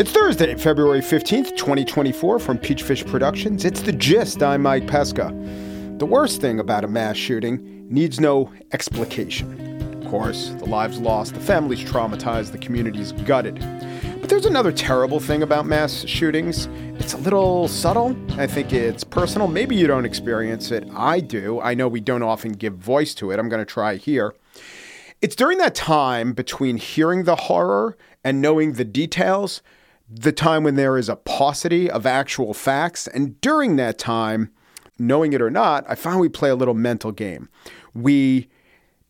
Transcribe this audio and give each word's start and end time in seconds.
It's 0.00 0.12
Thursday, 0.12 0.54
February 0.54 1.00
15th, 1.00 1.58
2024, 1.58 2.38
from 2.38 2.56
Peachfish 2.56 3.06
Productions. 3.06 3.66
It's 3.66 3.82
The 3.82 3.92
Gist. 3.92 4.42
I'm 4.42 4.62
Mike 4.62 4.86
Pesca. 4.86 5.28
The 5.98 6.06
worst 6.06 6.40
thing 6.40 6.58
about 6.58 6.84
a 6.84 6.88
mass 6.88 7.18
shooting 7.18 7.86
needs 7.86 8.18
no 8.18 8.50
explication. 8.72 10.02
Of 10.02 10.10
course, 10.10 10.54
the 10.58 10.64
lives 10.64 10.98
lost, 10.98 11.34
the 11.34 11.40
families 11.40 11.80
traumatized, 11.80 12.52
the 12.52 12.56
communities 12.56 13.12
gutted. 13.12 13.56
But 14.22 14.30
there's 14.30 14.46
another 14.46 14.72
terrible 14.72 15.20
thing 15.20 15.42
about 15.42 15.66
mass 15.66 16.06
shootings. 16.06 16.64
It's 16.98 17.12
a 17.12 17.18
little 17.18 17.68
subtle. 17.68 18.16
I 18.40 18.46
think 18.46 18.72
it's 18.72 19.04
personal. 19.04 19.48
Maybe 19.48 19.76
you 19.76 19.86
don't 19.86 20.06
experience 20.06 20.70
it. 20.70 20.88
I 20.96 21.20
do. 21.20 21.60
I 21.60 21.74
know 21.74 21.88
we 21.88 22.00
don't 22.00 22.22
often 22.22 22.52
give 22.52 22.74
voice 22.76 23.12
to 23.16 23.32
it. 23.32 23.38
I'm 23.38 23.50
going 23.50 23.60
to 23.60 23.70
try 23.70 23.96
here. 23.96 24.34
It's 25.20 25.36
during 25.36 25.58
that 25.58 25.74
time 25.74 26.32
between 26.32 26.78
hearing 26.78 27.24
the 27.24 27.36
horror 27.36 27.98
and 28.24 28.40
knowing 28.40 28.72
the 28.72 28.84
details, 28.86 29.60
the 30.10 30.32
time 30.32 30.64
when 30.64 30.74
there 30.74 30.98
is 30.98 31.08
a 31.08 31.16
paucity 31.16 31.90
of 31.90 32.04
actual 32.04 32.52
facts. 32.52 33.06
And 33.06 33.40
during 33.40 33.76
that 33.76 33.98
time, 33.98 34.50
knowing 34.98 35.32
it 35.32 35.40
or 35.40 35.50
not, 35.50 35.84
I 35.88 35.94
find 35.94 36.18
we 36.18 36.28
play 36.28 36.50
a 36.50 36.56
little 36.56 36.74
mental 36.74 37.12
game. 37.12 37.48
We 37.94 38.48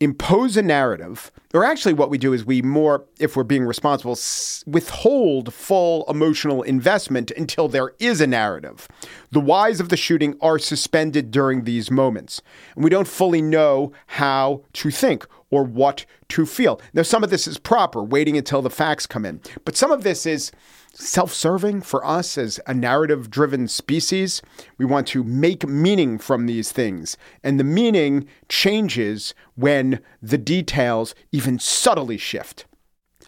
impose 0.00 0.56
a 0.56 0.62
narrative, 0.62 1.30
or 1.52 1.62
actually, 1.62 1.92
what 1.92 2.08
we 2.08 2.16
do 2.16 2.32
is 2.32 2.44
we 2.44 2.62
more, 2.62 3.04
if 3.18 3.36
we're 3.36 3.44
being 3.44 3.64
responsible, 3.64 4.18
withhold 4.66 5.52
full 5.52 6.04
emotional 6.08 6.62
investment 6.62 7.30
until 7.32 7.68
there 7.68 7.92
is 7.98 8.20
a 8.22 8.26
narrative. 8.26 8.88
The 9.30 9.40
whys 9.40 9.78
of 9.78 9.90
the 9.90 9.98
shooting 9.98 10.36
are 10.40 10.58
suspended 10.58 11.30
during 11.30 11.64
these 11.64 11.90
moments, 11.90 12.40
and 12.74 12.82
we 12.82 12.88
don't 12.88 13.08
fully 13.08 13.42
know 13.42 13.92
how 14.06 14.62
to 14.74 14.90
think 14.90 15.26
or 15.50 15.64
what 15.64 16.06
to 16.28 16.46
feel. 16.46 16.80
Now, 16.92 17.02
some 17.02 17.24
of 17.24 17.30
this 17.30 17.46
is 17.46 17.58
proper, 17.58 18.02
waiting 18.02 18.36
until 18.36 18.62
the 18.62 18.70
facts 18.70 19.06
come 19.06 19.26
in, 19.26 19.40
but 19.64 19.76
some 19.76 19.90
of 19.90 20.02
this 20.02 20.26
is 20.26 20.52
self 20.92 21.32
serving 21.32 21.82
for 21.82 22.04
us 22.04 22.36
as 22.36 22.60
a 22.66 22.74
narrative 22.74 23.30
driven 23.30 23.68
species. 23.68 24.42
We 24.78 24.84
want 24.84 25.06
to 25.08 25.24
make 25.24 25.66
meaning 25.66 26.18
from 26.18 26.46
these 26.46 26.72
things. 26.72 27.16
And 27.42 27.58
the 27.58 27.64
meaning 27.64 28.26
changes 28.48 29.34
when 29.54 30.00
the 30.22 30.38
details 30.38 31.14
even 31.32 31.58
subtly 31.58 32.18
shift. 32.18 32.66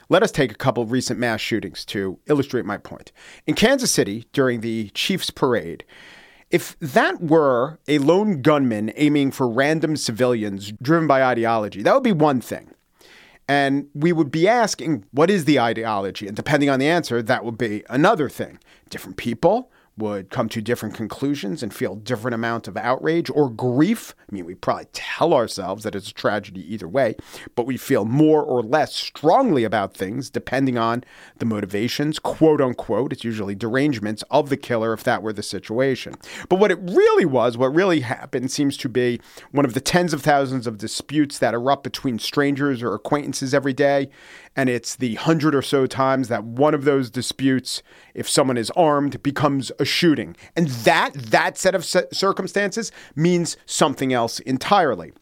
Let 0.09 0.23
us 0.23 0.33
take 0.33 0.53
a 0.53 0.57
couple 0.57 0.83
of 0.83 0.93
recent 0.93 1.19
mass 1.19 1.41
shootings 1.41 1.85
to 1.87 2.19
illustrate 2.27 2.67
my 2.67 2.77
point. 2.77 3.13
In 3.47 3.55
Kansas 3.55 3.91
City, 3.91 4.27
during 4.33 4.61
the 4.61 4.91
Chiefs 4.91 5.31
Parade, 5.31 5.85
if 6.53 6.79
that 6.81 7.21
were 7.21 7.79
a 7.89 7.99
lone 7.99 8.43
gunman 8.43 8.93
aiming 8.97 9.31
for 9.33 9.49
random 9.49 9.97
civilians 9.97 10.73
driven 10.83 11.09
by 11.09 11.25
ideology, 11.25 11.83
that 11.83 11.95
would 11.95 12.05
be 12.05 12.13
one 12.13 12.41
thing. 12.41 12.71
And 13.49 13.89
we 13.95 14.13
would 14.13 14.31
be 14.31 14.47
asking, 14.47 15.05
what 15.11 15.31
is 15.31 15.47
the 15.47 15.59
ideology? 15.59 16.29
And 16.29 16.37
depending 16.37 16.71
on 16.71 16.79
the 16.79 16.89
answer, 16.89 17.23
that 17.23 17.45
would 17.45 17.59
be 17.59 17.83
another 17.89 18.29
thing. 18.29 18.59
Different 18.91 19.17
people, 19.17 19.71
would 20.03 20.31
come 20.31 20.49
to 20.49 20.61
different 20.61 20.97
conclusions 20.97 21.63
and 21.63 21.73
feel 21.73 21.95
different 21.95 22.35
amount 22.35 22.67
of 22.67 22.77
outrage 22.77 23.31
or 23.31 23.49
grief. 23.49 24.17
I 24.21 24.35
mean, 24.35 24.45
we 24.45 24.57
probably 24.57 24.87
tell 24.93 25.33
ourselves 25.33 25.85
that 25.85 25.95
it's 25.95 26.11
a 26.11 26.15
tragedy 26.15 26.61
either 26.75 26.89
way, 26.89 27.15
but 27.55 27.67
we 27.67 27.77
feel 27.77 28.05
more 28.05 28.43
or 28.43 28.65
less 28.65 28.97
strongly 28.97 29.63
about 29.63 29.95
things 29.95 30.29
depending 30.29 30.77
on 30.77 31.05
the 31.39 31.47
motivations, 31.47 32.19
quote 32.19 32.61
unquote. 32.61 33.13
It's 33.13 33.23
usually 33.23 33.55
derangements 33.55 34.25
of 34.29 34.49
the 34.49 34.57
killer 34.57 34.93
if 34.93 35.05
that 35.05 35.23
were 35.23 35.33
the 35.33 35.43
situation. 35.43 36.15
But 36.49 36.59
what 36.59 36.73
it 36.73 36.81
really 36.83 37.25
was, 37.25 37.57
what 37.57 37.73
really 37.73 38.01
happened, 38.01 38.51
seems 38.51 38.77
to 38.79 38.89
be 38.89 39.21
one 39.53 39.65
of 39.65 39.75
the 39.75 39.81
tens 39.81 40.13
of 40.13 40.23
thousands 40.23 40.67
of 40.67 40.79
disputes 40.79 41.39
that 41.39 41.55
erupt 41.55 41.85
between 41.85 42.19
strangers 42.19 42.83
or 42.83 42.93
acquaintances 42.93 43.55
every 43.55 43.73
day 43.73 44.11
and 44.55 44.69
it's 44.69 44.97
the 44.97 45.15
hundred 45.15 45.55
or 45.55 45.63
so 45.63 45.87
times 45.87 46.29
that 46.29 46.45
one 46.45 46.75
of 46.75 46.85
those 46.85 47.11
disputes, 47.11 47.83
if 48.15 48.29
someone 48.29 48.59
is 48.59 48.71
armed, 48.73 49.23
becomes 49.23 49.73
a 49.79 49.85
shooting. 49.93 50.37
And 50.57 50.69
that, 50.69 51.13
that 51.15 51.59
set 51.59 51.75
of 51.75 51.85
circumstances 51.85 52.91
means 53.15 53.57
something 53.67 54.13
else 54.13 54.41
entirely. 54.41 55.13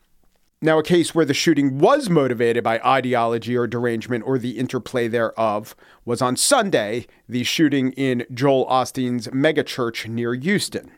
Now, 0.62 0.78
a 0.78 0.82
case 0.82 1.14
where 1.14 1.24
the 1.24 1.32
shooting 1.32 1.78
was 1.78 2.10
motivated 2.10 2.62
by 2.62 2.80
ideology 2.80 3.56
or 3.56 3.66
derangement 3.66 4.24
or 4.26 4.38
the 4.38 4.58
interplay 4.58 5.08
thereof 5.08 5.74
was 6.04 6.20
on 6.20 6.36
Sunday, 6.36 7.06
the 7.26 7.44
shooting 7.44 7.92
in 7.92 8.26
Joel 8.32 8.66
Osteen's 8.66 9.28
megachurch 9.28 10.06
near 10.06 10.34
Houston. 10.34 10.90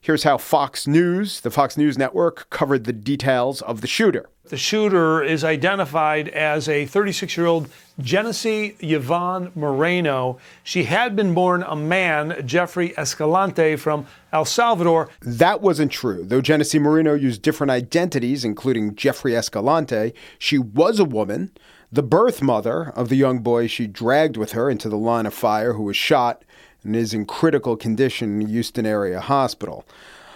Here's 0.00 0.22
how 0.22 0.38
Fox 0.38 0.86
News, 0.86 1.40
the 1.40 1.50
Fox 1.50 1.76
News 1.76 1.98
network, 1.98 2.48
covered 2.50 2.84
the 2.84 2.92
details 2.92 3.60
of 3.62 3.80
the 3.80 3.86
shooter. 3.86 4.30
The 4.50 4.56
shooter 4.56 5.22
is 5.22 5.44
identified 5.44 6.28
as 6.30 6.68
a 6.68 6.84
36 6.84 7.36
year 7.36 7.46
old 7.46 7.68
Genesse 8.00 8.74
Ivonne 8.82 9.52
Moreno. 9.54 10.38
She 10.64 10.84
had 10.84 11.14
been 11.14 11.34
born 11.34 11.62
a 11.62 11.76
man, 11.76 12.42
Jeffrey 12.46 12.92
Escalante, 12.98 13.76
from 13.76 14.06
El 14.32 14.44
Salvador. 14.44 15.08
That 15.20 15.60
wasn't 15.60 15.92
true. 15.92 16.24
Though 16.24 16.40
Genesse 16.40 16.74
Moreno 16.80 17.14
used 17.14 17.42
different 17.42 17.70
identities, 17.70 18.44
including 18.44 18.96
Jeffrey 18.96 19.36
Escalante, 19.36 20.14
she 20.38 20.58
was 20.58 20.98
a 20.98 21.04
woman, 21.04 21.52
the 21.92 22.02
birth 22.02 22.42
mother 22.42 22.90
of 22.96 23.08
the 23.08 23.16
young 23.16 23.40
boy 23.40 23.66
she 23.66 23.86
dragged 23.86 24.36
with 24.36 24.52
her 24.52 24.70
into 24.70 24.88
the 24.88 24.96
line 24.96 25.26
of 25.26 25.34
fire 25.34 25.74
who 25.74 25.82
was 25.82 25.96
shot 25.96 26.44
and 26.84 26.96
is 26.96 27.14
in 27.14 27.26
critical 27.26 27.76
condition 27.76 28.40
in 28.40 28.48
Houston 28.48 28.86
area 28.86 29.20
hospital. 29.20 29.84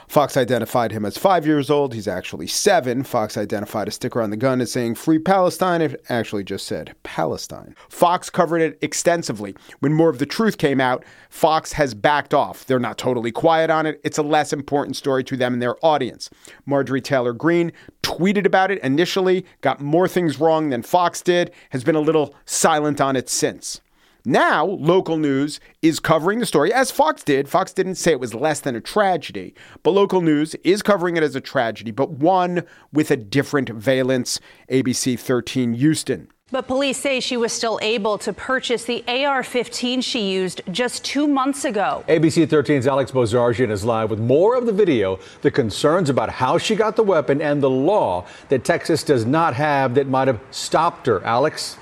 Fox 0.08 0.36
identified 0.36 0.92
him 0.92 1.04
as 1.04 1.18
five 1.18 1.46
years 1.46 1.70
old. 1.70 1.94
He's 1.94 2.08
actually 2.08 2.46
seven. 2.46 3.02
Fox 3.02 3.36
identified 3.36 3.88
a 3.88 3.90
sticker 3.90 4.20
on 4.20 4.30
the 4.30 4.36
gun 4.36 4.60
as 4.60 4.70
saying 4.70 4.94
Free 4.94 5.18
Palestine. 5.18 5.80
It 5.80 6.04
actually 6.08 6.44
just 6.44 6.66
said 6.66 6.94
Palestine. 7.02 7.74
Fox 7.88 8.30
covered 8.30 8.60
it 8.60 8.78
extensively. 8.82 9.54
When 9.80 9.92
more 9.92 10.10
of 10.10 10.18
the 10.18 10.26
truth 10.26 10.58
came 10.58 10.80
out, 10.80 11.04
Fox 11.30 11.72
has 11.72 11.94
backed 11.94 12.34
off. 12.34 12.66
They're 12.66 12.78
not 12.78 12.98
totally 12.98 13.32
quiet 13.32 13.70
on 13.70 13.86
it. 13.86 14.00
It's 14.04 14.18
a 14.18 14.22
less 14.22 14.52
important 14.52 14.96
story 14.96 15.24
to 15.24 15.36
them 15.36 15.54
and 15.54 15.62
their 15.62 15.84
audience. 15.84 16.30
Marjorie 16.66 17.00
Taylor 17.00 17.32
Greene 17.32 17.72
tweeted 18.02 18.46
about 18.46 18.70
it 18.70 18.82
initially, 18.82 19.44
got 19.62 19.80
more 19.80 20.06
things 20.06 20.38
wrong 20.38 20.70
than 20.70 20.82
Fox 20.82 21.22
did, 21.22 21.50
has 21.70 21.82
been 21.82 21.96
a 21.96 22.00
little 22.00 22.34
silent 22.44 23.00
on 23.00 23.16
it 23.16 23.28
since. 23.28 23.80
Now, 24.26 24.64
local 24.64 25.18
news 25.18 25.60
is 25.82 26.00
covering 26.00 26.38
the 26.38 26.46
story 26.46 26.72
as 26.72 26.90
Fox 26.90 27.22
did. 27.22 27.46
Fox 27.46 27.74
didn't 27.74 27.96
say 27.96 28.12
it 28.12 28.20
was 28.20 28.34
less 28.34 28.58
than 28.58 28.74
a 28.74 28.80
tragedy, 28.80 29.54
but 29.82 29.90
local 29.90 30.22
news 30.22 30.54
is 30.64 30.80
covering 30.82 31.18
it 31.18 31.22
as 31.22 31.36
a 31.36 31.42
tragedy, 31.42 31.90
but 31.90 32.08
one 32.08 32.64
with 32.90 33.10
a 33.10 33.18
different 33.18 33.68
valence. 33.68 34.40
ABC 34.70 35.18
13 35.18 35.74
Houston. 35.74 36.28
But 36.50 36.66
police 36.66 36.96
say 36.96 37.20
she 37.20 37.36
was 37.36 37.52
still 37.52 37.78
able 37.82 38.16
to 38.18 38.32
purchase 38.32 38.84
the 38.84 39.04
AR 39.06 39.42
15 39.42 40.00
she 40.00 40.30
used 40.30 40.62
just 40.70 41.04
two 41.04 41.28
months 41.28 41.66
ago. 41.66 42.02
ABC 42.08 42.46
13's 42.46 42.86
Alex 42.86 43.10
Bozarjian 43.10 43.70
is 43.70 43.84
live 43.84 44.08
with 44.08 44.20
more 44.20 44.56
of 44.56 44.64
the 44.64 44.72
video, 44.72 45.18
the 45.42 45.50
concerns 45.50 46.08
about 46.08 46.30
how 46.30 46.56
she 46.56 46.74
got 46.74 46.96
the 46.96 47.02
weapon, 47.02 47.42
and 47.42 47.62
the 47.62 47.68
law 47.68 48.24
that 48.48 48.64
Texas 48.64 49.02
does 49.02 49.26
not 49.26 49.52
have 49.52 49.94
that 49.96 50.06
might 50.06 50.28
have 50.28 50.40
stopped 50.50 51.06
her. 51.06 51.22
Alex? 51.24 51.76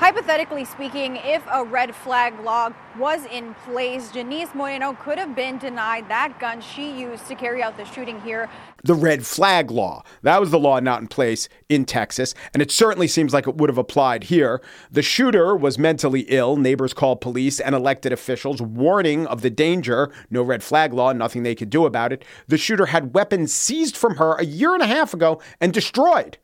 Hypothetically 0.00 0.64
speaking, 0.64 1.16
if 1.16 1.42
a 1.52 1.62
red 1.62 1.94
flag 1.94 2.40
law 2.40 2.70
was 2.98 3.26
in 3.26 3.52
place, 3.66 4.10
Janice 4.10 4.54
Moreno 4.54 4.94
could 4.94 5.18
have 5.18 5.36
been 5.36 5.58
denied 5.58 6.08
that 6.08 6.40
gun 6.40 6.62
she 6.62 6.90
used 6.90 7.26
to 7.28 7.34
carry 7.34 7.62
out 7.62 7.76
the 7.76 7.84
shooting 7.84 8.18
here. 8.22 8.48
The 8.82 8.94
red 8.94 9.26
flag 9.26 9.70
law. 9.70 10.02
That 10.22 10.40
was 10.40 10.50
the 10.50 10.58
law 10.58 10.80
not 10.80 11.02
in 11.02 11.08
place 11.08 11.50
in 11.68 11.84
Texas, 11.84 12.34
and 12.54 12.62
it 12.62 12.70
certainly 12.70 13.08
seems 13.08 13.34
like 13.34 13.46
it 13.46 13.56
would 13.56 13.68
have 13.68 13.76
applied 13.76 14.24
here. 14.24 14.62
The 14.90 15.02
shooter 15.02 15.54
was 15.54 15.78
mentally 15.78 16.22
ill. 16.28 16.56
Neighbors 16.56 16.94
called 16.94 17.20
police 17.20 17.60
and 17.60 17.74
elected 17.74 18.10
officials, 18.10 18.62
warning 18.62 19.26
of 19.26 19.42
the 19.42 19.50
danger. 19.50 20.10
No 20.30 20.42
red 20.42 20.62
flag 20.62 20.94
law, 20.94 21.12
nothing 21.12 21.42
they 21.42 21.54
could 21.54 21.68
do 21.68 21.84
about 21.84 22.10
it. 22.10 22.24
The 22.48 22.56
shooter 22.56 22.86
had 22.86 23.12
weapons 23.14 23.52
seized 23.52 23.98
from 23.98 24.16
her 24.16 24.32
a 24.36 24.46
year 24.46 24.72
and 24.72 24.82
a 24.82 24.86
half 24.86 25.12
ago 25.12 25.42
and 25.60 25.74
destroyed. 25.74 26.38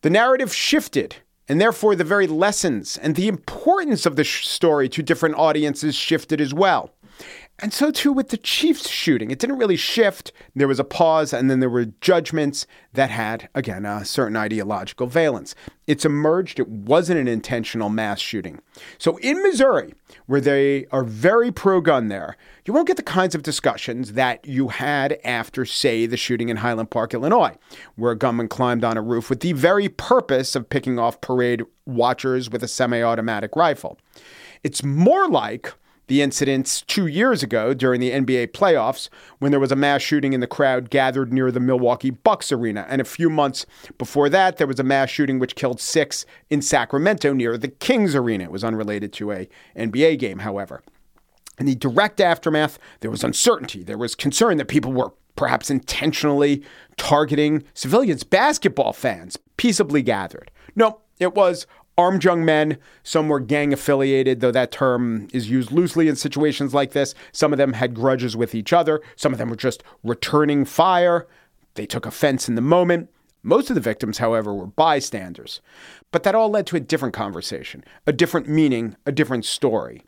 The 0.00 0.08
narrative 0.08 0.54
shifted 0.54 1.16
and 1.48 1.60
therefore, 1.60 1.94
the 1.94 2.04
very 2.04 2.26
lessons 2.26 2.96
and 2.96 3.14
the 3.14 3.28
importance 3.28 4.06
of 4.06 4.16
the 4.16 4.24
sh- 4.24 4.46
story 4.46 4.88
to 4.88 5.02
different 5.02 5.36
audiences 5.36 5.94
shifted 5.94 6.40
as 6.40 6.52
well. 6.52 6.90
And 7.58 7.72
so 7.72 7.90
too 7.90 8.12
with 8.12 8.28
the 8.28 8.36
Chiefs 8.36 8.90
shooting. 8.90 9.30
It 9.30 9.38
didn't 9.38 9.56
really 9.56 9.76
shift. 9.76 10.30
There 10.54 10.68
was 10.68 10.78
a 10.78 10.84
pause, 10.84 11.32
and 11.32 11.50
then 11.50 11.60
there 11.60 11.70
were 11.70 11.86
judgments 12.02 12.66
that 12.92 13.08
had, 13.08 13.48
again, 13.54 13.86
a 13.86 14.04
certain 14.04 14.36
ideological 14.36 15.06
valence. 15.06 15.54
It's 15.86 16.04
emerged 16.04 16.60
it 16.60 16.68
wasn't 16.68 17.20
an 17.20 17.28
intentional 17.28 17.88
mass 17.88 18.20
shooting. 18.20 18.60
So 18.98 19.16
in 19.18 19.42
Missouri, 19.42 19.94
where 20.26 20.40
they 20.40 20.86
are 20.92 21.02
very 21.02 21.50
pro 21.50 21.80
gun 21.80 22.08
there, 22.08 22.36
you 22.66 22.74
won't 22.74 22.88
get 22.88 22.98
the 22.98 23.02
kinds 23.02 23.34
of 23.34 23.42
discussions 23.42 24.12
that 24.12 24.44
you 24.44 24.68
had 24.68 25.18
after, 25.24 25.64
say, 25.64 26.04
the 26.04 26.18
shooting 26.18 26.50
in 26.50 26.58
Highland 26.58 26.90
Park, 26.90 27.14
Illinois, 27.14 27.56
where 27.94 28.12
a 28.12 28.18
gunman 28.18 28.48
climbed 28.48 28.84
on 28.84 28.98
a 28.98 29.02
roof 29.02 29.30
with 29.30 29.40
the 29.40 29.52
very 29.52 29.88
purpose 29.88 30.56
of 30.56 30.68
picking 30.68 30.98
off 30.98 31.22
parade 31.22 31.62
watchers 31.86 32.50
with 32.50 32.62
a 32.62 32.68
semi 32.68 33.00
automatic 33.00 33.56
rifle. 33.56 33.98
It's 34.62 34.82
more 34.82 35.26
like 35.28 35.72
the 36.06 36.22
incidents 36.22 36.82
two 36.82 37.06
years 37.06 37.42
ago 37.42 37.74
during 37.74 38.00
the 38.00 38.10
NBA 38.10 38.48
playoffs 38.48 39.08
when 39.38 39.50
there 39.50 39.60
was 39.60 39.72
a 39.72 39.76
mass 39.76 40.02
shooting 40.02 40.32
in 40.32 40.40
the 40.40 40.46
crowd 40.46 40.90
gathered 40.90 41.32
near 41.32 41.50
the 41.50 41.60
Milwaukee 41.60 42.10
Bucks 42.10 42.52
arena. 42.52 42.86
And 42.88 43.00
a 43.00 43.04
few 43.04 43.28
months 43.28 43.66
before 43.98 44.28
that, 44.28 44.56
there 44.56 44.66
was 44.66 44.78
a 44.78 44.84
mass 44.84 45.10
shooting 45.10 45.38
which 45.38 45.56
killed 45.56 45.80
six 45.80 46.24
in 46.48 46.62
Sacramento 46.62 47.32
near 47.32 47.58
the 47.58 47.68
Kings 47.68 48.14
arena. 48.14 48.44
It 48.44 48.52
was 48.52 48.64
unrelated 48.64 49.12
to 49.14 49.32
a 49.32 49.48
NBA 49.76 50.18
game, 50.18 50.40
however. 50.40 50.82
In 51.58 51.66
the 51.66 51.74
direct 51.74 52.20
aftermath, 52.20 52.78
there 53.00 53.10
was 53.10 53.24
uncertainty. 53.24 53.82
There 53.82 53.98
was 53.98 54.14
concern 54.14 54.58
that 54.58 54.68
people 54.68 54.92
were 54.92 55.12
perhaps 55.36 55.70
intentionally 55.70 56.62
targeting 56.96 57.64
civilians, 57.74 58.24
basketball 58.24 58.92
fans, 58.92 59.38
peaceably 59.56 60.02
gathered. 60.02 60.50
No, 60.74 61.00
it 61.18 61.34
was 61.34 61.66
armed 61.98 62.24
young 62.24 62.44
men. 62.44 62.78
Some 63.02 63.28
were 63.28 63.40
gang 63.40 63.72
affiliated, 63.72 64.40
though 64.40 64.50
that 64.52 64.70
term 64.70 65.28
is 65.32 65.50
used 65.50 65.72
loosely 65.72 66.08
in 66.08 66.16
situations 66.16 66.74
like 66.74 66.92
this. 66.92 67.14
Some 67.32 67.52
of 67.52 67.58
them 67.58 67.72
had 67.74 67.94
grudges 67.94 68.36
with 68.36 68.54
each 68.54 68.72
other. 68.72 69.00
Some 69.16 69.32
of 69.32 69.38
them 69.38 69.50
were 69.50 69.56
just 69.56 69.82
returning 70.02 70.64
fire. 70.64 71.26
They 71.74 71.86
took 71.86 72.06
offense 72.06 72.48
in 72.48 72.54
the 72.54 72.60
moment. 72.60 73.10
Most 73.42 73.70
of 73.70 73.74
the 73.74 73.80
victims, 73.80 74.18
however, 74.18 74.52
were 74.52 74.66
bystanders. 74.66 75.60
But 76.10 76.24
that 76.24 76.34
all 76.34 76.50
led 76.50 76.66
to 76.68 76.76
a 76.76 76.80
different 76.80 77.14
conversation, 77.14 77.84
a 78.06 78.12
different 78.12 78.48
meaning, 78.48 78.96
a 79.06 79.12
different 79.12 79.44
story. 79.44 80.02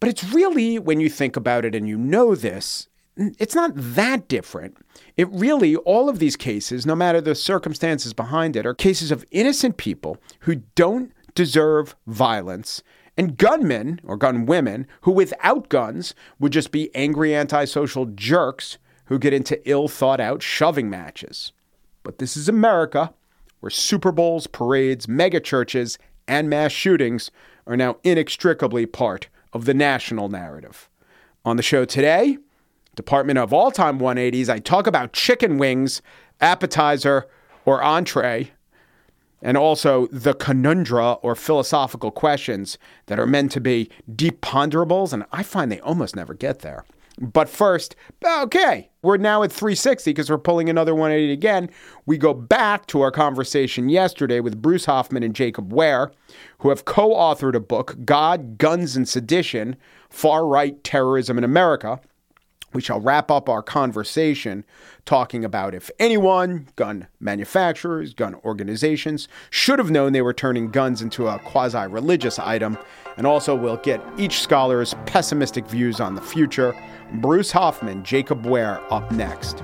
But 0.00 0.08
it's 0.08 0.24
really, 0.24 0.78
when 0.78 1.00
you 1.00 1.08
think 1.08 1.36
about 1.36 1.64
it 1.64 1.74
and 1.74 1.88
you 1.88 1.96
know 1.96 2.34
this, 2.34 2.87
it's 3.18 3.54
not 3.54 3.72
that 3.74 4.28
different. 4.28 4.76
It 5.16 5.28
really, 5.30 5.76
all 5.76 6.08
of 6.08 6.20
these 6.20 6.36
cases, 6.36 6.86
no 6.86 6.94
matter 6.94 7.20
the 7.20 7.34
circumstances 7.34 8.12
behind 8.12 8.54
it, 8.56 8.64
are 8.64 8.74
cases 8.74 9.10
of 9.10 9.24
innocent 9.30 9.76
people 9.76 10.18
who 10.40 10.56
don't 10.74 11.12
deserve 11.34 11.96
violence 12.06 12.82
and 13.16 13.36
gunmen 13.36 14.00
or 14.04 14.16
gun 14.16 14.46
women 14.46 14.86
who, 15.00 15.10
without 15.10 15.68
guns, 15.68 16.14
would 16.38 16.52
just 16.52 16.70
be 16.70 16.94
angry 16.94 17.34
antisocial 17.34 18.06
jerks 18.06 18.78
who 19.06 19.18
get 19.18 19.32
into 19.32 19.60
ill 19.68 19.88
thought 19.88 20.20
out 20.20 20.42
shoving 20.42 20.88
matches. 20.88 21.52
But 22.04 22.18
this 22.18 22.36
is 22.36 22.48
America, 22.48 23.12
where 23.60 23.70
Super 23.70 24.12
Bowls, 24.12 24.46
parades, 24.46 25.08
mega 25.08 25.40
churches, 25.40 25.98
and 26.28 26.48
mass 26.48 26.70
shootings 26.70 27.30
are 27.66 27.76
now 27.76 27.96
inextricably 28.04 28.86
part 28.86 29.28
of 29.52 29.64
the 29.64 29.74
national 29.74 30.28
narrative. 30.28 30.88
On 31.44 31.56
the 31.56 31.62
show 31.62 31.84
today, 31.84 32.38
Department 32.98 33.38
of 33.38 33.52
all 33.52 33.70
time 33.70 34.00
180s, 34.00 34.48
I 34.48 34.58
talk 34.58 34.88
about 34.88 35.12
chicken 35.12 35.56
wings, 35.56 36.02
appetizer, 36.40 37.28
or 37.64 37.80
entree, 37.80 38.50
and 39.40 39.56
also 39.56 40.08
the 40.08 40.34
conundra 40.34 41.20
or 41.22 41.36
philosophical 41.36 42.10
questions 42.10 42.76
that 43.06 43.20
are 43.20 43.24
meant 43.24 43.52
to 43.52 43.60
be 43.60 43.88
deep 44.16 44.40
ponderables, 44.40 45.12
and 45.12 45.24
I 45.30 45.44
find 45.44 45.70
they 45.70 45.78
almost 45.78 46.16
never 46.16 46.34
get 46.34 46.58
there. 46.58 46.84
But 47.20 47.48
first, 47.48 47.94
okay, 48.26 48.90
we're 49.02 49.16
now 49.16 49.44
at 49.44 49.52
360 49.52 50.10
because 50.10 50.28
we're 50.28 50.38
pulling 50.38 50.68
another 50.68 50.92
180 50.92 51.32
again. 51.32 51.70
We 52.04 52.18
go 52.18 52.34
back 52.34 52.86
to 52.86 53.00
our 53.00 53.12
conversation 53.12 53.88
yesterday 53.88 54.40
with 54.40 54.60
Bruce 54.60 54.86
Hoffman 54.86 55.22
and 55.22 55.36
Jacob 55.36 55.72
Ware, 55.72 56.10
who 56.58 56.70
have 56.70 56.84
co 56.84 57.10
authored 57.10 57.54
a 57.54 57.60
book, 57.60 57.96
God, 58.04 58.58
Guns, 58.58 58.96
and 58.96 59.08
Sedition 59.08 59.76
Far 60.10 60.46
Right 60.46 60.82
Terrorism 60.82 61.38
in 61.38 61.44
America 61.44 62.00
we 62.74 62.82
shall 62.82 63.00
wrap 63.00 63.30
up 63.30 63.48
our 63.48 63.62
conversation 63.62 64.64
talking 65.06 65.44
about 65.44 65.74
if 65.74 65.90
anyone, 65.98 66.68
gun 66.76 67.06
manufacturers, 67.18 68.12
gun 68.12 68.34
organizations, 68.44 69.26
should 69.50 69.78
have 69.78 69.90
known 69.90 70.12
they 70.12 70.22
were 70.22 70.34
turning 70.34 70.70
guns 70.70 71.00
into 71.00 71.28
a 71.28 71.38
quasi 71.38 71.86
religious 71.86 72.38
item. 72.38 72.76
And 73.16 73.26
also, 73.26 73.54
we'll 73.54 73.78
get 73.78 74.02
each 74.18 74.40
scholar's 74.40 74.94
pessimistic 75.06 75.66
views 75.66 75.98
on 75.98 76.14
the 76.14 76.20
future. 76.20 76.74
Bruce 77.14 77.50
Hoffman, 77.50 78.04
Jacob 78.04 78.44
Ware 78.44 78.80
up 78.92 79.10
next. 79.10 79.62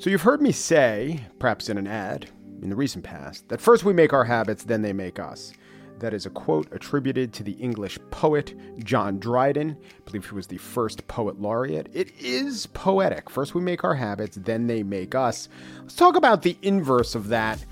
So, 0.00 0.10
you've 0.10 0.22
heard 0.22 0.42
me 0.42 0.52
say, 0.52 1.24
perhaps 1.38 1.68
in 1.68 1.78
an 1.78 1.86
ad, 1.86 2.28
in 2.62 2.70
the 2.70 2.76
recent 2.76 3.04
past 3.04 3.48
that 3.48 3.60
first 3.60 3.84
we 3.84 3.92
make 3.92 4.12
our 4.12 4.24
habits, 4.24 4.64
then 4.64 4.82
they 4.82 4.92
make 4.92 5.18
us. 5.18 5.52
That 5.98 6.14
is 6.14 6.26
a 6.26 6.30
quote 6.30 6.68
attributed 6.72 7.32
to 7.34 7.42
the 7.42 7.52
English 7.52 7.98
poet 8.10 8.54
John 8.84 9.18
Dryden. 9.18 9.76
I 9.82 10.04
believe 10.04 10.28
he 10.28 10.34
was 10.34 10.46
the 10.46 10.58
first 10.58 11.06
poet 11.08 11.40
laureate. 11.40 11.88
It 11.92 12.12
is 12.20 12.66
poetic. 12.66 13.28
First 13.28 13.54
we 13.54 13.62
make 13.62 13.82
our 13.82 13.96
habits, 13.96 14.36
then 14.36 14.68
they 14.68 14.82
make 14.82 15.14
us. 15.14 15.48
Let's 15.80 15.96
talk 15.96 16.14
about 16.14 16.42
the 16.42 16.56
inverse 16.62 17.14
of 17.14 17.28
that. 17.28 17.64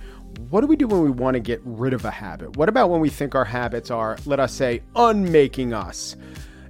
What 0.50 0.61
do 0.61 0.67
we 0.67 0.77
do 0.77 0.88
when 0.88 1.03
we 1.03 1.11
want 1.11 1.35
to 1.35 1.41
get 1.41 1.61
rid 1.65 1.93
of 1.93 2.05
a 2.05 2.11
habit? 2.11 2.56
What 2.56 2.69
about 2.69 2.91
when 2.91 3.00
we 3.00 3.11
think 3.11 3.35
our 3.35 3.44
habits 3.44 3.91
are, 3.91 4.19
let 4.27 4.41
us 4.41 4.53
say, 4.53 4.83
unmaking 4.97 5.73
us? 5.73 6.17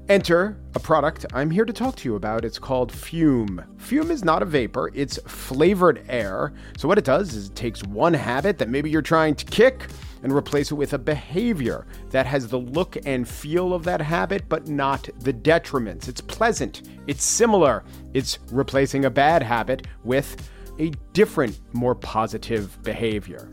Enter 0.08 0.56
a 0.76 0.78
product 0.78 1.26
I'm 1.34 1.50
here 1.50 1.64
to 1.64 1.72
talk 1.72 1.96
to 1.96 2.08
you 2.08 2.14
about. 2.14 2.44
It's 2.44 2.60
called 2.60 2.92
Fume. 2.92 3.64
Fume 3.76 4.12
is 4.12 4.24
not 4.24 4.40
a 4.40 4.44
vapor, 4.44 4.92
it's 4.94 5.18
flavored 5.26 6.04
air. 6.08 6.52
So, 6.78 6.86
what 6.86 6.96
it 6.96 7.04
does 7.04 7.34
is 7.34 7.48
it 7.48 7.56
takes 7.56 7.82
one 7.82 8.14
habit 8.14 8.56
that 8.58 8.68
maybe 8.68 8.88
you're 8.88 9.02
trying 9.02 9.34
to 9.34 9.44
kick 9.46 9.88
and 10.22 10.32
replace 10.32 10.70
it 10.70 10.76
with 10.76 10.92
a 10.92 10.98
behavior 10.98 11.88
that 12.10 12.24
has 12.24 12.46
the 12.46 12.58
look 12.58 12.96
and 13.04 13.26
feel 13.26 13.74
of 13.74 13.82
that 13.82 14.00
habit, 14.00 14.48
but 14.48 14.68
not 14.68 15.08
the 15.18 15.32
detriments. 15.32 16.06
It's 16.06 16.20
pleasant, 16.20 16.82
it's 17.08 17.24
similar. 17.24 17.82
It's 18.14 18.38
replacing 18.52 19.06
a 19.06 19.10
bad 19.10 19.42
habit 19.42 19.88
with 20.04 20.50
a 20.78 20.92
different, 21.14 21.58
more 21.72 21.96
positive 21.96 22.80
behavior. 22.84 23.48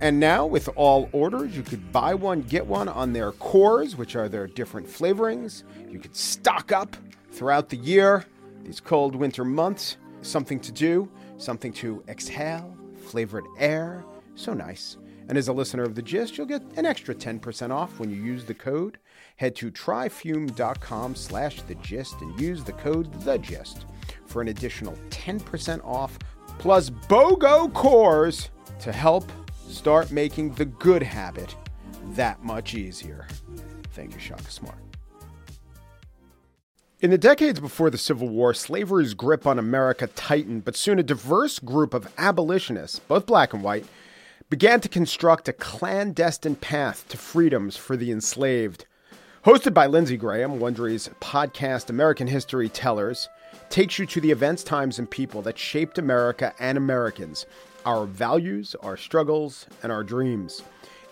And 0.00 0.20
now, 0.20 0.46
with 0.46 0.68
all 0.76 1.08
orders, 1.12 1.56
you 1.56 1.62
could 1.62 1.92
buy 1.92 2.14
one, 2.14 2.42
get 2.42 2.64
one 2.64 2.88
on 2.88 3.12
their 3.12 3.32
cores, 3.32 3.96
which 3.96 4.14
are 4.14 4.28
their 4.28 4.46
different 4.46 4.86
flavorings. 4.86 5.64
You 5.90 5.98
could 5.98 6.14
stock 6.14 6.70
up 6.70 6.96
throughout 7.32 7.68
the 7.68 7.78
year, 7.78 8.24
these 8.62 8.80
cold 8.80 9.16
winter 9.16 9.44
months. 9.44 9.96
Something 10.22 10.58
to 10.60 10.72
do, 10.72 11.08
something 11.36 11.72
to 11.74 12.02
exhale, 12.08 12.76
flavored 13.06 13.44
air. 13.58 14.04
So 14.34 14.52
nice. 14.52 14.96
And 15.28 15.36
as 15.36 15.48
a 15.48 15.52
listener 15.52 15.82
of 15.82 15.94
The 15.94 16.02
Gist, 16.02 16.38
you'll 16.38 16.46
get 16.46 16.62
an 16.76 16.86
extra 16.86 17.14
10% 17.14 17.70
off 17.70 17.98
when 18.00 18.10
you 18.10 18.16
use 18.16 18.44
the 18.44 18.54
code. 18.54 18.98
Head 19.36 19.54
to 19.56 19.70
tryfume.com 19.70 21.14
slash 21.14 21.62
The 21.62 21.74
Gist 21.76 22.20
and 22.20 22.40
use 22.40 22.64
the 22.64 22.72
code 22.72 23.12
The 23.22 23.38
Gist 23.38 23.86
for 24.26 24.42
an 24.42 24.48
additional 24.48 24.96
10% 25.10 25.84
off 25.84 26.18
plus 26.58 26.90
BOGO 26.90 27.72
cores 27.74 28.50
to 28.80 28.92
help 28.92 29.30
start 29.68 30.10
making 30.10 30.54
the 30.54 30.64
good 30.64 31.02
habit 31.02 31.54
that 32.14 32.42
much 32.42 32.74
easier. 32.74 33.26
Thank 33.92 34.14
you, 34.14 34.20
Shaka 34.20 34.50
Smart. 34.50 34.78
In 37.00 37.10
the 37.10 37.18
decades 37.18 37.60
before 37.60 37.90
the 37.90 37.98
Civil 37.98 38.28
War, 38.28 38.52
slavery's 38.52 39.14
grip 39.14 39.46
on 39.46 39.58
America 39.58 40.08
tightened, 40.08 40.64
but 40.64 40.74
soon 40.74 40.98
a 40.98 41.04
diverse 41.04 41.60
group 41.60 41.94
of 41.94 42.12
abolitionists, 42.18 42.98
both 42.98 43.24
black 43.24 43.54
and 43.54 43.62
white, 43.62 43.86
began 44.50 44.80
to 44.80 44.88
construct 44.88 45.48
a 45.48 45.52
clandestine 45.52 46.56
path 46.56 47.06
to 47.08 47.16
freedoms 47.16 47.76
for 47.76 47.96
the 47.96 48.10
enslaved. 48.10 48.86
Hosted 49.44 49.74
by 49.74 49.86
Lindsay 49.86 50.16
Graham, 50.16 50.58
Wondery's 50.58 51.08
podcast 51.20 51.88
American 51.88 52.26
History 52.26 52.68
Tellers 52.68 53.28
takes 53.70 53.98
you 53.98 54.06
to 54.06 54.20
the 54.20 54.32
events, 54.32 54.64
times, 54.64 54.98
and 54.98 55.08
people 55.08 55.40
that 55.42 55.58
shaped 55.58 55.98
America 55.98 56.52
and 56.58 56.76
Americans 56.76 57.46
our 57.88 58.04
values, 58.04 58.76
our 58.82 58.98
struggles, 58.98 59.64
and 59.82 59.90
our 59.90 60.04
dreams. 60.04 60.62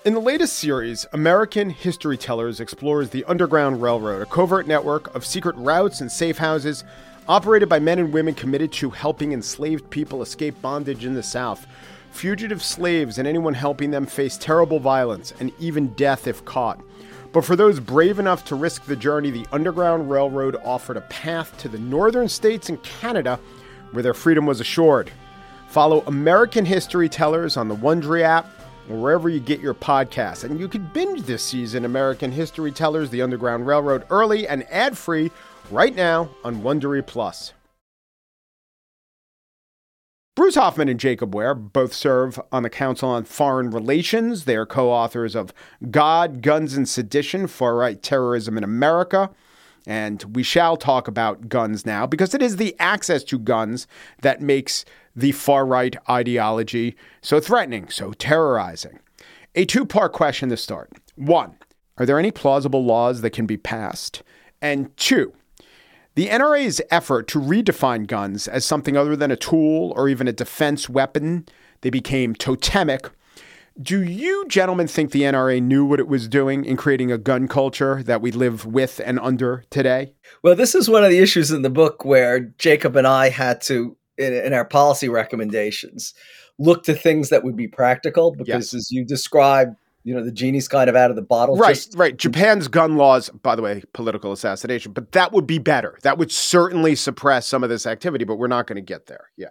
In 0.05 0.13
the 0.13 0.21
latest 0.21 0.59
series, 0.59 1.07
American 1.15 1.71
History 1.71 2.19
Tellers 2.19 2.61
explores 2.61 3.09
the 3.09 3.25
Underground 3.25 3.81
Railroad, 3.81 4.21
a 4.21 4.27
covert 4.27 4.67
network 4.67 5.15
of 5.15 5.25
secret 5.25 5.57
routes 5.57 6.03
and 6.03 6.13
safe 6.13 6.37
houses 6.37 6.85
operated 7.29 7.71
by 7.71 7.79
men 7.79 7.99
and 7.99 8.13
women 8.13 8.35
committed 8.35 8.73
to 8.73 8.91
helping 8.91 9.33
enslaved 9.33 9.89
people 9.89 10.21
escape 10.21 10.61
bondage 10.61 11.07
in 11.07 11.15
the 11.15 11.23
South. 11.23 11.67
Fugitive 12.11 12.63
slaves 12.63 13.17
and 13.17 13.27
anyone 13.27 13.55
helping 13.55 13.91
them 13.91 14.05
face 14.05 14.37
terrible 14.37 14.79
violence 14.79 15.33
and 15.41 15.53
even 15.59 15.89
death 15.95 16.27
if 16.27 16.45
caught. 16.45 16.79
But 17.33 17.47
for 17.47 17.57
those 17.57 17.81
brave 17.81 18.19
enough 18.19 18.45
to 18.45 18.55
risk 18.55 18.85
the 18.85 18.97
journey, 18.97 19.31
the 19.31 19.47
Underground 19.51 20.11
Railroad 20.11 20.57
offered 20.63 20.99
a 20.99 21.09
path 21.09 21.57
to 21.57 21.71
the 21.71 21.79
northern 21.79 22.29
states 22.29 22.69
and 22.69 22.83
Canada 22.83 23.41
where 23.93 24.03
their 24.03 24.13
freedom 24.13 24.45
was 24.45 24.61
assured. 24.61 25.11
Follow 25.69 26.03
American 26.07 26.65
History 26.65 27.09
Tellers 27.09 27.57
on 27.57 27.69
the 27.69 27.77
Wondery 27.77 28.23
app 28.23 28.47
wherever 28.89 29.29
you 29.29 29.41
get 29.41 29.61
your 29.61 29.75
podcasts. 29.75 30.45
And 30.45 30.59
you 30.59 30.69
can 30.69 30.89
binge 30.93 31.23
this 31.23 31.43
season 31.43 31.85
American 31.85 32.31
History 32.33 32.73
Tellers, 32.73 33.11
The 33.11 33.23
Underground 33.23 33.67
Railroad 33.67 34.05
early 34.11 34.47
and 34.47 34.65
ad-free 34.71 35.31
right 35.71 35.95
now 35.95 36.31
on 36.45 36.63
Wondery 36.63 37.05
Plus. 37.07 37.53
Bruce 40.37 40.55
Hoffman 40.55 40.91
and 40.91 41.01
Jacob 41.01 41.35
Ware 41.35 41.55
both 41.55 41.95
serve 41.95 42.39
on 42.53 42.63
the 42.63 42.69
Council 42.69 43.09
on 43.09 43.25
Foreign 43.25 43.71
Relations. 43.71 44.45
They 44.45 44.55
are 44.57 44.67
co 44.67 44.91
authors 44.91 45.35
of 45.35 45.53
God, 45.91 46.43
Guns, 46.43 46.77
and 46.77 46.87
Sedition 46.87 47.47
Far 47.47 47.75
Right 47.75 48.03
Terrorism 48.03 48.59
in 48.59 48.63
America. 48.63 49.31
And 49.87 50.23
we 50.37 50.43
shall 50.43 50.77
talk 50.77 51.09
about 51.09 51.49
guns 51.49 51.87
now 51.87 52.07
because 52.07 52.35
it 52.35 52.43
is 52.43 52.57
the 52.57 52.77
access 52.79 53.25
to 53.25 53.39
guns 53.39 53.87
that 54.21 54.43
makes 54.43 54.85
the 55.17 55.33
far 55.33 55.67
right 55.67 55.97
ideology 56.09 56.95
so 57.23 57.41
threatening, 57.41 57.89
so 57.89 58.13
terrorizing. 58.13 59.01
A 59.55 59.65
two 59.65 59.87
part 59.87 60.13
question 60.13 60.51
to 60.51 60.57
start. 60.57 60.93
One, 61.17 61.57
are 61.97 62.05
there 62.05 62.19
any 62.19 62.31
plausible 62.31 62.85
laws 62.85 63.23
that 63.23 63.31
can 63.31 63.47
be 63.47 63.57
passed? 63.57 64.23
And 64.61 64.95
two, 64.97 65.33
the 66.15 66.29
NRA's 66.29 66.81
effort 66.91 67.27
to 67.29 67.41
redefine 67.41 68.07
guns 68.07 68.49
as 68.49 68.65
something 68.65 68.97
other 68.97 69.17
than 69.17 69.31
a 69.31 69.37
tool 69.37 69.93
or 69.97 70.09
even 70.09 70.29
a 70.29 70.33
defense 70.33 70.89
weapon, 70.89 71.47
they 71.81 71.91
became 71.91 72.35
totemic. 72.35 73.11
Do 73.81 74.03
you 74.03 74.47
gentlemen 74.49 74.87
think 74.87 75.11
the 75.11 75.23
NRA 75.23 75.63
knew 75.63 75.85
what 75.85 76.01
it 76.01 76.09
was 76.09 76.29
doing 76.29 76.65
in 76.65 76.79
creating 76.79 77.13
a 77.13 77.19
gun 77.19 77.47
culture 77.49 78.03
that 78.05 78.23
we 78.23 78.33
live 78.33 78.65
with 78.65 79.01
and 79.05 79.19
under 79.21 79.65
today? 79.69 80.15
Well, 80.43 80.55
this 80.55 80.75
is 80.75 80.89
one 80.89 81.05
of 81.05 81.11
the 81.11 81.19
issues 81.19 81.51
in 81.51 81.61
the 81.61 81.69
book 81.69 82.03
where 82.03 82.41
Jacob 82.41 82.97
and 82.97 83.07
I 83.07 83.29
had 83.29 83.61
to, 83.63 83.97
in, 84.19 84.33
in 84.33 84.53
our 84.53 84.65
policy 84.65 85.09
recommendations, 85.09 86.15
look 86.59 86.85
to 86.85 86.95
things 86.95 87.29
that 87.31 87.45
would 87.45 87.57
be 87.57 87.69
practical 87.69 88.33
because, 88.33 88.73
yes. 88.73 88.75
as 88.75 88.91
you 88.91 89.05
described, 89.05 89.77
you 90.05 90.15
know 90.15 90.23
the 90.23 90.33
genie's 90.33 90.69
kind 90.69 90.89
of 90.89 90.95
out 90.95 91.11
of 91.11 91.17
the 91.17 91.23
bottle. 91.23 91.57
Right, 91.57 91.75
just, 91.75 91.97
right. 91.97 92.17
Japan's 92.17 92.69
gun 92.69 92.97
laws, 92.97 93.29
by 93.29 93.57
the 93.57 93.63
way, 93.63 93.83
political 93.93 94.31
assassination, 94.31 94.93
but 94.93 95.13
that 95.13 95.33
would 95.33 95.47
be 95.47 95.59
better. 95.59 95.99
That 96.03 96.17
would 96.17 96.31
certainly 96.31 96.95
suppress 96.95 97.47
some 97.47 97.65
of 97.65 97.71
this 97.71 97.87
activity, 97.87 98.25
but 98.25 98.37
we're 98.37 98.47
not 98.47 98.69
going 98.69 98.77
to 98.77 98.83
get 98.83 99.07
there. 99.07 99.31
Yeah. 99.37 99.49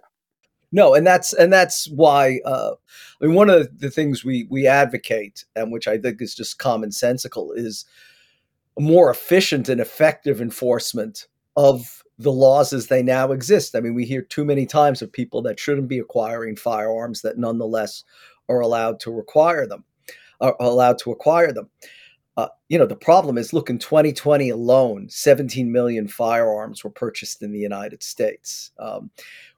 No, 0.72 0.94
and 0.94 1.06
that's 1.06 1.32
and 1.32 1.52
that's 1.52 1.88
why 1.90 2.40
uh, 2.44 2.72
I 3.20 3.26
mean 3.26 3.34
one 3.34 3.50
of 3.50 3.78
the 3.78 3.90
things 3.90 4.24
we 4.24 4.46
we 4.50 4.66
advocate 4.66 5.44
and 5.54 5.70
which 5.70 5.86
I 5.86 5.98
think 5.98 6.20
is 6.20 6.34
just 6.34 6.58
commonsensical 6.58 7.50
is 7.54 7.84
a 8.76 8.80
more 8.80 9.10
efficient 9.10 9.68
and 9.68 9.80
effective 9.80 10.40
enforcement 10.40 11.28
of 11.56 12.02
the 12.18 12.32
laws 12.32 12.72
as 12.72 12.86
they 12.86 13.02
now 13.02 13.32
exist. 13.32 13.76
I 13.76 13.80
mean, 13.80 13.94
we 13.94 14.04
hear 14.04 14.22
too 14.22 14.44
many 14.44 14.66
times 14.66 15.02
of 15.02 15.12
people 15.12 15.42
that 15.42 15.60
shouldn't 15.60 15.88
be 15.88 15.98
acquiring 15.98 16.56
firearms 16.56 17.22
that 17.22 17.38
nonetheless 17.38 18.04
are 18.48 18.60
allowed 18.60 19.00
to 19.00 19.10
require 19.10 19.66
them 19.66 19.84
are 20.40 20.56
allowed 20.60 20.98
to 20.98 21.12
acquire 21.12 21.52
them. 21.52 21.68
Uh, 22.36 22.48
you 22.68 22.78
know, 22.78 22.86
the 22.86 22.96
problem 22.96 23.38
is 23.38 23.52
look, 23.52 23.70
in 23.70 23.78
2020 23.78 24.50
alone, 24.50 25.08
17 25.08 25.70
million 25.70 26.06
firearms 26.06 26.84
were 26.84 26.90
purchased 26.90 27.42
in 27.42 27.52
the 27.52 27.58
United 27.58 28.02
States. 28.02 28.72
Um, 28.78 29.10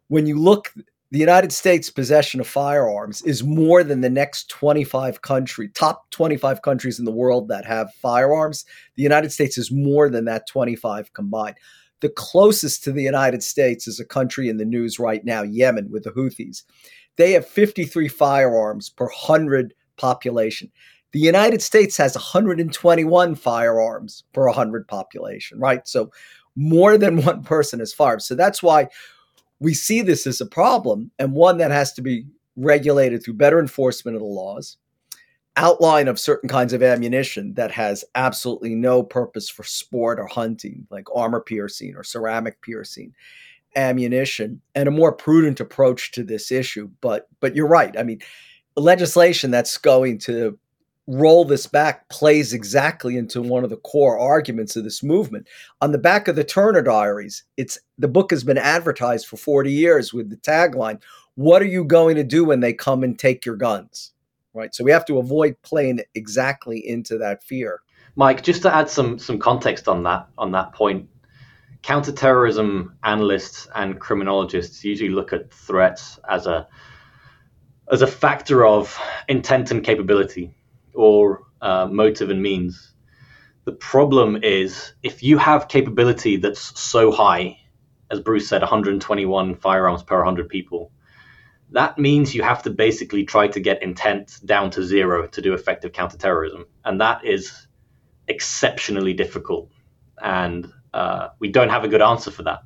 when 0.09 0.27
you 0.27 0.39
look, 0.39 0.73
the 1.11 1.19
United 1.19 1.53
States' 1.53 1.91
possession 1.91 2.39
of 2.39 2.47
firearms 2.47 3.23
is 3.23 3.43
more 3.43 3.83
than 3.83 4.01
the 4.01 4.11
next 4.11 4.49
25 4.51 5.23
country, 5.23 5.69
top 5.71 6.09
25 6.11 6.63
countries 6.63 6.99
in 6.99 7.05
the 7.05 7.11
world 7.11 7.49
that 7.49 7.65
have 7.65 7.93
firearms. 7.95 8.65
The 8.95 9.03
United 9.03 9.33
States 9.33 9.59
is 9.59 9.73
more 9.73 10.09
than 10.09 10.27
that 10.27 10.47
25 10.47 11.13
combined. 11.15 11.57
The 12.01 12.09
closest 12.11 12.85
to 12.85 12.93
the 12.93 13.03
United 13.03 13.43
States 13.43 13.89
is 13.89 13.99
a 13.99 14.05
country 14.05 14.49
in 14.49 14.57
the 14.57 14.65
news 14.65 14.99
right 14.99 15.25
now, 15.25 15.43
Yemen, 15.43 15.91
with 15.91 16.05
the 16.05 16.11
Houthis. 16.11 16.63
They 17.17 17.33
have 17.33 17.47
53 17.47 18.09
firearms 18.09 18.89
per 18.89 19.07
100 19.07 19.75
population. 19.97 20.71
The 21.13 21.19
United 21.19 21.63
States 21.63 21.97
has 21.97 22.15
121 22.15 23.35
firearms 23.35 24.25
per 24.33 24.47
100 24.47 24.87
population, 24.87 25.59
right? 25.59 25.87
So 25.89 26.13
more 26.55 26.99
than 26.99 27.23
one 27.25 27.43
person 27.43 27.81
has 27.81 27.93
firearms. 27.93 28.27
So 28.27 28.35
that's 28.35 28.63
why 28.63 28.89
we 29.61 29.75
see 29.75 30.03
this 30.03 30.27
as 30.27 30.41
a 30.41 30.47
problem 30.47 31.11
and 31.19 31.33
one 31.33 31.59
that 31.59 31.71
has 31.71 31.93
to 31.95 32.03
be 32.03 32.27
regulated 32.57 33.23
through 33.23 33.35
better 33.35 33.59
enforcement 33.59 34.17
of 34.17 34.21
the 34.21 34.29
laws, 34.29 34.77
outline 35.59 36.07
of 36.07 36.21
certain 36.21 36.49
kinds 36.49 36.73
of 36.73 36.85
ammunition 36.85 37.53
that 37.55 37.73
has 37.73 38.05
absolutely 38.15 38.77
no 38.77 39.03
purpose 39.03 39.51
for 39.51 39.65
sport 39.65 40.21
or 40.21 40.27
hunting, 40.27 40.87
like 40.89 41.05
armor 41.15 41.41
piercing 41.41 41.97
or 41.97 42.05
ceramic 42.05 42.63
piercing 42.63 43.13
ammunition, 43.75 44.61
and 44.77 44.89
a 44.89 44.93
more 44.93 45.13
prudent 45.13 45.59
approach 45.61 46.13
to 46.13 46.23
this 46.23 46.53
issue. 46.53 46.89
But 47.01 47.29
but 47.41 47.57
you're 47.57 47.67
right. 47.67 47.99
I 47.99 48.05
mean, 48.05 48.21
legislation 48.77 49.51
that's 49.51 49.77
going 49.77 50.19
to 50.21 50.57
roll 51.09 51.45
this 51.45 51.67
back 51.67 52.09
plays 52.09 52.53
exactly 52.53 53.17
into 53.17 53.43
one 53.43 53.65
of 53.65 53.71
the 53.71 53.79
core 53.79 54.19
arguments 54.19 54.77
of 54.77 54.85
this 54.85 55.03
movement. 55.03 55.49
On 55.81 55.91
the 55.91 55.99
back 55.99 56.29
of 56.29 56.37
the 56.37 56.45
Turner 56.45 56.83
Diaries, 56.83 57.43
it's 57.57 57.79
the 57.99 58.09
book 58.09 58.31
has 58.31 58.45
been 58.45 58.59
advertised 58.59 59.27
for 59.27 59.37
40 59.37 59.73
years 59.73 60.13
with 60.13 60.31
the 60.31 60.37
tagline, 60.37 61.03
"What 61.35 61.63
are 61.63 61.67
you 61.67 61.85
going 61.85 62.15
to 62.17 62.25
do 62.25 62.45
when 62.45 62.61
they 62.61 62.73
come 62.73 63.03
and 63.03 63.19
take 63.19 63.45
your 63.45 63.57
guns?" 63.57 64.13
Right? 64.55 64.75
So 64.75 64.85
we 64.85 64.91
have 64.91 65.05
to 65.07 65.19
avoid 65.19 65.57
playing 65.63 66.01
exactly 66.15 66.87
into 66.87 67.19
that 67.19 67.43
fear. 67.45 67.81
Mike, 68.17 68.43
just 68.43 68.63
to 68.63 68.75
add 68.75 68.91
some 68.91 69.19
some 69.19 69.39
context 69.39 69.89
on 69.89 70.03
that 70.05 70.29
on 70.37 70.53
that 70.53 70.73
point, 70.73 71.09
counterterrorism 71.83 72.97
analysts 73.05 73.69
and 73.75 74.01
criminologists 74.01 74.85
usually 74.85 75.11
look 75.11 75.33
at 75.33 75.53
threats 75.53 76.19
as 76.29 76.47
a 76.47 76.67
as 77.91 78.03
a 78.03 78.07
factor 78.07 78.67
of 78.67 78.99
intent 79.29 79.71
and 79.71 79.85
capability 79.85 80.55
or 80.95 81.43
uh, 81.61 81.87
motive 81.87 82.31
and 82.31 82.43
means. 82.43 82.93
The 83.65 83.73
problem 83.73 84.39
is 84.43 84.95
if 85.03 85.23
you 85.23 85.39
have 85.39 85.69
capability 85.69 86.37
that's 86.37 86.79
so 86.81 87.11
high, 87.13 87.59
as 88.11 88.21
Bruce 88.21 88.49
said, 88.49 88.63
121 88.63 89.55
firearms 89.57 90.03
per 90.03 90.17
100 90.17 90.49
people, 90.49 90.91
that 91.71 91.99
means 91.99 92.35
you 92.35 92.43
have 92.43 92.63
to 92.63 92.71
basically 92.71 93.25
try 93.25 93.49
to 93.49 93.61
get 93.61 93.83
intent 93.83 94.39
down 94.45 94.71
to 94.71 94.83
zero 94.83 95.27
to 95.29 95.43
do 95.43 95.53
effective 95.53 95.93
counterterrorism. 95.93 96.67
And 96.85 97.01
that 97.01 97.25
is 97.25 97.67
exceptionally 98.27 99.13
difficult. 99.13 99.71
And 100.23 100.73
uh, 100.95 101.29
we 101.39 101.51
don't 101.51 101.69
have 101.69 101.85
a 101.85 101.89
good 101.89 102.03
answer 102.03 102.31
for 102.31 102.43
that. 102.45 102.61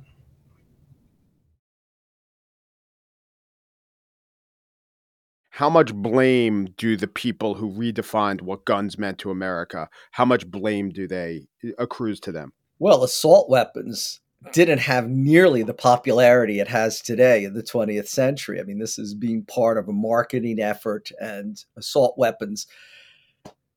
how 5.57 5.69
much 5.69 5.93
blame 5.93 6.65
do 6.77 6.97
the 6.97 7.07
people 7.07 7.53
who 7.53 7.71
redefined 7.71 8.41
what 8.41 8.65
guns 8.65 8.97
meant 8.97 9.19
to 9.19 9.29
America, 9.29 9.87
how 10.09 10.25
much 10.25 10.49
blame 10.49 10.89
do 10.89 11.07
they 11.07 11.45
accrues 11.77 12.19
to 12.19 12.31
them? 12.31 12.51
Well, 12.79 13.03
assault 13.03 13.51
weapons 13.51 14.19
didn't 14.51 14.79
have 14.79 15.09
nearly 15.09 15.63
the 15.63 15.73
popularity 15.73 16.59
it 16.59 16.67
has 16.67 17.01
today 17.01 17.43
in 17.45 17.53
the 17.53 17.63
20th 17.63 18.07
century. 18.07 18.59
I 18.59 18.63
mean, 18.63 18.79
this 18.79 18.99
is 18.99 19.13
being 19.13 19.43
part 19.43 19.77
of 19.77 19.87
a 19.87 19.93
marketing 19.93 20.59
effort 20.59 21.11
and 21.19 21.63
assault 21.77 22.17
weapons 22.17 22.67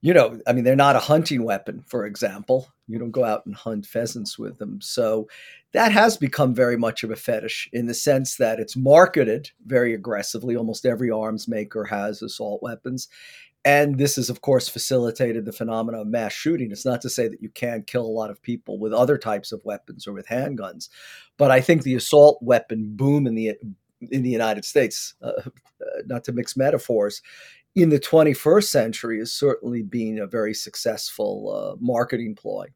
you 0.07 0.15
know, 0.15 0.39
I 0.47 0.53
mean, 0.53 0.63
they're 0.63 0.77
not 0.77 0.95
a 0.95 1.01
hunting 1.01 1.43
weapon, 1.43 1.83
for 1.87 2.07
example. 2.07 2.69
You 2.87 2.99
don't 2.99 3.11
go 3.11 3.25
out 3.25 3.45
and 3.47 3.55
hunt 3.55 3.87
pheasants 3.87 4.39
with 4.39 4.57
them. 4.57 4.81
So 4.81 5.27
that 5.73 5.91
has 5.91 6.17
become 6.17 6.55
very 6.55 6.77
much 6.77 7.03
of 7.03 7.11
a 7.11 7.17
fetish 7.17 7.69
in 7.73 7.87
the 7.87 7.95
sense 7.95 8.37
that 8.37 8.61
it's 8.61 8.77
marketed 8.77 9.51
very 9.67 9.95
aggressively. 9.95 10.55
Almost 10.55 10.87
every 10.87 11.11
arms 11.11 11.49
maker 11.49 11.85
has 11.85 12.23
assault 12.23 12.63
weapons. 12.63 13.09
And 13.67 13.99
this 13.99 14.15
has, 14.15 14.31
of 14.31 14.43
course, 14.43 14.69
facilitated 14.69 15.45
the 15.45 15.53
phenomenon 15.53 16.03
of 16.03 16.07
mass 16.07 16.33
shooting. 16.33 16.71
It's 16.71 16.87
not 16.87 17.03
to 17.03 17.11
say 17.11 17.27
that 17.27 17.43
you 17.43 17.49
can't 17.49 17.85
kill 17.85 18.07
a 18.07 18.07
lot 18.07 18.31
of 18.31 18.41
people 18.41 18.79
with 18.79 18.93
other 18.93 19.19
types 19.19 19.51
of 19.51 19.61
weapons 19.65 20.07
or 20.07 20.13
with 20.13 20.29
handguns, 20.29 20.89
but 21.37 21.51
I 21.51 21.61
think 21.61 21.83
the 21.83 21.97
assault 21.97 22.39
weapon 22.41 22.95
boom 22.95 23.27
in 23.27 23.35
the 23.35 23.55
in 24.13 24.23
the 24.23 24.31
United 24.31 24.65
States, 24.65 25.15
uh, 25.21 25.33
uh 25.37 25.51
not 26.07 26.23
to 26.25 26.33
mix 26.33 26.57
metaphors, 26.57 27.23
in 27.75 27.89
the 27.89 27.99
21st 27.99 28.69
century 28.69 29.19
is 29.19 29.35
certainly 29.35 29.83
being 29.83 30.21
a 30.21 30.29
very 30.29 30.55
successful 30.55 31.51
uh, 31.53 31.77
marketing 31.81 32.37
ploy. 32.37 32.67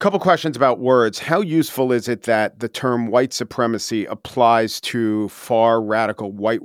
Couple 0.00 0.18
questions 0.18 0.56
about 0.56 0.80
words. 0.80 1.18
How 1.18 1.40
useful 1.40 1.90
is 1.92 2.08
it 2.08 2.24
that 2.24 2.58
the 2.58 2.68
term 2.68 3.06
white 3.06 3.32
supremacy 3.32 4.04
applies 4.04 4.80
to 4.82 5.28
far 5.28 5.80
radical 5.80 6.30
white 6.32 6.60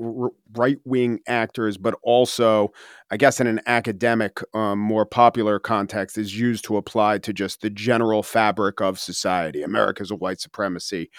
right 0.57 0.77
wing 0.83 1.19
actors, 1.27 1.77
but 1.77 1.95
also, 2.01 2.73
I 3.11 3.17
guess, 3.17 3.39
in 3.39 3.47
an 3.47 3.61
academic, 3.65 4.39
um, 4.53 4.79
more 4.79 5.05
popular 5.05 5.57
context, 5.59 6.17
is 6.17 6.37
used 6.37 6.65
to 6.65 6.75
apply 6.75 7.19
to 7.19 7.31
just 7.31 7.61
the 7.61 7.69
general 7.69 8.23
fabric 8.23 8.81
of 8.81 8.99
society? 8.99 9.61
America's 9.61 10.11
a 10.11 10.15
white 10.15 10.41
supremacy 10.41 11.09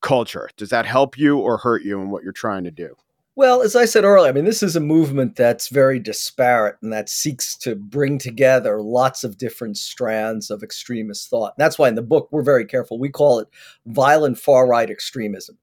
culture. 0.00 0.48
Does 0.56 0.70
that 0.70 0.86
help 0.86 1.18
you 1.18 1.36
or 1.38 1.58
hurt 1.58 1.82
you 1.82 2.00
in 2.00 2.10
what 2.10 2.22
you're 2.22 2.32
trying 2.32 2.64
to 2.64 2.70
do? 2.70 2.96
Well, 3.38 3.60
as 3.60 3.76
I 3.76 3.84
said 3.84 4.04
earlier, 4.04 4.30
I 4.30 4.32
mean, 4.32 4.46
this 4.46 4.62
is 4.62 4.76
a 4.76 4.80
movement 4.80 5.36
that's 5.36 5.68
very 5.68 5.98
disparate 5.98 6.76
and 6.80 6.90
that 6.94 7.10
seeks 7.10 7.54
to 7.58 7.74
bring 7.74 8.16
together 8.16 8.80
lots 8.80 9.24
of 9.24 9.36
different 9.36 9.76
strands 9.76 10.50
of 10.50 10.62
extremist 10.62 11.28
thought. 11.28 11.52
That's 11.58 11.78
why 11.78 11.88
in 11.88 11.96
the 11.96 12.02
book 12.02 12.28
we're 12.30 12.42
very 12.42 12.64
careful. 12.64 12.98
We 12.98 13.10
call 13.10 13.38
it 13.40 13.48
violent 13.84 14.38
far 14.38 14.66
right 14.66 14.88
extremism. 14.88 15.58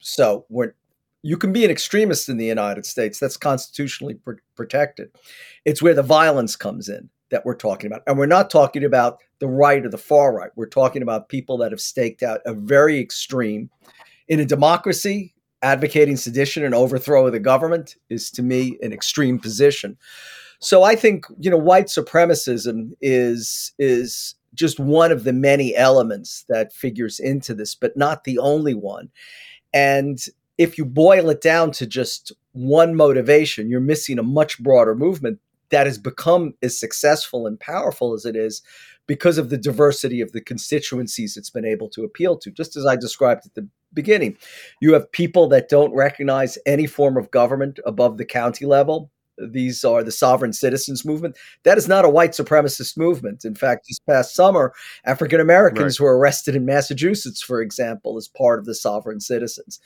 So 0.00 0.44
we're 0.50 0.74
you 1.22 1.38
can 1.38 1.54
be 1.54 1.64
an 1.64 1.70
extremist 1.70 2.28
in 2.28 2.36
the 2.36 2.44
United 2.44 2.84
States. 2.84 3.18
That's 3.18 3.38
constitutionally 3.38 4.16
pr- 4.16 4.32
protected. 4.54 5.10
It's 5.64 5.80
where 5.80 5.94
the 5.94 6.02
violence 6.02 6.54
comes 6.54 6.90
in 6.90 7.08
that 7.30 7.46
we're 7.46 7.56
talking 7.56 7.90
about. 7.90 8.02
And 8.06 8.18
we're 8.18 8.26
not 8.26 8.50
talking 8.50 8.84
about 8.84 9.20
the 9.38 9.48
right 9.48 9.82
or 9.82 9.88
the 9.88 9.96
far 9.96 10.34
right. 10.34 10.50
We're 10.56 10.66
talking 10.66 11.00
about 11.00 11.30
people 11.30 11.56
that 11.58 11.72
have 11.72 11.80
staked 11.80 12.22
out 12.22 12.42
a 12.44 12.52
very 12.52 13.00
extreme. 13.00 13.70
In 14.28 14.40
a 14.40 14.44
democracy, 14.44 15.33
advocating 15.64 16.16
sedition 16.16 16.62
and 16.62 16.74
overthrow 16.74 17.26
of 17.26 17.32
the 17.32 17.40
government 17.40 17.96
is 18.10 18.30
to 18.30 18.42
me 18.42 18.78
an 18.82 18.92
extreme 18.92 19.38
position. 19.38 19.96
So 20.60 20.82
I 20.82 20.94
think, 20.94 21.26
you 21.40 21.50
know, 21.50 21.58
white 21.58 21.86
supremacism 21.86 22.90
is 23.00 23.72
is 23.78 24.36
just 24.54 24.78
one 24.78 25.10
of 25.10 25.24
the 25.24 25.32
many 25.32 25.74
elements 25.74 26.44
that 26.48 26.72
figures 26.72 27.18
into 27.18 27.54
this, 27.54 27.74
but 27.74 27.96
not 27.96 28.22
the 28.22 28.38
only 28.38 28.74
one. 28.74 29.10
And 29.72 30.18
if 30.58 30.78
you 30.78 30.84
boil 30.84 31.28
it 31.30 31.40
down 31.40 31.72
to 31.72 31.86
just 31.86 32.30
one 32.52 32.94
motivation, 32.94 33.68
you're 33.68 33.80
missing 33.80 34.18
a 34.18 34.22
much 34.22 34.62
broader 34.62 34.94
movement 34.94 35.40
that 35.70 35.86
has 35.86 35.98
become 35.98 36.54
as 36.62 36.78
successful 36.78 37.48
and 37.48 37.58
powerful 37.58 38.14
as 38.14 38.24
it 38.24 38.36
is 38.36 38.62
because 39.06 39.38
of 39.38 39.50
the 39.50 39.58
diversity 39.58 40.20
of 40.20 40.30
the 40.32 40.40
constituencies 40.40 41.36
it's 41.36 41.50
been 41.50 41.64
able 41.64 41.88
to 41.88 42.04
appeal 42.04 42.38
to. 42.38 42.50
Just 42.50 42.76
as 42.76 42.86
I 42.86 42.94
described 42.96 43.44
at 43.46 43.54
the 43.54 43.68
beginning, 43.94 44.36
you 44.80 44.92
have 44.92 45.10
people 45.12 45.48
that 45.48 45.68
don't 45.68 45.94
recognize 45.94 46.58
any 46.66 46.86
form 46.86 47.16
of 47.16 47.30
government 47.30 47.78
above 47.86 48.18
the 48.18 48.24
county 48.24 48.66
level 48.66 49.10
these 49.38 49.84
are 49.84 50.02
the 50.02 50.12
sovereign 50.12 50.52
citizens 50.52 51.04
movement. 51.04 51.36
That 51.64 51.78
is 51.78 51.88
not 51.88 52.04
a 52.04 52.10
white 52.10 52.32
supremacist 52.32 52.96
movement. 52.96 53.44
In 53.44 53.54
fact, 53.54 53.86
this 53.88 53.98
past 53.98 54.34
summer, 54.34 54.72
African 55.04 55.40
Americans 55.40 55.98
right. 55.98 56.04
were 56.04 56.18
arrested 56.18 56.54
in 56.54 56.64
Massachusetts, 56.64 57.42
for 57.42 57.60
example, 57.60 58.16
as 58.16 58.28
part 58.28 58.58
of 58.58 58.64
the 58.64 58.74
sovereign 58.74 59.20
citizens. 59.20 59.80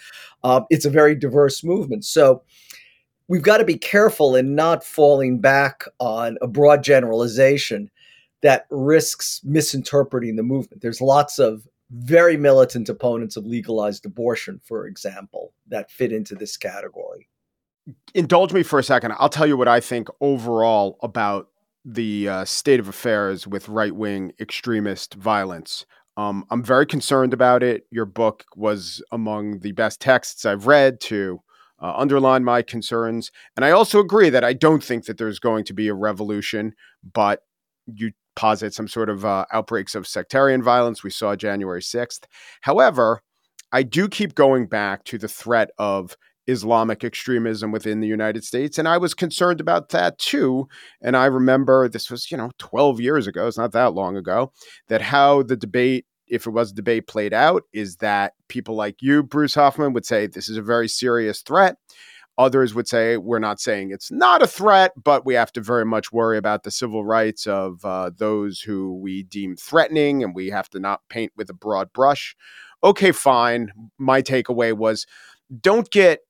Um, 0.44 0.66
it's 0.70 0.84
a 0.84 0.90
very 0.90 1.14
diverse 1.14 1.64
movement. 1.64 2.04
So 2.04 2.42
we've 3.28 3.42
got 3.42 3.58
to 3.58 3.64
be 3.64 3.78
careful 3.78 4.36
in 4.36 4.54
not 4.54 4.84
falling 4.84 5.40
back 5.40 5.84
on 5.98 6.36
a 6.42 6.46
broad 6.46 6.82
generalization 6.82 7.90
that 8.42 8.66
risks 8.70 9.40
misinterpreting 9.44 10.36
the 10.36 10.42
movement. 10.42 10.82
There's 10.82 11.00
lots 11.00 11.38
of 11.38 11.66
very 11.90 12.36
militant 12.36 12.88
opponents 12.88 13.36
of 13.36 13.46
legalized 13.46 14.04
abortion, 14.04 14.60
for 14.64 14.86
example, 14.86 15.52
that 15.68 15.90
fit 15.90 16.12
into 16.12 16.34
this 16.34 16.56
category 16.56 17.28
indulge 18.14 18.52
me 18.52 18.62
for 18.62 18.78
a 18.78 18.82
second. 18.82 19.14
I'll 19.18 19.28
tell 19.28 19.46
you 19.46 19.56
what 19.56 19.68
I 19.68 19.80
think 19.80 20.08
overall 20.20 20.98
about 21.02 21.48
the 21.84 22.28
uh, 22.28 22.44
state 22.44 22.80
of 22.80 22.88
affairs 22.88 23.46
with 23.46 23.68
right 23.68 23.94
wing 23.94 24.32
extremist 24.40 25.14
violence. 25.14 25.86
Um, 26.16 26.44
I'm 26.50 26.62
very 26.62 26.84
concerned 26.84 27.32
about 27.32 27.62
it. 27.62 27.86
Your 27.90 28.04
book 28.04 28.44
was 28.56 29.02
among 29.12 29.60
the 29.60 29.72
best 29.72 30.00
texts 30.00 30.44
I've 30.44 30.66
read 30.66 31.00
to 31.02 31.40
uh, 31.80 31.94
underline 31.96 32.44
my 32.44 32.60
concerns. 32.60 33.30
And 33.56 33.64
I 33.64 33.70
also 33.70 34.00
agree 34.00 34.28
that 34.30 34.42
I 34.42 34.52
don't 34.52 34.82
think 34.82 35.04
that 35.04 35.16
there's 35.16 35.38
going 35.38 35.64
to 35.64 35.72
be 35.72 35.86
a 35.88 35.94
revolution, 35.94 36.74
but 37.12 37.44
you 37.86 38.12
posit 38.38 38.72
some 38.72 38.86
sort 38.86 39.10
of 39.10 39.24
uh, 39.24 39.44
outbreaks 39.52 39.96
of 39.96 40.06
sectarian 40.06 40.62
violence. 40.62 41.02
We 41.02 41.10
saw 41.10 41.34
January 41.34 41.82
6th. 41.82 42.20
However, 42.60 43.20
I 43.72 43.82
do 43.82 44.08
keep 44.08 44.36
going 44.36 44.68
back 44.68 45.02
to 45.04 45.18
the 45.18 45.26
threat 45.26 45.70
of 45.76 46.16
Islamic 46.46 47.02
extremism 47.02 47.72
within 47.72 47.98
the 47.98 48.06
United 48.06 48.44
States. 48.44 48.78
And 48.78 48.86
I 48.86 48.96
was 48.96 49.12
concerned 49.12 49.60
about 49.60 49.88
that 49.88 50.18
too. 50.20 50.68
And 51.02 51.16
I 51.16 51.26
remember 51.26 51.88
this 51.88 52.10
was, 52.12 52.30
you 52.30 52.36
know, 52.36 52.52
12 52.58 53.00
years 53.00 53.26
ago, 53.26 53.48
it's 53.48 53.58
not 53.58 53.72
that 53.72 53.94
long 53.94 54.16
ago, 54.16 54.52
that 54.86 55.02
how 55.02 55.42
the 55.42 55.56
debate, 55.56 56.06
if 56.28 56.46
it 56.46 56.50
was 56.50 56.70
a 56.70 56.74
debate 56.74 57.08
played 57.08 57.34
out, 57.34 57.64
is 57.72 57.96
that 57.96 58.34
people 58.46 58.76
like 58.76 59.02
you, 59.02 59.24
Bruce 59.24 59.56
Hoffman, 59.56 59.92
would 59.94 60.06
say 60.06 60.28
this 60.28 60.48
is 60.48 60.56
a 60.56 60.62
very 60.62 60.88
serious 60.88 61.42
threat. 61.42 61.74
Others 62.38 62.72
would 62.74 62.86
say 62.86 63.16
we're 63.16 63.40
not 63.40 63.60
saying 63.60 63.90
it's 63.90 64.12
not 64.12 64.42
a 64.42 64.46
threat, 64.46 64.92
but 65.02 65.26
we 65.26 65.34
have 65.34 65.52
to 65.52 65.60
very 65.60 65.84
much 65.84 66.12
worry 66.12 66.38
about 66.38 66.62
the 66.62 66.70
civil 66.70 67.04
rights 67.04 67.48
of 67.48 67.84
uh, 67.84 68.10
those 68.16 68.60
who 68.60 68.94
we 68.94 69.24
deem 69.24 69.56
threatening, 69.56 70.22
and 70.22 70.34
we 70.34 70.48
have 70.48 70.70
to 70.70 70.78
not 70.78 71.00
paint 71.08 71.32
with 71.36 71.50
a 71.50 71.54
broad 71.54 71.92
brush. 71.92 72.36
Okay, 72.84 73.10
fine. 73.10 73.72
My 73.98 74.22
takeaway 74.22 74.72
was 74.72 75.04
don't 75.60 75.90
get 75.90 76.20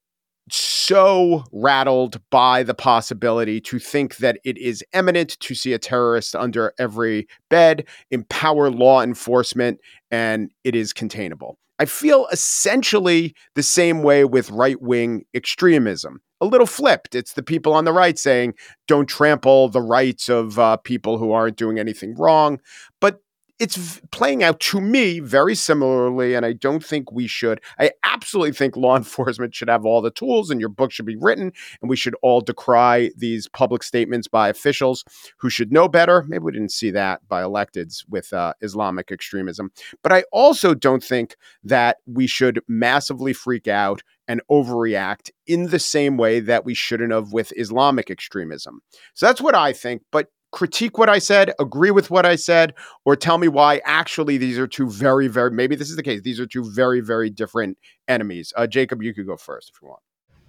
so 0.50 1.44
rattled 1.53 2.21
by 2.31 2.62
the 2.62 2.75
possibility 2.75 3.61
to 3.61 3.79
think 3.79 4.16
that 4.16 4.38
it 4.44 4.57
is 4.57 4.83
eminent 4.94 5.38
to 5.40 5.55
see 5.55 5.75
a 5.75 5.79
terrorist 5.79 6.35
under 6.35 6.73
every 6.79 7.29
bed, 7.51 7.87
empower 8.11 8.71
law 8.71 9.03
enforcement, 9.03 9.79
and 10.11 10.51
it 10.64 10.75
is 10.75 10.94
containable. 10.94 11.59
I 11.79 11.85
feel 11.85 12.27
essentially 12.33 13.35
the 13.55 13.62
same 13.62 14.03
way 14.03 14.25
with 14.25 14.51
right 14.51 14.81
wing 14.81 15.25
extremism. 15.35 16.21
A 16.41 16.47
little 16.47 16.67
flipped. 16.67 17.14
It's 17.14 17.33
the 17.33 17.43
people 17.43 17.73
on 17.73 17.85
the 17.85 17.93
right 17.93 18.19
saying, 18.19 18.55
don't 18.87 19.09
trample 19.09 19.69
the 19.69 19.83
rights 19.83 20.29
of 20.29 20.59
uh, 20.59 20.77
people 20.79 21.19
who 21.19 21.33
aren't 21.33 21.57
doing 21.57 21.79
anything 21.79 22.14
wrong. 22.17 22.61
But 23.01 23.21
it's 23.59 24.01
playing 24.12 24.42
out 24.42 24.61
to 24.61 24.81
me 24.81 25.21
very 25.21 25.55
similarly, 25.55 26.35
and 26.35 26.47
I 26.47 26.53
don't 26.53 26.85
think 26.85 27.11
we 27.11 27.27
should. 27.27 27.61
I 27.79 27.90
absolutely 28.05 28.53
think 28.53 28.77
law 28.77 28.97
enforcement 28.99 29.55
should 29.55 29.68
have 29.68 29.85
all 29.85 30.01
the 30.01 30.11
tools, 30.11 30.51
and 30.51 30.61
your 30.61 30.68
book 30.68 30.92
should 30.92 31.07
be 31.07 31.16
written, 31.16 31.53
and 31.81 31.90
we 31.90 31.97
should 31.97 32.14
all 32.23 32.40
decry 32.40 33.11
these 33.16 33.49
public 33.49 33.83
statements 33.83 34.29
by 34.29 34.49
officials 34.49 35.05
who 35.38 35.51
should 35.51 35.73
know 35.73 35.88
better. 35.88 36.25
Maybe 36.29 36.44
we 36.44 36.53
didn't 36.53 36.73
see 36.73 36.90
that 36.92 37.27
by 37.29 37.42
electeds 37.42 38.05
with 38.09 38.33
uh, 38.33 38.55
Islamic 38.61 39.11
extremism, 39.11 39.73
but 40.03 40.12
I 40.12 40.25
also 40.33 40.75
don't 40.75 41.03
think 41.03 41.37
that 41.64 41.99
we 42.07 42.27
should 42.27 42.61
massively 42.68 43.33
freak 43.33 43.66
out 43.66 44.03
and 44.29 44.42
overreact 44.51 45.31
in 45.47 45.68
the 45.68 45.79
same 45.79 46.18
way 46.18 46.38
that 46.38 46.64
we 46.64 46.75
shouldn't 46.75 47.12
have 47.12 47.33
with 47.33 47.53
Islamic 47.57 48.11
extremism. 48.11 48.83
So 49.14 49.27
that's 49.27 49.40
what 49.40 49.55
I 49.55 49.73
think. 49.73 50.03
But 50.12 50.29
critique 50.51 50.99
what 50.99 51.09
I 51.09 51.19
said, 51.19 51.53
agree 51.59 51.91
with 51.91 52.11
what 52.11 52.25
I 52.25 52.37
said, 52.37 52.75
or 53.05 53.17
tell 53.17 53.39
me 53.39 53.49
why 53.49 53.81
actually 53.85 54.39
these 54.39 54.59
are 54.59 54.67
two 54.67 54.89
very, 54.91 55.29
very, 55.29 55.51
maybe 55.51 55.77
this 55.77 55.91
is 55.91 55.97
the 55.97 56.03
case. 56.03 56.23
These 56.23 56.41
are 56.41 56.47
two 56.47 56.71
very, 56.71 57.01
very 57.01 57.31
different 57.31 57.79
enemies. 58.07 58.53
Uh, 58.57 58.67
Jacob, 58.67 59.03
you 59.03 59.15
could 59.15 59.27
go 59.27 59.37
first 59.37 59.71
if 59.75 59.83
you 59.83 59.89
want. 59.89 60.01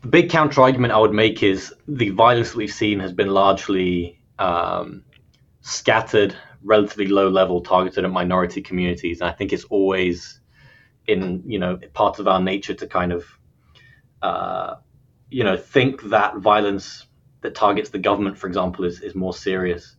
The 0.02 0.08
big 0.08 0.30
counter 0.30 0.62
argument 0.62 0.94
I 0.94 1.00
would 1.00 1.14
make 1.14 1.44
is 1.44 1.74
the 1.88 2.10
violence 2.12 2.56
we've 2.56 2.72
seen 2.72 3.00
has 3.02 3.12
been 3.12 3.30
largely 3.30 4.22
um, 4.40 5.04
scattered, 5.62 6.36
relatively 6.64 7.08
low 7.08 7.28
level, 7.30 7.62
targeted 7.62 8.06
at 8.06 8.12
minority 8.12 8.62
communities. 8.62 9.20
And 9.20 9.30
I 9.30 9.34
think 9.34 9.52
it's 9.52 9.66
always 9.66 10.40
in, 11.08 11.44
you 11.46 11.60
know, 11.60 11.78
part 11.94 12.20
of 12.20 12.28
our 12.28 12.40
nature 12.40 12.74
to 12.76 12.88
kind 12.88 13.12
of, 13.12 13.26
uh, 14.22 14.76
you 15.30 15.44
know, 15.44 15.58
think 15.58 16.04
that 16.04 16.38
violence 16.38 17.06
that 17.41 17.56
targets 17.56 17.89
the 17.89 17.99
government, 17.99 18.38
for 18.38 18.47
example, 18.47 18.86
is, 18.86 19.02
is 19.02 19.15
more 19.15 19.34
serious. 19.34 19.95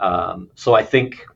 Um, 0.00 0.50
so 0.54 0.74
I 0.74 0.82
think 0.82 1.26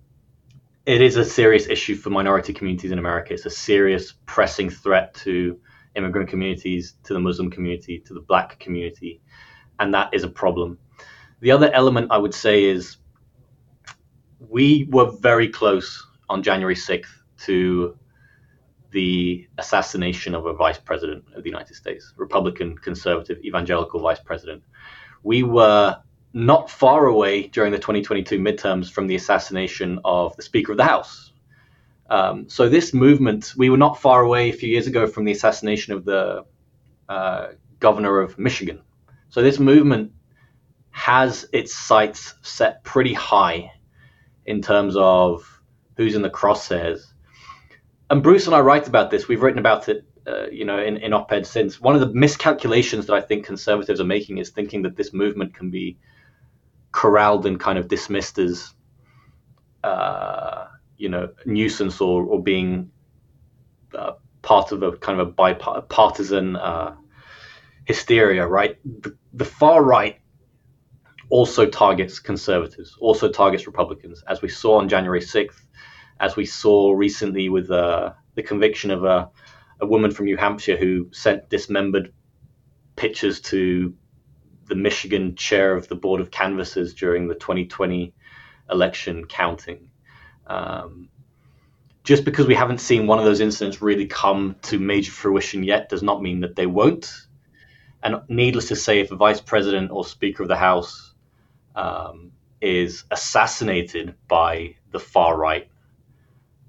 it 0.87 1.01
is 1.01 1.17
a 1.17 1.25
serious 1.25 1.69
issue 1.69 1.95
for 1.95 2.11
minority 2.11 2.53
communities 2.53 2.91
in 2.91 2.99
America. 2.99 3.35
It's 3.35 3.47
a 3.47 3.51
serious, 3.51 4.15
pressing 4.27 4.71
threat 4.71 5.15
to 5.15 5.59
immigrant 5.95 6.29
communities, 6.29 6.95
to 7.05 7.13
the 7.13 7.21
Muslim 7.21 7.51
community, 7.51 7.99
to 8.01 8.15
the 8.15 8.21
black 8.21 8.59
community, 8.59 9.21
and 9.79 9.93
that 9.95 10.13
is 10.13 10.25
a 10.25 10.29
problem. 10.29 10.79
The 11.41 11.51
other 11.51 11.71
element 11.73 12.11
I 12.11 12.19
would 12.19 12.35
say 12.35 12.65
is 12.65 12.97
we 14.39 14.89
were 14.91 15.11
very 15.11 15.49
close 15.49 16.07
on 16.29 16.43
January 16.43 16.75
6th 16.75 17.07
to 17.45 17.97
the 18.91 19.49
assassination 19.59 20.35
of 20.35 20.47
a 20.47 20.53
vice 20.53 20.79
president 20.79 21.25
of 21.35 21.43
the 21.43 21.49
United 21.49 21.75
States, 21.75 22.13
Republican, 22.17 22.77
conservative, 22.77 23.39
evangelical 23.45 24.01
vice 24.01 24.21
president 24.21 24.63
we 25.23 25.43
were 25.43 25.99
not 26.33 26.71
far 26.71 27.07
away 27.07 27.49
during 27.49 27.73
the 27.73 27.79
2022 27.79 28.39
midterms 28.39 28.91
from 28.91 29.07
the 29.07 29.15
assassination 29.15 30.01
of 30.05 30.35
the 30.37 30.43
Speaker 30.43 30.73
of 30.73 30.79
the 30.79 30.85
House. 30.85 31.33
Um, 32.09 32.49
so 32.49 32.69
this 32.69 32.93
movement, 32.93 33.55
we 33.57 33.71
were 33.71 33.77
not 33.77 34.01
far 34.01 34.23
away 34.23 34.51
a 34.51 34.53
few 34.53 34.69
years 34.69 34.87
ago 34.87 35.07
from 35.07 35.25
the 35.25 35.33
assassination 35.33 35.93
of 35.93 36.05
the 36.05 36.45
uh, 37.09 37.49
governor 37.81 38.21
of 38.21 38.39
Michigan. 38.39 38.83
So 39.29 39.43
this 39.43 39.59
movement 39.59 40.13
has 40.91 41.49
its 41.53 41.75
sights 41.75 42.35
set 42.43 42.85
pretty 42.85 43.15
high 43.15 43.73
in 44.45 44.61
terms 44.61 44.95
of 44.97 45.63
who's 45.97 46.15
in 46.15 46.23
the 46.23 46.31
crosshairs. 46.31 47.07
And 48.11 48.23
Bruce 48.23 48.47
and 48.47 48.55
I 48.55 48.61
write 48.61 48.89
about 48.89 49.11
this. 49.11 49.29
We've 49.29 49.43
written 49.43 49.59
about 49.59 49.89
it 49.89 50.05
uh, 50.27 50.47
you 50.51 50.65
know, 50.65 50.79
in, 50.79 50.97
in 50.99 51.13
op-ed 51.13 51.47
since. 51.47 51.81
One 51.81 51.95
of 51.95 52.01
the 52.01 52.13
miscalculations 52.13 53.07
that 53.07 53.15
I 53.15 53.21
think 53.21 53.45
conservatives 53.45 54.01
are 54.01 54.05
making 54.05 54.39
is 54.39 54.51
thinking 54.51 54.83
that 54.83 54.97
this 54.97 55.13
movement 55.13 55.55
can 55.55 55.71
be 55.71 55.99
corralled 56.93 57.47
and 57.47 57.59
kind 57.59 57.79
of 57.79 57.89
dismissed 57.89 58.39
as, 58.39 58.73
uh, 59.83 60.67
you 60.97 61.09
know, 61.09 61.31
nuisance 61.45 62.01
or, 62.01 62.25
or 62.25 62.43
being 62.43 62.91
uh, 63.95 64.13
part 64.43 64.73
of 64.73 64.83
a 64.83 64.93
kind 64.93 65.21
of 65.21 65.29
a 65.29 65.31
bipartisan 65.31 66.57
uh, 66.57 66.95
hysteria, 67.85 68.47
right? 68.47 68.79
The, 69.03 69.17
the 69.33 69.45
far 69.45 69.83
right 69.83 70.21
also 71.31 71.67
targets 71.67 72.19
conservatives, 72.19 72.97
also 73.01 73.31
targets 73.31 73.67
Republicans, 73.67 74.23
as 74.29 74.43
we 74.43 74.49
saw 74.49 74.79
on 74.79 74.89
January 74.89 75.21
6th, 75.21 75.63
as 76.21 76.37
we 76.37 76.45
saw 76.45 76.93
recently 76.93 77.49
with 77.49 77.71
uh, 77.71 78.13
the 78.35 78.43
conviction 78.43 78.91
of 78.91 79.05
a 79.05 79.31
a 79.83 79.87
woman 79.87 80.13
from 80.13 80.27
New 80.27 80.37
Hampshire 80.37 80.77
who 80.77 81.09
sent 81.13 81.51
dismembered 81.51 82.13
pictures 82.95 83.41
to 83.41 83.95
the 84.69 84.77
Michigan 84.77 85.35
chair 85.35 85.75
of 85.75 85.89
the 85.89 85.97
Board 85.97 86.21
of 86.21 86.31
Canvassers 86.31 86.95
during 86.95 87.27
the 87.27 87.35
2020 87.35 88.15
election 88.71 89.27
counting. 89.27 89.91
Um, 90.47 91.09
just 92.05 92.25
because 92.25 92.47
we 92.47 92.55
haven't 92.55 92.79
seen 92.79 93.07
one 93.09 93.19
of 93.19 93.25
those 93.25 93.41
incidents 93.41 93.83
really 93.83 94.07
come 94.07 94.57
to 94.63 94.79
major 94.79 95.11
fruition 95.11 95.65
yet 95.65 95.89
does 95.89 96.03
not 96.03 96.23
mean 96.23 96.41
that 96.41 96.55
they 96.55 96.67
won't. 96.67 97.13
And 98.05 98.23
needless 98.29 98.69
to 98.69 98.77
say, 98.77 99.01
if 99.01 99.11
a 99.11 99.17
vice 99.17 99.41
president 99.41 99.91
or 99.91 100.05
speaker 100.05 100.45
of 100.45 100.49
the 100.49 100.57
House 100.57 101.13
um, 101.75 102.33
is 102.61 103.05
assassinated 103.11 104.15
by 104.29 104.77
the 104.93 105.01
far 105.01 105.37
right, 105.37 105.69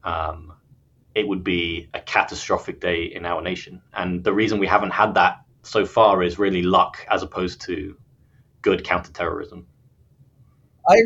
um, 0.03 0.52
it 1.15 1.27
would 1.27 1.43
be 1.43 1.89
a 1.93 1.99
catastrophic 1.99 2.81
day 2.81 3.03
in 3.03 3.25
our 3.25 3.41
nation. 3.41 3.81
And 3.93 4.23
the 4.23 4.33
reason 4.33 4.59
we 4.59 4.67
haven't 4.67 4.91
had 4.91 5.13
that 5.15 5.41
so 5.63 5.85
far 5.85 6.23
is 6.23 6.39
really 6.39 6.63
luck 6.63 7.05
as 7.09 7.23
opposed 7.23 7.61
to 7.61 7.95
good 8.61 8.83
counterterrorism. 8.83 9.67
I 10.87 10.97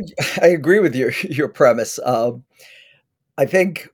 I 0.41 0.47
agree 0.47 0.79
with 0.79 0.95
your 0.95 1.11
your 1.23 1.49
premise. 1.49 1.99
Um, 2.03 2.43
I 3.37 3.45
think, 3.45 3.89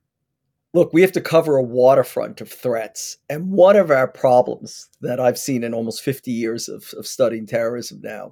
look, 0.74 0.94
we 0.94 1.02
have 1.02 1.12
to 1.14 1.22
cover 1.22 1.58
a 1.58 1.64
waterfront 1.64 2.40
of 2.42 2.50
threats, 2.50 3.18
and 3.30 3.52
one 3.52 3.76
of 3.76 3.92
our 3.92 4.08
problems 4.08 4.90
that 5.02 5.20
I've 5.20 5.38
seen 5.38 5.64
in 5.64 5.74
almost 5.74 6.02
fifty 6.02 6.32
years 6.32 6.70
of, 6.70 6.94
of 6.98 7.08
studying 7.08 7.46
terrorism 7.46 8.00
now 8.02 8.32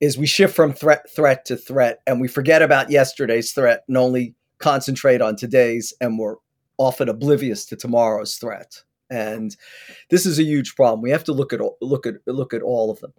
is 0.00 0.16
we 0.16 0.26
shift 0.26 0.56
from 0.56 0.72
threat 0.72 1.08
threat 1.14 1.44
to 1.46 1.56
threat, 1.56 2.00
and 2.06 2.20
we 2.20 2.28
forget 2.28 2.62
about 2.62 2.90
yesterday's 2.90 3.52
threat 3.52 3.84
and 3.86 3.96
only 3.96 4.34
concentrate 4.58 5.20
on 5.20 5.36
today's, 5.36 5.94
and 6.00 6.18
we're 6.18 6.36
often 6.80 7.08
oblivious 7.08 7.66
to 7.66 7.76
tomorrow's 7.76 8.36
threat. 8.36 8.82
And 9.10 9.54
this 10.08 10.24
is 10.24 10.38
a 10.38 10.44
huge 10.44 10.74
problem. 10.74 11.02
We 11.02 11.10
have 11.10 11.24
to 11.24 11.32
look 11.32 11.52
at 11.52 11.60
look 11.80 12.06
at 12.06 12.14
look 12.26 12.54
at 12.54 12.62
all 12.62 12.90
of 12.90 13.00
them. 13.00 13.12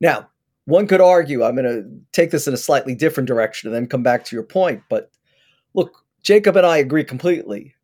Now, 0.00 0.30
one 0.64 0.86
could 0.86 1.00
argue, 1.00 1.44
I'm 1.44 1.56
going 1.56 1.64
to 1.64 1.88
take 2.12 2.30
this 2.30 2.48
in 2.48 2.54
a 2.54 2.58
slightly 2.58 2.94
different 2.94 3.28
direction 3.28 3.68
and 3.68 3.74
then 3.74 3.86
come 3.86 4.02
back 4.02 4.24
to 4.24 4.36
your 4.36 4.44
point. 4.44 4.82
But 4.88 5.10
look, 5.74 6.04
Jacob 6.22 6.56
and 6.56 6.66
I 6.66 6.78
agree 6.78 7.04
completely. 7.04 7.74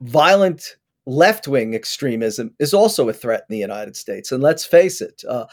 Violent 0.00 0.76
left 1.06 1.48
wing 1.48 1.74
extremism 1.74 2.54
is 2.58 2.72
also 2.72 3.08
a 3.08 3.12
threat 3.12 3.44
in 3.48 3.52
the 3.52 3.58
United 3.58 3.96
States. 3.96 4.32
And 4.32 4.42
let's 4.42 4.64
face 4.64 5.00
it, 5.00 5.22
uh, 5.28 5.46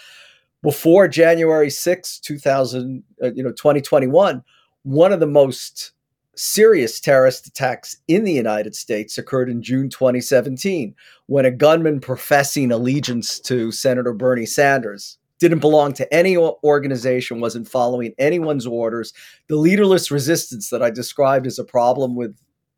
before 0.61 1.07
January 1.07 1.69
6, 1.69 2.19
2000, 2.19 3.03
uh, 3.23 3.31
you 3.33 3.43
know, 3.43 3.51
2021, 3.51 4.43
one 4.83 5.13
of 5.13 5.19
the 5.19 5.27
most 5.27 5.91
serious 6.39 7.01
terrorist 7.01 7.45
attacks 7.47 7.97
in 8.07 8.23
the 8.23 8.31
United 8.31 8.73
States 8.73 9.17
occurred 9.17 9.49
in 9.49 9.61
June 9.61 9.89
2017 9.89 10.95
when 11.25 11.43
a 11.43 11.51
gunman 11.51 11.99
professing 11.99 12.71
allegiance 12.71 13.39
to 13.41 13.73
Senator 13.73 14.13
Bernie 14.13 14.45
Sanders 14.45 15.17
didn't 15.39 15.59
belong 15.59 15.91
to 15.93 16.13
any 16.13 16.37
organization, 16.37 17.41
wasn't 17.41 17.67
following 17.67 18.13
anyone's 18.17 18.65
orders. 18.65 19.13
The 19.47 19.57
leaderless 19.57 20.11
resistance 20.11 20.69
that 20.69 20.81
I 20.81 20.89
described 20.89 21.45
as 21.45 21.59
a 21.59 21.65
problem 21.65 22.15
with 22.15 22.37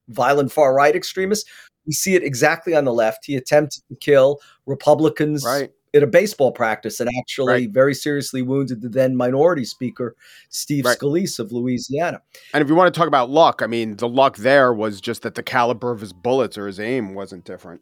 violent 0.09 0.51
far 0.51 0.73
right 0.73 0.95
extremists, 0.95 1.49
we 1.85 1.93
see 1.93 2.15
it 2.15 2.23
exactly 2.23 2.75
on 2.75 2.85
the 2.85 2.93
left. 2.93 3.25
He 3.25 3.35
attempted 3.35 3.83
to 3.89 3.95
kill 3.95 4.39
Republicans 4.65 5.45
right. 5.45 5.71
At 5.93 6.03
a 6.03 6.07
baseball 6.07 6.51
practice 6.51 6.99
and 6.99 7.09
actually 7.19 7.53
Right. 7.53 7.69
very 7.69 7.93
seriously 7.93 8.41
wounded 8.41 8.81
the 8.81 8.89
then 8.89 9.15
minority 9.15 9.65
speaker, 9.65 10.15
Steve 10.49 10.85
Right. 10.85 10.97
Scalise 10.97 11.39
of 11.39 11.51
Louisiana. 11.51 12.21
And 12.53 12.61
if 12.61 12.69
you 12.69 12.75
want 12.75 12.93
to 12.93 12.97
talk 12.97 13.07
about 13.07 13.29
luck, 13.29 13.61
I 13.61 13.67
mean, 13.67 13.97
the 13.97 14.07
luck 14.07 14.37
there 14.37 14.73
was 14.73 15.01
just 15.01 15.21
that 15.23 15.35
the 15.35 15.43
caliber 15.43 15.91
of 15.91 15.99
his 16.01 16.13
bullets 16.13 16.57
or 16.57 16.67
his 16.67 16.79
aim 16.79 17.13
wasn't 17.13 17.43
different. 17.45 17.81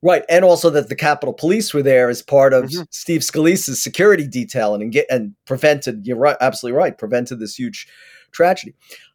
Right, 0.00 0.22
and 0.28 0.44
also 0.44 0.70
that 0.70 0.88
the 0.88 0.94
Capitol 0.94 1.34
Police 1.34 1.74
were 1.74 1.82
there 1.82 2.08
as 2.08 2.22
part 2.22 2.52
of 2.52 2.66
Mhm. 2.66 2.86
Steve 2.90 3.22
Scalise's 3.22 3.82
security 3.82 4.28
detail 4.28 4.74
and 4.76 4.92
get 4.92 5.06
and 5.10 5.34
prevented. 5.44 6.06
You're 6.06 6.16
right, 6.16 6.36
absolutely 6.40 6.78
right. 6.78 6.96
Prevented 6.96 7.40
this 7.40 7.56
huge 7.56 7.88
tragedy. 8.30 8.74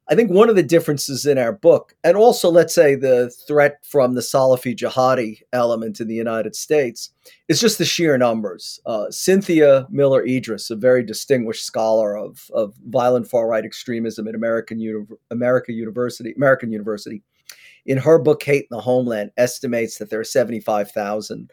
I 0.09 0.15
think 0.15 0.31
one 0.31 0.49
of 0.49 0.57
the 0.57 0.63
differences 0.63 1.25
in 1.25 1.37
our 1.37 1.53
book, 1.53 1.95
and 2.03 2.17
also 2.17 2.51
let's 2.51 2.75
say 2.75 2.95
the 2.95 3.29
threat 3.47 3.77
from 3.83 4.15
the 4.15 4.21
Salafi 4.21 4.75
jihadi 4.75 5.41
element 5.53 6.01
in 6.01 6.09
the 6.09 6.15
United 6.15 6.55
States, 6.55 7.11
is 7.47 7.61
just 7.61 7.77
the 7.77 7.85
sheer 7.85 8.17
numbers. 8.17 8.81
Uh, 8.85 9.09
Cynthia 9.09 9.87
Miller-Idriss, 9.89 10.69
a 10.69 10.75
very 10.75 11.03
distinguished 11.03 11.65
scholar 11.65 12.17
of, 12.17 12.49
of 12.53 12.75
violent 12.87 13.29
far 13.29 13.47
right 13.47 13.63
extremism 13.63 14.27
at 14.27 14.35
American 14.35 14.79
Uni- 14.79 15.05
America 15.31 15.71
University, 15.71 16.33
American 16.35 16.71
University, 16.71 17.23
in 17.85 17.97
her 17.97 18.19
book 18.19 18.43
Hate 18.43 18.67
in 18.69 18.75
the 18.75 18.81
Homeland 18.81 19.31
estimates 19.37 19.97
that 19.97 20.09
there 20.09 20.19
are 20.19 20.25
75,000 20.25 21.49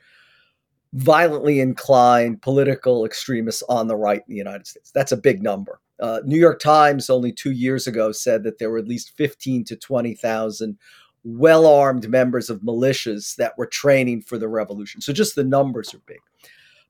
violently 0.93 1.61
inclined 1.61 2.43
political 2.43 3.05
extremists 3.05 3.63
on 3.69 3.87
the 3.87 3.97
right 3.97 4.23
in 4.27 4.33
the 4.33 4.37
United 4.37 4.67
States. 4.67 4.91
That's 4.91 5.13
a 5.13 5.17
big 5.17 5.41
number. 5.41 5.81
Uh, 6.01 6.21
New 6.25 6.39
York 6.39 6.61
Times 6.61 7.11
only 7.11 7.33
two 7.33 7.51
years 7.51 7.87
ago 7.87 8.13
said 8.13 8.43
that 8.45 8.59
there 8.59 8.71
were 8.71 8.79
at 8.79 8.89
least 8.89 9.17
15 9.17 9.65
to 9.65 9.77
20,000 9.77 10.79
well 11.23 11.67
armed 11.67 12.09
members 12.09 12.49
of 12.49 12.61
militias 12.63 13.37
that 13.37 13.57
were 13.59 13.67
training 13.67 14.23
for 14.23 14.39
the 14.39 14.49
revolution. 14.49 15.01
So 15.01 15.13
just 15.13 15.35
the 15.35 15.45
numbers 15.45 15.95
are 15.95 16.01
big. 16.07 16.21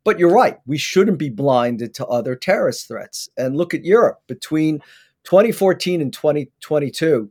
But 0.05 0.18
you're 0.18 0.33
right, 0.33 0.59
we 0.66 0.79
shouldn't 0.79 1.18
be 1.18 1.29
blinded 1.29 1.92
to 1.94 2.07
other 2.07 2.35
terrorist 2.35 2.88
threats. 2.88 3.29
And 3.37 3.57
look 3.57 3.75
at 3.75 3.85
Europe. 3.85 4.20
Between 4.29 4.79
2014 5.25 6.01
and 6.01 6.12
2022, 6.12 7.31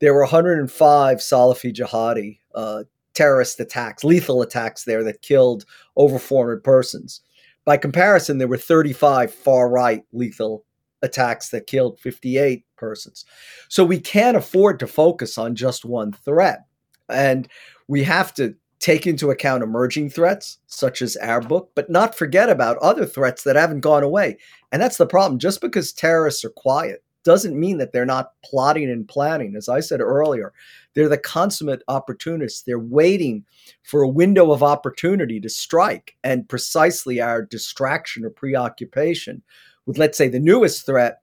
there 0.00 0.14
were 0.14 0.20
105 0.20 1.18
Salafi 1.18 1.72
jihadi 1.74 2.38
uh, 2.54 2.84
terrorist 3.14 3.58
attacks, 3.58 4.04
lethal 4.04 4.42
attacks 4.42 4.84
there 4.84 5.02
that 5.04 5.22
killed 5.22 5.64
over 5.96 6.18
400 6.18 6.62
persons. 6.62 7.20
By 7.64 7.78
comparison, 7.78 8.38
there 8.38 8.48
were 8.48 8.58
35 8.58 9.32
far 9.32 9.68
right 9.68 10.04
lethal 10.12 10.64
attacks 11.04 11.50
that 11.50 11.66
killed 11.66 12.00
58 12.00 12.64
persons. 12.76 13.24
So 13.68 13.84
we 13.84 14.00
can't 14.00 14.36
afford 14.36 14.80
to 14.80 14.86
focus 14.86 15.38
on 15.38 15.54
just 15.54 15.84
one 15.84 16.12
threat. 16.12 16.64
And 17.08 17.46
we 17.86 18.02
have 18.04 18.34
to 18.34 18.54
take 18.80 19.06
into 19.06 19.30
account 19.30 19.62
emerging 19.62 20.10
threats, 20.10 20.58
such 20.66 21.00
as 21.00 21.16
our 21.16 21.40
book, 21.40 21.70
but 21.74 21.88
not 21.88 22.14
forget 22.14 22.50
about 22.50 22.78
other 22.78 23.06
threats 23.06 23.44
that 23.44 23.56
haven't 23.56 23.80
gone 23.80 24.02
away. 24.02 24.36
And 24.72 24.82
that's 24.82 24.96
the 24.96 25.06
problem. 25.06 25.38
Just 25.38 25.60
because 25.60 25.92
terrorists 25.92 26.44
are 26.44 26.50
quiet 26.50 27.02
doesn't 27.24 27.58
mean 27.58 27.78
that 27.78 27.92
they're 27.92 28.04
not 28.04 28.32
plotting 28.44 28.90
and 28.90 29.08
planning. 29.08 29.56
As 29.56 29.68
I 29.68 29.80
said 29.80 30.00
earlier, 30.00 30.52
they're 30.94 31.08
the 31.08 31.16
consummate 31.16 31.82
opportunists. 31.88 32.62
They're 32.62 32.78
waiting 32.78 33.44
for 33.82 34.02
a 34.02 34.08
window 34.08 34.52
of 34.52 34.62
opportunity 34.62 35.40
to 35.40 35.48
strike. 35.48 36.16
And 36.22 36.48
precisely 36.48 37.20
our 37.20 37.42
distraction 37.42 38.24
or 38.24 38.30
preoccupation 38.30 39.42
with, 39.86 39.98
let's 39.98 40.18
say, 40.18 40.28
the 40.28 40.40
newest 40.40 40.86
threat 40.86 41.20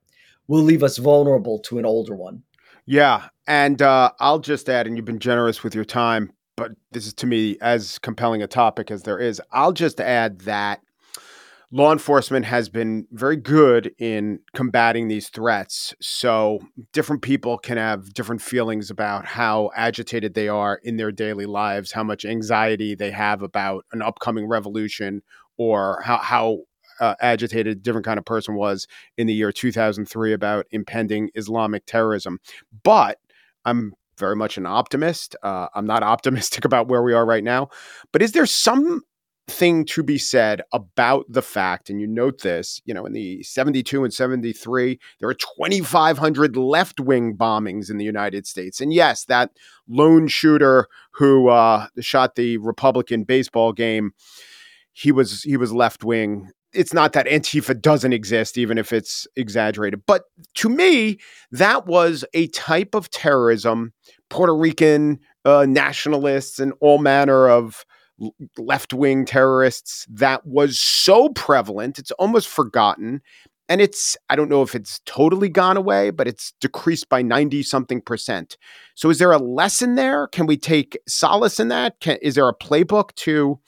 will 0.48 0.62
leave 0.64 0.84
us 0.84 0.98
vulnerable 0.98 1.60
to 1.60 1.80
an 1.80 1.86
older 1.86 2.16
one. 2.16 2.44
Yeah. 2.86 3.28
And 3.48 3.82
uh, 3.82 4.12
I'll 4.20 4.40
just 4.40 4.70
add, 4.70 4.88
and 4.88 4.96
you've 4.98 5.06
been 5.06 5.20
generous 5.20 5.64
with 5.64 5.76
your 5.76 5.86
time, 5.86 6.32
but 6.58 6.72
this 6.92 7.08
is 7.08 7.14
to 7.16 7.28
me 7.28 7.58
as 7.62 8.00
compelling 8.00 8.42
a 8.42 8.48
topic 8.48 8.92
as 8.92 9.04
there 9.04 9.20
is. 9.20 9.42
I'll 9.52 9.74
just 9.74 10.00
add 10.00 10.42
that 10.42 10.82
law 11.72 11.94
enforcement 11.94 12.46
has 12.46 12.68
been 12.68 13.08
very 13.12 13.38
good 13.38 13.94
in 13.98 14.40
combating 14.54 15.08
these 15.08 15.30
threats. 15.30 15.94
So 16.02 16.60
different 16.92 17.22
people 17.22 17.58
can 17.58 17.78
have 17.78 18.14
different 18.14 18.42
feelings 18.42 18.90
about 18.90 19.26
how 19.26 19.72
agitated 19.76 20.34
they 20.34 20.50
are 20.50 20.82
in 20.84 20.98
their 20.98 21.14
daily 21.14 21.46
lives, 21.46 21.94
how 21.94 22.04
much 22.04 22.26
anxiety 22.26 22.94
they 22.94 23.12
have 23.12 23.42
about 23.42 23.86
an 23.94 24.02
upcoming 24.02 24.48
revolution, 24.48 25.22
or 25.58 26.02
how, 26.04 26.18
how 26.18 26.58
uh, 27.02 27.16
agitated 27.20 27.84
different 27.84 28.06
kind 28.06 28.18
of 28.18 28.24
person 28.24 28.56
was 28.56 28.88
in 29.18 29.28
the 29.28 29.34
year 29.34 29.52
2003 29.52 30.32
about 30.32 30.66
impending 30.72 31.30
Islamic 31.36 31.86
terrorism. 31.86 32.40
But 32.84 33.18
I'm 33.66 33.94
very 34.18 34.36
much 34.36 34.58
an 34.58 34.66
optimist. 34.66 35.36
Uh, 35.44 35.68
I'm 35.76 35.86
not 35.86 36.04
optimistic 36.16 36.64
about 36.64 36.88
where 36.88 37.04
we 37.04 37.14
are 37.14 37.26
right 37.26 37.44
now. 37.44 37.70
But 38.14 38.22
is 38.22 38.32
there 38.32 38.46
some 38.46 39.02
thing 39.48 39.84
to 39.86 40.04
be 40.04 40.18
said 40.18 40.62
about 40.72 41.26
the 41.28 41.42
fact, 41.42 41.90
and 41.90 42.00
you 42.00 42.08
note 42.08 42.42
this, 42.42 42.82
you 42.86 42.94
know, 42.94 43.06
in 43.06 43.14
the 43.14 43.44
72 43.44 44.04
and 44.04 44.14
73, 44.14 45.00
there 45.20 45.28
were 45.28 45.34
2,500 45.34 46.56
left 46.56 47.00
wing 47.00 47.36
bombings 47.36 47.90
in 47.90 47.98
the 47.98 48.06
United 48.06 48.48
States. 48.48 48.80
And 48.80 48.94
yes, 48.94 49.26
that 49.26 49.52
lone 49.90 50.28
shooter 50.28 50.88
who 51.16 51.50
uh, 51.50 51.88
shot 52.00 52.36
the 52.36 52.58
Republican 52.58 53.24
baseball 53.24 53.74
game, 53.74 54.12
he 54.94 55.12
was 55.12 55.44
he 55.44 55.58
was 55.58 55.74
left 55.74 56.04
wing. 56.04 56.50
It's 56.74 56.94
not 56.94 57.14
that 57.14 57.28
Antifa 57.28 57.80
doesn't 57.80 58.14
exist, 58.14 58.58
even 58.58 58.78
if 58.78 58.94
it's 58.94 59.28
exaggerated. 59.36 60.04
But 60.06 60.24
to 60.56 60.70
me, 60.70 61.20
that 61.52 61.86
was 61.86 62.24
a 62.34 62.48
type 62.48 62.96
of 62.96 63.10
terrorism, 63.10 63.94
Puerto 64.30 64.56
Rican 64.56 65.20
uh, 65.46 65.66
nationalists 65.68 66.60
and 66.60 66.74
all 66.80 67.00
manner 67.00 67.50
of 67.50 67.86
left 68.58 68.94
wing 68.94 69.26
terrorists 69.26 70.06
that 70.10 70.46
was 70.46 70.80
so 70.80 71.30
prevalent, 71.30 72.00
it's 72.00 72.12
almost 72.12 72.48
forgotten. 72.48 73.22
And 73.70 73.80
it's, 73.80 74.18
I 74.30 74.36
don't 74.36 74.50
know 74.50 74.64
if 74.64 74.76
it's 74.76 75.00
totally 75.06 75.48
gone 75.48 75.78
away, 75.78 76.10
but 76.10 76.28
it's 76.28 76.54
decreased 76.60 77.08
by 77.08 77.22
90 77.22 77.64
something 77.64 78.02
percent. 78.02 78.58
So 78.96 79.10
is 79.10 79.18
there 79.18 79.32
a 79.32 79.38
lesson 79.38 79.96
there? 79.96 80.28
Can 80.28 80.46
we 80.46 80.58
take 80.58 81.00
solace 81.08 81.60
in 81.60 81.70
that? 81.70 82.00
Can, 82.02 82.18
is 82.22 82.36
there 82.36 82.50
a 82.50 82.56
playbook 82.56 83.16
to 83.16 83.60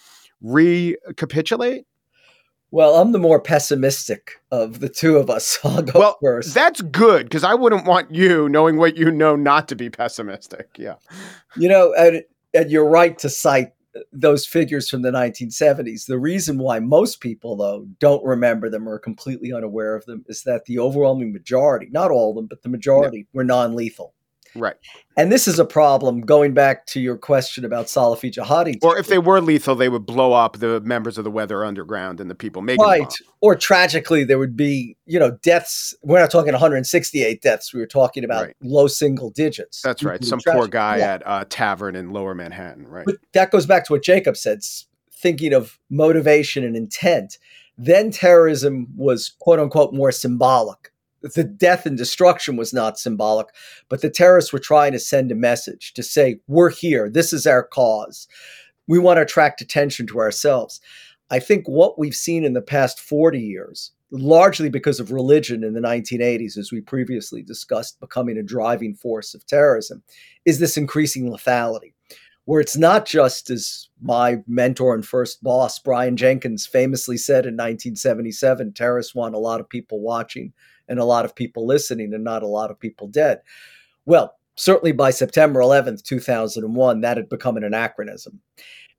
recapitulate? 0.42 1.86
Well, 2.74 2.96
I'm 2.96 3.12
the 3.12 3.20
more 3.20 3.40
pessimistic 3.40 4.42
of 4.50 4.80
the 4.80 4.90
two 4.90 5.18
of 5.18 5.30
us. 5.30 5.44
So 5.64 5.70
I'll 5.70 5.82
go 5.84 6.00
well, 6.00 6.18
first. 6.20 6.56
That's 6.56 6.82
good 6.82 7.26
because 7.26 7.44
I 7.44 7.54
wouldn't 7.54 7.86
want 7.86 8.12
you, 8.12 8.50
knowing 8.50 8.78
what 8.78 8.98
you 8.98 9.12
know, 9.12 9.36
not 9.36 9.68
to 9.68 9.76
be 9.76 9.92
pessimistic. 9.92 10.70
Yeah. 10.76 10.96
You 11.56 11.70
know, 11.70 11.94
and, 11.94 12.24
and 12.54 12.72
you're 12.72 12.90
right 12.90 13.16
to 13.20 13.30
cite 13.30 13.74
uh, 13.96 14.00
those 14.12 14.48
figures 14.48 14.90
from 14.90 15.04
the 15.04 15.12
1970s. 15.12 16.08
The 16.08 16.18
reason 16.18 16.58
why 16.58 16.80
most 16.80 17.20
people, 17.20 17.56
though, 17.56 17.86
don't 18.00 18.26
remember 18.26 18.70
them 18.70 18.90
or 18.90 18.94
are 18.94 19.00
completely 19.00 19.54
unaware 19.54 19.96
of 19.96 20.06
them 20.06 20.26
is 20.28 20.42
that 20.44 20.66
the 20.66 20.80
overwhelming 20.80 21.32
majority, 21.32 21.90
not 21.92 22.10
all 22.10 22.32
of 22.32 22.36
them, 22.36 22.48
but 22.48 22.64
the 22.64 22.70
majority, 22.70 23.20
yeah. 23.20 23.24
were 23.34 23.44
non 23.44 23.76
lethal. 23.76 24.16
Right. 24.56 24.76
And 25.18 25.32
this 25.32 25.48
is 25.48 25.60
a 25.60 25.66
problem 25.66 26.22
going 26.22 26.54
back 26.54 26.86
to 26.88 27.00
your 27.00 27.18
question 27.18 27.66
about 27.66 27.88
Salafi 27.88 28.32
jihadi. 28.32 28.78
Or 28.82 28.98
if 28.98 29.08
they 29.08 29.18
were 29.18 29.42
lethal, 29.42 29.76
they 29.76 29.90
would 29.90 30.06
blow 30.06 30.34
up 30.34 30.60
the 30.60 30.82
members 30.82 31.18
of 31.18 31.24
the 31.24 31.32
Weather 31.32 31.64
Underground 31.64 32.20
and 32.20 32.30
the 32.30 32.36
people 32.36 32.62
making 32.62 32.84
Right. 32.84 33.14
Or 33.42 33.56
tragically, 33.56 34.24
there 34.24 34.40
would 34.40 34.56
be, 34.56 34.96
you 35.06 35.20
know, 35.20 35.32
deaths. 35.42 35.94
We're 36.02 36.20
not 36.20 36.32
talking 36.32 36.54
168 36.54 37.42
deaths. 37.42 37.74
We 37.74 37.80
were 37.80 37.88
talking 37.88 38.24
about 38.24 38.46
right. 38.48 38.56
low 38.62 38.88
single 38.88 39.30
digits. 39.30 39.82
That's 39.82 40.04
right. 40.04 40.24
Some 40.24 40.40
tragic. 40.40 40.60
poor 40.60 40.68
guy 40.68 40.98
yeah. 40.98 41.14
at 41.14 41.24
a 41.26 41.46
tavern 41.46 41.96
in 41.96 42.12
lower 42.12 42.34
Manhattan. 42.34 42.88
Right. 42.88 43.06
But 43.06 43.16
that 43.34 43.52
goes 43.52 43.66
back 43.66 43.86
to 43.86 43.94
what 43.94 44.04
Jacob 44.04 44.38
said, 44.38 44.60
thinking 45.12 45.54
of 45.54 45.80
motivation 45.90 46.64
and 46.64 46.76
intent. 46.76 47.38
Then 47.78 48.12
terrorism 48.12 48.88
was 48.96 49.34
quote 49.40 49.60
unquote 49.60 49.94
more 49.94 50.12
symbolic 50.12 50.93
the 51.24 51.44
death 51.44 51.86
and 51.86 51.98
destruction 51.98 52.58
was 52.58 52.74
not 52.74 53.00
symbolic, 53.00 53.48
but 53.90 54.02
the 54.02 54.10
terrorists 54.10 54.52
were 54.52 54.60
trying 54.60 54.92
to 54.92 55.00
send 55.00 55.32
a 55.32 55.36
message 55.36 55.94
to 55.94 56.04
say, 56.04 56.40
we're 56.48 56.70
here. 56.70 57.10
This 57.10 57.32
is 57.32 57.48
our 57.48 57.64
cause. 57.64 58.28
We 58.88 59.00
want 59.00 59.18
to 59.18 59.22
attract 59.22 59.62
attention 59.62 60.06
to 60.08 60.20
ourselves. 60.20 60.82
I 61.30 61.40
think 61.40 61.68
what 61.68 61.98
we've 61.98 62.16
seen 62.16 62.44
in 62.44 62.54
the 62.54 62.62
past 62.62 63.00
40 63.00 63.40
years, 63.40 63.92
largely 64.12 64.70
because 64.70 65.00
of 65.00 65.12
religion 65.12 65.64
in 65.64 65.74
the 65.74 65.80
1980s, 65.80 66.58
as 66.58 66.72
we 66.72 66.82
previously 66.82 67.42
discussed, 67.42 68.00
becoming 68.02 68.38
a 68.38 68.44
driving 68.44 68.94
force 68.94 69.34
of 69.34 69.46
terrorism, 69.46 70.04
is 70.46 70.60
this 70.60 70.76
increasing 70.76 71.32
lethality, 71.32 71.94
where 72.44 72.60
it's 72.60 72.76
not 72.78 73.06
just 73.06 73.50
as 73.50 73.88
my 74.02 74.44
mentor 74.46 74.94
and 74.94 75.06
first 75.08 75.42
boss, 75.42 75.80
Brian 75.80 76.18
Jenkins, 76.18 76.68
famously 76.68 77.16
said 77.16 77.46
in 77.46 77.54
1977 77.54 78.74
terrorists 78.74 79.16
want 79.16 79.34
a 79.34 79.40
lot 79.40 79.62
of 79.62 79.70
people 79.70 80.02
watching 80.02 80.52
and 80.88 81.00
a 81.00 81.06
lot 81.06 81.26
of 81.26 81.36
people 81.36 81.66
listening 81.66 82.14
and 82.14 82.24
not 82.24 82.44
a 82.44 82.48
lot 82.48 82.72
of 82.72 82.80
people 82.80 83.08
dead. 83.08 83.42
Well, 84.06 84.36
certainly 84.56 84.92
by 84.92 85.12
September 85.12 85.60
11th, 85.60 86.04
2001, 86.04 87.02
that 87.02 87.18
had 87.18 87.30
become 87.30 87.58
an 87.58 87.64
anachronism. 87.64 88.42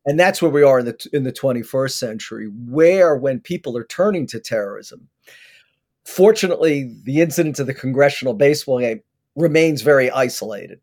And 0.07 0.20
that's 0.20 0.42
where 0.42 0.51
we 0.51 0.62
are 0.62 0.81
in 0.81 0.87
the 0.87 1.09
in 1.12 1.25
the 1.25 1.33
21st 1.33 1.92
century, 1.92 2.51
where 2.68 3.16
when 3.16 3.40
people 3.40 3.77
are 3.77 3.85
turning 3.85 4.27
to 4.29 4.40
terrorism, 4.40 5.09
fortunately, 6.05 6.94
the 7.05 7.23
incident 7.23 7.59
of 7.59 7.66
the 7.66 7.75
congressional 7.75 8.35
baseball 8.35 8.81
game 8.81 9.01
remains 9.35 9.81
very 9.81 10.11
isolated. 10.11 10.81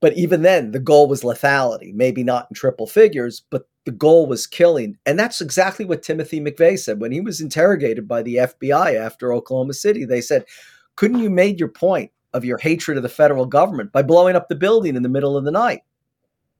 But 0.00 0.16
even 0.16 0.42
then, 0.42 0.72
the 0.72 0.80
goal 0.80 1.08
was 1.08 1.22
lethality, 1.22 1.94
maybe 1.94 2.24
not 2.24 2.48
in 2.50 2.54
triple 2.54 2.86
figures, 2.86 3.42
but 3.50 3.68
the 3.84 3.92
goal 3.92 4.26
was 4.26 4.46
killing. 4.46 4.96
And 5.06 5.18
that's 5.18 5.40
exactly 5.40 5.84
what 5.84 6.02
Timothy 6.02 6.40
McVeigh 6.40 6.78
said 6.78 7.00
when 7.00 7.12
he 7.12 7.20
was 7.20 7.40
interrogated 7.40 8.06
by 8.06 8.22
the 8.22 8.36
FBI 8.36 8.94
after 8.94 9.32
Oklahoma 9.32 9.74
City. 9.74 10.04
They 10.04 10.20
said, 10.20 10.44
Couldn't 10.96 11.18
you 11.18 11.30
made 11.30 11.58
your 11.58 11.68
point 11.68 12.10
of 12.32 12.44
your 12.44 12.58
hatred 12.58 12.96
of 12.96 13.02
the 13.02 13.08
federal 13.08 13.46
government 13.46 13.92
by 13.92 14.02
blowing 14.02 14.36
up 14.36 14.48
the 14.48 14.54
building 14.54 14.96
in 14.96 15.02
the 15.02 15.08
middle 15.08 15.36
of 15.36 15.44
the 15.44 15.50
night? 15.50 15.82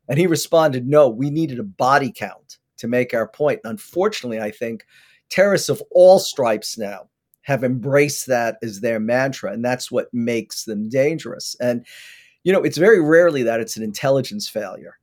And 0.09 0.19
he 0.19 0.27
responded, 0.27 0.87
No, 0.87 1.09
we 1.09 1.31
needed 1.31 1.59
a 1.59 1.65
body 1.65 2.13
count 2.15 2.59
to 2.79 2.89
make 2.89 3.15
our 3.15 3.29
point. 3.29 3.61
And 3.65 3.71
unfortunately, 3.71 4.41
I 4.41 4.51
think 4.51 4.85
terrorists 5.29 5.69
of 5.69 5.83
all 5.93 6.19
stripes 6.19 6.77
now 6.77 7.09
have 7.43 7.65
embraced 7.65 8.27
that 8.27 8.57
as 8.63 8.81
their 8.81 9.01
mantra, 9.01 9.53
and 9.53 9.65
that's 9.65 9.91
what 9.91 10.13
makes 10.13 10.65
them 10.65 10.89
dangerous. 10.89 11.57
And 11.61 11.85
you 12.45 12.53
know, 12.53 12.63
it's 12.63 12.79
very 12.79 13.01
rarely 13.01 13.43
that 13.45 13.61
it's 13.61 13.77
an 13.77 13.83
intelligence 13.83 14.49
failure, 14.49 14.99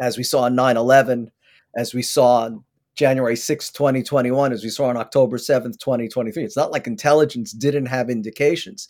as 0.00 0.18
we 0.18 0.22
saw 0.22 0.42
on 0.42 0.54
9 0.54 0.76
11, 0.76 1.30
as 1.78 1.94
we 1.94 2.02
saw 2.02 2.40
on 2.42 2.64
January 2.96 3.36
6, 3.36 3.70
2021, 3.70 4.52
as 4.52 4.64
we 4.64 4.68
saw 4.68 4.86
on 4.86 4.96
October 4.96 5.36
7th, 5.36 5.78
2023. 5.78 6.42
It's 6.42 6.56
not 6.56 6.72
like 6.72 6.88
intelligence 6.88 7.52
didn't 7.52 7.86
have 7.86 8.10
indications. 8.10 8.88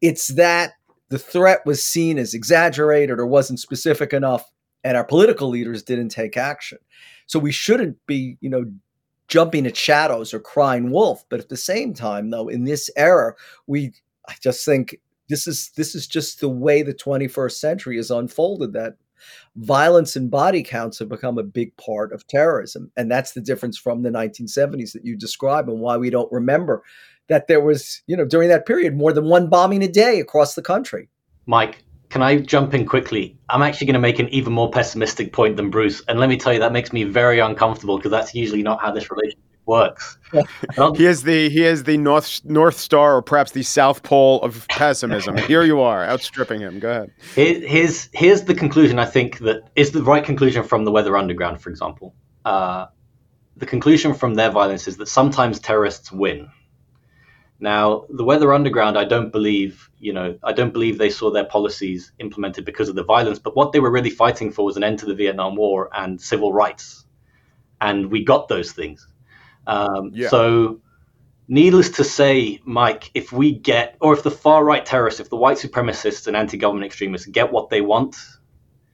It's 0.00 0.28
that 0.34 0.72
the 1.08 1.20
threat 1.20 1.60
was 1.64 1.80
seen 1.80 2.18
as 2.18 2.34
exaggerated 2.34 3.20
or 3.20 3.26
wasn't 3.26 3.60
specific 3.60 4.12
enough, 4.12 4.50
and 4.82 4.96
our 4.96 5.04
political 5.04 5.48
leaders 5.48 5.84
didn't 5.84 6.08
take 6.08 6.36
action. 6.36 6.78
So 7.26 7.38
we 7.38 7.52
shouldn't 7.52 7.96
be, 8.06 8.36
you 8.40 8.50
know, 8.50 8.64
jumping 9.28 9.64
at 9.64 9.76
shadows 9.76 10.34
or 10.34 10.40
crying 10.40 10.90
wolf. 10.90 11.24
But 11.28 11.38
at 11.38 11.48
the 11.48 11.56
same 11.56 11.94
time, 11.94 12.30
though, 12.30 12.48
in 12.48 12.64
this 12.64 12.90
era, 12.96 13.34
we 13.68 13.92
I 14.28 14.34
just 14.40 14.64
think 14.64 14.96
this 15.28 15.46
is 15.46 15.70
this 15.76 15.94
is 15.94 16.08
just 16.08 16.40
the 16.40 16.48
way 16.48 16.82
the 16.82 16.92
21st 16.92 17.52
century 17.52 17.96
has 17.98 18.10
unfolded 18.10 18.72
that 18.72 18.96
violence 19.56 20.16
and 20.16 20.30
body 20.30 20.62
counts 20.62 20.98
have 20.98 21.08
become 21.08 21.38
a 21.38 21.42
big 21.42 21.76
part 21.76 22.12
of 22.12 22.26
terrorism 22.26 22.90
and 22.96 23.10
that's 23.10 23.32
the 23.32 23.40
difference 23.40 23.78
from 23.78 24.02
the 24.02 24.10
1970s 24.10 24.92
that 24.92 25.04
you 25.04 25.16
describe 25.16 25.68
and 25.68 25.80
why 25.80 25.96
we 25.96 26.10
don't 26.10 26.30
remember 26.32 26.82
that 27.28 27.48
there 27.48 27.60
was 27.60 28.02
you 28.06 28.16
know 28.16 28.24
during 28.24 28.48
that 28.48 28.66
period 28.66 28.96
more 28.96 29.12
than 29.12 29.24
one 29.24 29.48
bombing 29.48 29.82
a 29.82 29.88
day 29.88 30.20
across 30.20 30.54
the 30.54 30.62
country. 30.62 31.08
Mike 31.46 31.82
can 32.08 32.22
i 32.22 32.36
jump 32.36 32.72
in 32.72 32.86
quickly? 32.86 33.36
I'm 33.48 33.62
actually 33.62 33.88
going 33.88 33.94
to 33.94 34.00
make 34.00 34.20
an 34.20 34.28
even 34.28 34.52
more 34.52 34.70
pessimistic 34.70 35.32
point 35.32 35.56
than 35.56 35.70
bruce 35.70 36.02
and 36.08 36.20
let 36.20 36.28
me 36.28 36.36
tell 36.36 36.52
you 36.52 36.60
that 36.60 36.72
makes 36.72 36.92
me 36.92 37.04
very 37.04 37.40
uncomfortable 37.40 37.96
because 37.96 38.10
that's 38.10 38.34
usually 38.34 38.62
not 38.62 38.80
how 38.80 38.92
this 38.92 39.10
relationship 39.10 39.45
works. 39.66 40.18
he 40.96 41.04
is 41.04 41.22
the 41.22 41.48
he 41.48 41.64
is 41.64 41.84
the 41.84 41.96
north 41.96 42.44
north 42.44 42.76
star 42.76 43.16
or 43.16 43.22
perhaps 43.22 43.52
the 43.52 43.62
south 43.62 44.02
pole 44.02 44.40
of 44.42 44.66
pessimism. 44.68 45.36
Here 45.48 45.64
you 45.64 45.80
are, 45.80 46.04
outstripping 46.04 46.60
him. 46.60 46.78
Go 46.78 46.90
ahead. 46.90 47.12
Here's 47.34 48.08
here's 48.12 48.42
the 48.44 48.54
conclusion. 48.54 48.98
I 48.98 49.06
think 49.06 49.38
that 49.40 49.68
is 49.76 49.92
the 49.92 50.02
right 50.02 50.24
conclusion 50.24 50.62
from 50.62 50.84
the 50.84 50.90
Weather 50.90 51.16
Underground, 51.16 51.60
for 51.60 51.70
example. 51.70 52.14
Uh, 52.44 52.86
the 53.56 53.66
conclusion 53.66 54.14
from 54.14 54.34
their 54.34 54.50
violence 54.50 54.86
is 54.86 54.96
that 54.98 55.08
sometimes 55.08 55.58
terrorists 55.58 56.12
win. 56.12 56.48
Now, 57.58 58.04
the 58.10 58.24
Weather 58.24 58.52
Underground, 58.52 58.98
I 58.98 59.04
don't 59.04 59.32
believe, 59.32 59.88
you 59.98 60.12
know, 60.12 60.38
I 60.44 60.52
don't 60.52 60.74
believe 60.74 60.98
they 60.98 61.08
saw 61.08 61.30
their 61.30 61.46
policies 61.46 62.12
implemented 62.18 62.66
because 62.66 62.90
of 62.90 62.96
the 62.96 63.02
violence, 63.04 63.38
but 63.38 63.56
what 63.56 63.72
they 63.72 63.80
were 63.80 63.90
really 63.90 64.10
fighting 64.10 64.52
for 64.52 64.66
was 64.66 64.76
an 64.76 64.84
end 64.84 64.98
to 64.98 65.06
the 65.06 65.14
Vietnam 65.14 65.56
War 65.56 65.88
and 65.94 66.20
civil 66.20 66.52
rights. 66.52 67.06
And 67.80 68.10
we 68.10 68.24
got 68.24 68.48
those 68.48 68.72
things. 68.72 69.06
Um, 69.66 70.12
yeah. 70.14 70.28
So, 70.28 70.80
needless 71.48 71.90
to 71.90 72.04
say, 72.04 72.60
Mike, 72.64 73.10
if 73.14 73.32
we 73.32 73.52
get, 73.52 73.96
or 74.00 74.12
if 74.12 74.22
the 74.22 74.30
far 74.30 74.64
right 74.64 74.84
terrorists, 74.84 75.20
if 75.20 75.30
the 75.30 75.36
white 75.36 75.58
supremacists 75.58 76.26
and 76.26 76.36
anti 76.36 76.56
government 76.56 76.86
extremists 76.86 77.26
get 77.26 77.52
what 77.52 77.70
they 77.70 77.80
want, 77.80 78.16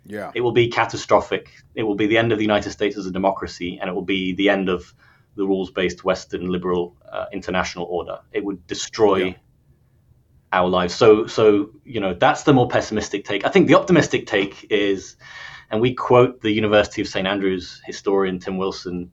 yeah. 0.07 0.31
it 0.35 0.41
will 0.41 0.53
be 0.53 0.69
catastrophic. 0.69 1.51
It 1.75 1.83
will 1.83 1.95
be 1.95 2.07
the 2.07 2.19
end 2.19 2.33
of 2.33 2.39
the 2.39 2.45
United 2.45 2.71
States 2.71 2.97
as 2.97 3.07
a 3.07 3.11
democracy, 3.11 3.79
and 3.81 3.89
it 3.89 3.93
will 3.93 4.03
be 4.03 4.35
the 4.35 4.49
end 4.49 4.69
of 4.69 4.93
the 5.37 5.47
rules 5.47 5.71
based 5.71 6.05
Western 6.05 6.51
liberal 6.51 6.97
uh, 7.11 7.27
international 7.33 7.87
order. 7.87 8.19
It 8.33 8.45
would 8.45 8.67
destroy. 8.67 9.25
Yeah. 9.25 9.35
Our 10.55 10.69
lives. 10.69 10.95
So, 10.95 11.27
so 11.27 11.71
you 11.83 11.99
know, 11.99 12.13
that's 12.13 12.43
the 12.43 12.53
more 12.53 12.69
pessimistic 12.69 13.25
take. 13.25 13.47
I 13.47 13.49
think 13.49 13.69
the 13.69 13.75
optimistic 13.75 14.27
take 14.27 14.67
is, 14.69 15.17
and 15.71 15.81
we 15.81 15.95
quote 15.95 16.43
the 16.43 16.51
University 16.51 17.01
of 17.01 17.09
St 17.09 17.27
Andrews 17.27 17.81
historian 17.87 18.39
Tim 18.39 18.59
Wilson 18.59 19.11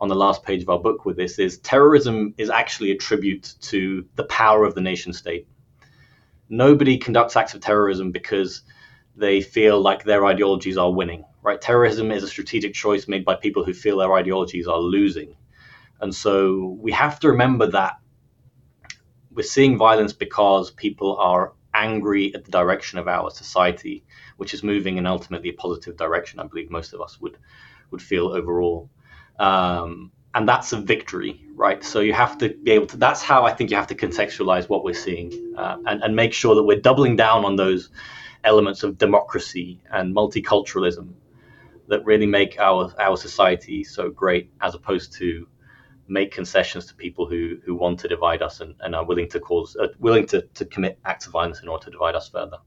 on 0.00 0.08
the 0.08 0.14
last 0.14 0.42
page 0.42 0.62
of 0.62 0.68
our 0.68 0.78
book 0.78 1.04
with 1.04 1.16
this 1.16 1.38
is 1.38 1.58
terrorism 1.58 2.34
is 2.38 2.50
actually 2.50 2.90
a 2.92 2.96
tribute 2.96 3.54
to 3.60 4.06
the 4.14 4.24
power 4.24 4.64
of 4.64 4.74
the 4.74 4.80
nation 4.80 5.12
state. 5.12 5.46
Nobody 6.48 6.98
conducts 6.98 7.36
acts 7.36 7.54
of 7.54 7.60
terrorism 7.60 8.12
because 8.12 8.62
they 9.16 9.40
feel 9.40 9.80
like 9.80 10.04
their 10.04 10.24
ideologies 10.24 10.78
are 10.78 10.92
winning, 10.92 11.24
right? 11.42 11.60
Terrorism 11.60 12.12
is 12.12 12.22
a 12.22 12.28
strategic 12.28 12.72
choice 12.74 13.08
made 13.08 13.24
by 13.24 13.34
people 13.34 13.64
who 13.64 13.74
feel 13.74 13.98
their 13.98 14.14
ideologies 14.14 14.68
are 14.68 14.78
losing. 14.78 15.36
And 16.00 16.14
so 16.14 16.78
we 16.80 16.92
have 16.92 17.18
to 17.20 17.28
remember 17.28 17.66
that 17.72 17.98
we're 19.32 19.42
seeing 19.42 19.76
violence 19.76 20.12
because 20.12 20.70
people 20.70 21.16
are 21.16 21.52
angry 21.74 22.34
at 22.34 22.44
the 22.44 22.50
direction 22.50 22.98
of 22.98 23.08
our 23.08 23.30
society, 23.30 24.04
which 24.36 24.54
is 24.54 24.62
moving 24.62 24.96
in 24.96 25.06
ultimately 25.06 25.50
a 25.50 25.54
positive 25.54 25.96
direction. 25.96 26.40
I 26.40 26.46
believe 26.46 26.70
most 26.70 26.92
of 26.92 27.00
us 27.00 27.20
would 27.20 27.36
would 27.90 28.02
feel 28.02 28.28
overall. 28.28 28.90
Um, 29.38 30.12
and 30.34 30.48
that's 30.48 30.72
a 30.72 30.80
victory, 30.80 31.40
right? 31.54 31.82
So 31.82 32.00
you 32.00 32.12
have 32.12 32.38
to 32.38 32.50
be 32.50 32.72
able 32.72 32.86
to. 32.88 32.96
That's 32.96 33.22
how 33.22 33.44
I 33.44 33.52
think 33.52 33.70
you 33.70 33.76
have 33.76 33.86
to 33.88 33.94
contextualize 33.94 34.68
what 34.68 34.84
we're 34.84 34.94
seeing, 34.94 35.54
uh, 35.56 35.78
and 35.86 36.02
and 36.02 36.14
make 36.14 36.32
sure 36.32 36.54
that 36.54 36.62
we're 36.62 36.80
doubling 36.80 37.16
down 37.16 37.44
on 37.44 37.56
those 37.56 37.90
elements 38.44 38.82
of 38.82 38.98
democracy 38.98 39.80
and 39.90 40.14
multiculturalism 40.14 41.12
that 41.88 42.04
really 42.04 42.26
make 42.26 42.58
our 42.60 42.92
our 43.00 43.16
society 43.16 43.82
so 43.82 44.10
great, 44.10 44.50
as 44.60 44.74
opposed 44.74 45.12
to 45.14 45.46
make 46.08 46.30
concessions 46.32 46.86
to 46.86 46.94
people 46.94 47.26
who 47.26 47.58
who 47.64 47.74
want 47.74 48.00
to 48.00 48.08
divide 48.08 48.42
us 48.42 48.60
and, 48.60 48.74
and 48.80 48.94
are 48.94 49.04
willing 49.04 49.28
to 49.28 49.40
cause 49.40 49.76
uh, 49.76 49.88
willing 49.98 50.26
to, 50.26 50.42
to 50.54 50.64
commit 50.66 50.98
acts 51.04 51.26
of 51.26 51.32
violence 51.32 51.62
in 51.62 51.68
order 51.68 51.84
to 51.84 51.90
divide 51.90 52.14
us 52.14 52.28
further. 52.28 52.58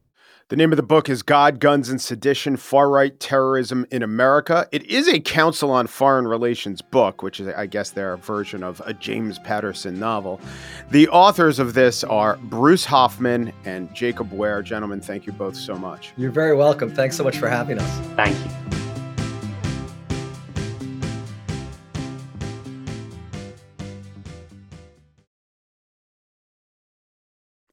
The 0.52 0.58
name 0.58 0.74
of 0.74 0.76
the 0.76 0.84
book 0.84 1.08
is 1.08 1.24
God, 1.24 1.62
Guns, 1.62 1.88
and 1.88 2.02
Sedition 2.02 2.58
Far 2.58 2.90
Right 2.90 3.18
Terrorism 3.22 3.86
in 3.90 4.04
America. 4.04 4.68
It 4.74 4.84
is 4.84 5.08
a 5.08 5.22
Council 5.22 5.72
on 5.72 5.88
Foreign 5.88 6.28
Relations 6.28 6.82
book, 6.82 7.24
which 7.24 7.40
is, 7.40 7.48
I 7.48 7.68
guess, 7.68 7.92
their 7.92 8.18
version 8.18 8.62
of 8.62 8.82
a 8.86 8.94
James 8.94 9.40
Patterson 9.40 9.98
novel. 9.98 10.42
The 10.90 11.08
authors 11.08 11.58
of 11.58 11.74
this 11.74 12.04
are 12.04 12.36
Bruce 12.36 12.84
Hoffman 12.84 13.54
and 13.64 13.96
Jacob 13.96 14.34
Ware. 14.34 14.62
Gentlemen, 14.62 15.00
thank 15.00 15.26
you 15.26 15.32
both 15.32 15.56
so 15.56 15.78
much. 15.78 16.12
You're 16.18 16.32
very 16.32 16.54
welcome. 16.54 16.94
Thanks 16.94 17.16
so 17.16 17.24
much 17.24 17.38
for 17.38 17.48
having 17.48 17.80
us. 17.80 18.08
Thank 18.18 18.38
you. 18.38 18.81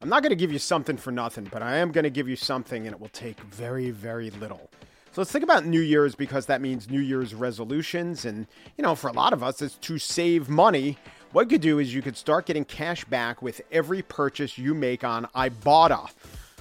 I'm 0.08 0.10
not 0.10 0.22
going 0.22 0.30
to 0.30 0.36
give 0.36 0.50
you 0.50 0.58
something 0.58 0.96
for 0.96 1.12
nothing, 1.12 1.46
but 1.52 1.62
I 1.62 1.76
am 1.76 1.92
going 1.92 2.04
to 2.04 2.08
give 2.08 2.30
you 2.30 2.34
something, 2.34 2.86
and 2.86 2.94
it 2.94 2.98
will 2.98 3.10
take 3.10 3.38
very, 3.40 3.90
very 3.90 4.30
little. 4.30 4.70
So 5.12 5.20
let's 5.20 5.30
think 5.30 5.44
about 5.44 5.66
New 5.66 5.82
Year's 5.82 6.14
because 6.14 6.46
that 6.46 6.62
means 6.62 6.88
New 6.88 7.02
Year's 7.02 7.34
resolutions. 7.34 8.24
And, 8.24 8.46
you 8.78 8.82
know, 8.82 8.94
for 8.94 9.08
a 9.08 9.12
lot 9.12 9.34
of 9.34 9.42
us, 9.42 9.60
it's 9.60 9.74
to 9.74 9.98
save 9.98 10.48
money. 10.48 10.96
What 11.32 11.42
you 11.42 11.48
could 11.48 11.60
do 11.60 11.78
is 11.78 11.94
you 11.94 12.00
could 12.00 12.16
start 12.16 12.46
getting 12.46 12.64
cash 12.64 13.04
back 13.04 13.42
with 13.42 13.60
every 13.70 14.00
purchase 14.00 14.56
you 14.56 14.72
make 14.72 15.04
on 15.04 15.26
Ibotta. 15.36 16.08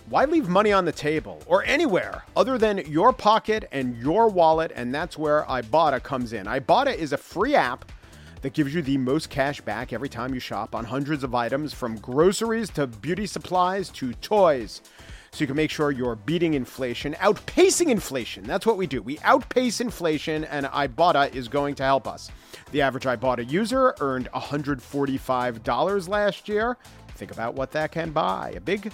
Why 0.10 0.25
leave 0.25 0.49
money 0.49 0.73
on 0.73 0.83
the 0.83 0.91
table 0.91 1.41
or 1.45 1.63
anywhere 1.63 2.25
other 2.36 2.57
than 2.57 2.79
your 2.79 3.13
pocket 3.13 3.69
and 3.71 3.95
your 3.95 4.27
wallet? 4.27 4.73
And 4.75 4.93
that's 4.93 5.17
where 5.17 5.43
Ibotta 5.43 6.03
comes 6.03 6.33
in. 6.33 6.47
Ibotta 6.47 6.93
is 6.93 7.13
a 7.13 7.17
free 7.17 7.55
app 7.55 7.89
that 8.41 8.54
gives 8.54 8.73
you 8.73 8.82
the 8.82 8.97
most 8.97 9.30
cash 9.30 9.62
back 9.62 9.93
every 9.93 10.10
time 10.10 10.34
you 10.34 10.39
shop 10.39 10.76
on 10.76 10.86
hundreds 10.86 11.23
of 11.23 11.34
items 11.34 11.73
from 11.73 11.97
groceries 11.97 12.69
to 12.71 12.88
beauty 12.88 13.26
supplies 13.26 13.89
to 13.89 14.13
toys. 14.13 14.82
So 15.32 15.43
you 15.43 15.47
can 15.47 15.56
make 15.56 15.69
sure 15.69 15.91
you're 15.91 16.15
beating 16.15 16.54
inflation, 16.54 17.13
outpacing 17.15 17.89
inflation. 17.89 18.43
That's 18.43 18.65
what 18.65 18.78
we 18.78 18.88
do. 18.88 19.02
We 19.02 19.19
outpace 19.19 19.82
inflation, 19.82 20.45
and 20.45 20.65
Ibotta 20.67 21.36
is 21.36 21.47
going 21.47 21.76
to 21.76 21.84
help 21.84 22.08
us. 22.08 22.32
The 22.71 22.82
average 22.82 23.04
Ibotta 23.04 23.50
user 23.50 23.93
earned 24.00 24.30
$145 24.34 26.08
last 26.08 26.50
year. 26.50 26.78
Think 27.10 27.32
about 27.32 27.56
what 27.56 27.71
that 27.71 27.91
can 27.91 28.12
buy 28.12 28.54
a 28.56 28.62
big 28.62 28.91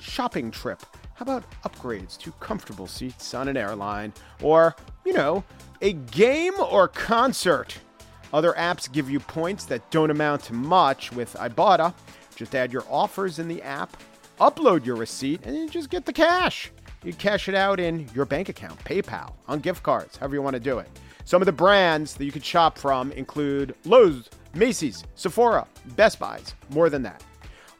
shopping 0.00 0.50
trip. 0.50 0.82
How 1.14 1.22
about 1.22 1.44
upgrades 1.62 2.18
to 2.18 2.32
comfortable 2.32 2.86
seats 2.86 3.32
on 3.32 3.48
an 3.48 3.56
airline? 3.56 4.12
Or, 4.42 4.76
you 5.04 5.14
know, 5.14 5.44
a 5.80 5.94
game 5.94 6.54
or 6.60 6.88
concert? 6.88 7.78
Other 8.32 8.52
apps 8.52 8.90
give 8.90 9.08
you 9.08 9.20
points 9.20 9.64
that 9.66 9.90
don't 9.90 10.10
amount 10.10 10.42
to 10.44 10.54
much 10.54 11.12
with 11.12 11.34
Ibotta. 11.34 11.94
Just 12.34 12.54
add 12.54 12.72
your 12.72 12.84
offers 12.90 13.38
in 13.38 13.48
the 13.48 13.62
app, 13.62 13.96
upload 14.40 14.84
your 14.84 14.96
receipt, 14.96 15.40
and 15.44 15.56
you 15.56 15.68
just 15.68 15.90
get 15.90 16.04
the 16.04 16.12
cash. 16.12 16.70
You 17.04 17.12
cash 17.12 17.48
it 17.48 17.54
out 17.54 17.78
in 17.78 18.08
your 18.14 18.24
bank 18.24 18.48
account, 18.48 18.78
PayPal, 18.84 19.32
on 19.46 19.60
gift 19.60 19.82
cards, 19.82 20.16
however 20.16 20.34
you 20.34 20.42
want 20.42 20.54
to 20.54 20.60
do 20.60 20.78
it. 20.78 20.88
Some 21.24 21.42
of 21.42 21.46
the 21.46 21.52
brands 21.52 22.14
that 22.14 22.24
you 22.24 22.32
could 22.32 22.44
shop 22.44 22.78
from 22.78 23.12
include 23.12 23.74
Lowe's, 23.84 24.28
Macy's, 24.54 25.04
Sephora, 25.14 25.66
Best 25.96 26.18
Buys, 26.18 26.54
more 26.70 26.90
than 26.90 27.02
that. 27.02 27.22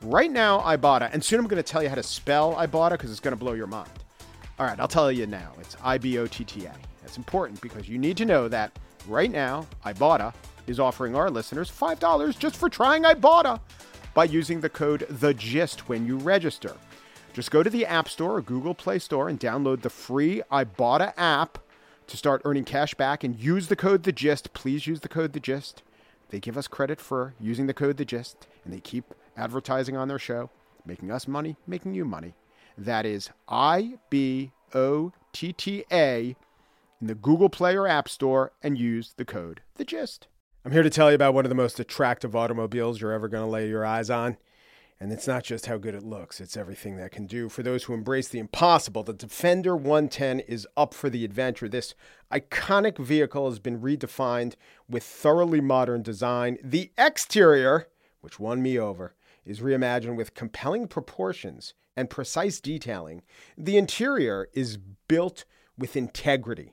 Right 0.02 0.30
now, 0.30 0.60
Ibotta, 0.60 1.10
and 1.12 1.24
soon 1.24 1.40
I'm 1.40 1.46
going 1.46 1.62
to 1.62 1.68
tell 1.68 1.82
you 1.82 1.88
how 1.88 1.94
to 1.94 2.02
spell 2.02 2.54
Ibotta 2.54 2.92
because 2.92 3.10
it's 3.10 3.20
going 3.20 3.32
to 3.32 3.38
blow 3.38 3.54
your 3.54 3.66
mind. 3.66 3.90
All 4.58 4.66
right, 4.66 4.78
I'll 4.78 4.88
tell 4.88 5.12
you 5.12 5.26
now. 5.26 5.52
It's 5.60 5.76
I 5.82 5.98
B 5.98 6.18
O 6.18 6.26
T 6.26 6.44
T 6.44 6.66
A. 6.66 6.72
That's 7.02 7.16
important 7.16 7.60
because 7.60 7.88
you 7.88 7.98
need 7.98 8.16
to 8.16 8.24
know 8.24 8.48
that 8.48 8.78
right 9.06 9.30
now, 9.30 9.66
Ibotta 9.84 10.34
is 10.66 10.80
offering 10.80 11.14
our 11.14 11.30
listeners 11.30 11.70
$5 11.70 12.38
just 12.38 12.56
for 12.56 12.68
trying 12.68 13.04
Ibotta 13.04 13.60
by 14.14 14.24
using 14.24 14.60
the 14.60 14.68
code 14.68 15.06
The 15.08 15.34
Gist 15.34 15.88
when 15.88 16.06
you 16.06 16.16
register. 16.16 16.74
Just 17.32 17.50
go 17.50 17.62
to 17.62 17.70
the 17.70 17.84
App 17.84 18.08
Store 18.08 18.36
or 18.36 18.42
Google 18.42 18.74
Play 18.74 18.98
Store 18.98 19.28
and 19.28 19.38
download 19.38 19.82
the 19.82 19.90
free 19.90 20.42
Ibotta 20.50 21.12
app 21.16 21.58
to 22.06 22.16
start 22.16 22.42
earning 22.44 22.64
cash 22.64 22.94
back 22.94 23.24
and 23.24 23.38
use 23.38 23.68
the 23.68 23.76
code 23.76 24.04
The 24.04 24.12
Gist. 24.12 24.52
Please 24.52 24.86
use 24.86 25.00
the 25.00 25.08
code 25.08 25.32
The 25.32 25.40
Gist. 25.40 25.82
They 26.30 26.40
give 26.40 26.56
us 26.56 26.66
credit 26.66 27.00
for 27.00 27.34
using 27.38 27.66
the 27.66 27.74
code 27.74 27.98
The 27.98 28.04
Gist, 28.04 28.46
and 28.64 28.72
they 28.72 28.80
keep 28.80 29.14
advertising 29.36 29.96
on 29.96 30.08
their 30.08 30.18
show, 30.18 30.50
making 30.84 31.10
us 31.10 31.28
money, 31.28 31.56
making 31.66 31.94
you 31.94 32.04
money. 32.04 32.34
That 32.78 33.06
is 33.06 33.30
I 33.48 33.98
B 34.10 34.52
O 34.74 35.12
T 35.32 35.52
T 35.52 35.84
A 35.92 36.36
in 37.00 37.06
the 37.06 37.14
Google 37.14 37.48
Play 37.48 37.76
or 37.76 37.86
App 37.86 38.08
Store 38.08 38.52
and 38.62 38.78
use 38.78 39.14
the 39.16 39.24
code 39.24 39.60
The 39.74 39.84
Gist. 39.84 40.28
I'm 40.64 40.72
here 40.72 40.82
to 40.82 40.90
tell 40.90 41.10
you 41.10 41.14
about 41.14 41.34
one 41.34 41.44
of 41.44 41.48
the 41.48 41.54
most 41.54 41.78
attractive 41.78 42.34
automobiles 42.34 43.00
you're 43.00 43.12
ever 43.12 43.28
going 43.28 43.44
to 43.44 43.50
lay 43.50 43.68
your 43.68 43.84
eyes 43.84 44.10
on. 44.10 44.36
And 44.98 45.12
it's 45.12 45.26
not 45.26 45.44
just 45.44 45.66
how 45.66 45.76
good 45.76 45.94
it 45.94 46.02
looks, 46.02 46.40
it's 46.40 46.56
everything 46.56 46.96
that 46.96 47.12
can 47.12 47.26
do. 47.26 47.50
For 47.50 47.62
those 47.62 47.84
who 47.84 47.92
embrace 47.92 48.28
the 48.28 48.38
impossible, 48.38 49.02
the 49.02 49.12
Defender 49.12 49.76
110 49.76 50.40
is 50.40 50.66
up 50.74 50.94
for 50.94 51.10
the 51.10 51.22
adventure. 51.22 51.68
This 51.68 51.94
iconic 52.32 52.96
vehicle 52.96 53.48
has 53.50 53.58
been 53.58 53.80
redefined 53.80 54.54
with 54.88 55.04
thoroughly 55.04 55.60
modern 55.60 56.02
design. 56.02 56.56
The 56.64 56.92
exterior, 56.96 57.88
which 58.22 58.40
won 58.40 58.62
me 58.62 58.78
over, 58.78 59.14
is 59.44 59.60
reimagined 59.60 60.16
with 60.16 60.34
compelling 60.34 60.88
proportions 60.88 61.74
and 61.94 62.08
precise 62.08 62.58
detailing. 62.58 63.22
The 63.58 63.76
interior 63.76 64.48
is 64.54 64.78
built 64.78 65.44
with 65.76 65.94
integrity 65.94 66.72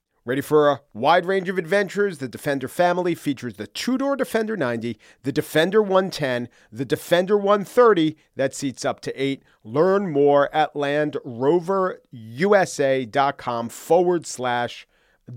Ready 0.23 0.41
for 0.41 0.69
a 0.69 0.81
wide 0.93 1.25
range 1.25 1.49
of 1.49 1.57
adventures? 1.57 2.19
The 2.19 2.27
Defender 2.27 2.67
family 2.67 3.15
features 3.15 3.55
the 3.55 3.65
two 3.65 3.97
door 3.97 4.15
Defender 4.15 4.55
90, 4.55 4.99
the 5.23 5.31
Defender 5.31 5.81
110, 5.81 6.47
the 6.71 6.85
Defender 6.85 7.35
130 7.35 8.15
that 8.35 8.53
seats 8.53 8.85
up 8.85 9.01
to 9.01 9.11
eight. 9.19 9.41
Learn 9.63 10.11
more 10.11 10.53
at 10.53 10.75
landroverusa.com 10.75 13.69
forward 13.69 14.27
slash 14.27 14.87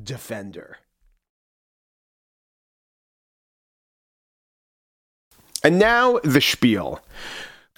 Defender. 0.03 0.77
And 5.63 5.79
now 5.79 6.19
the 6.23 6.43
spiel. 6.43 7.01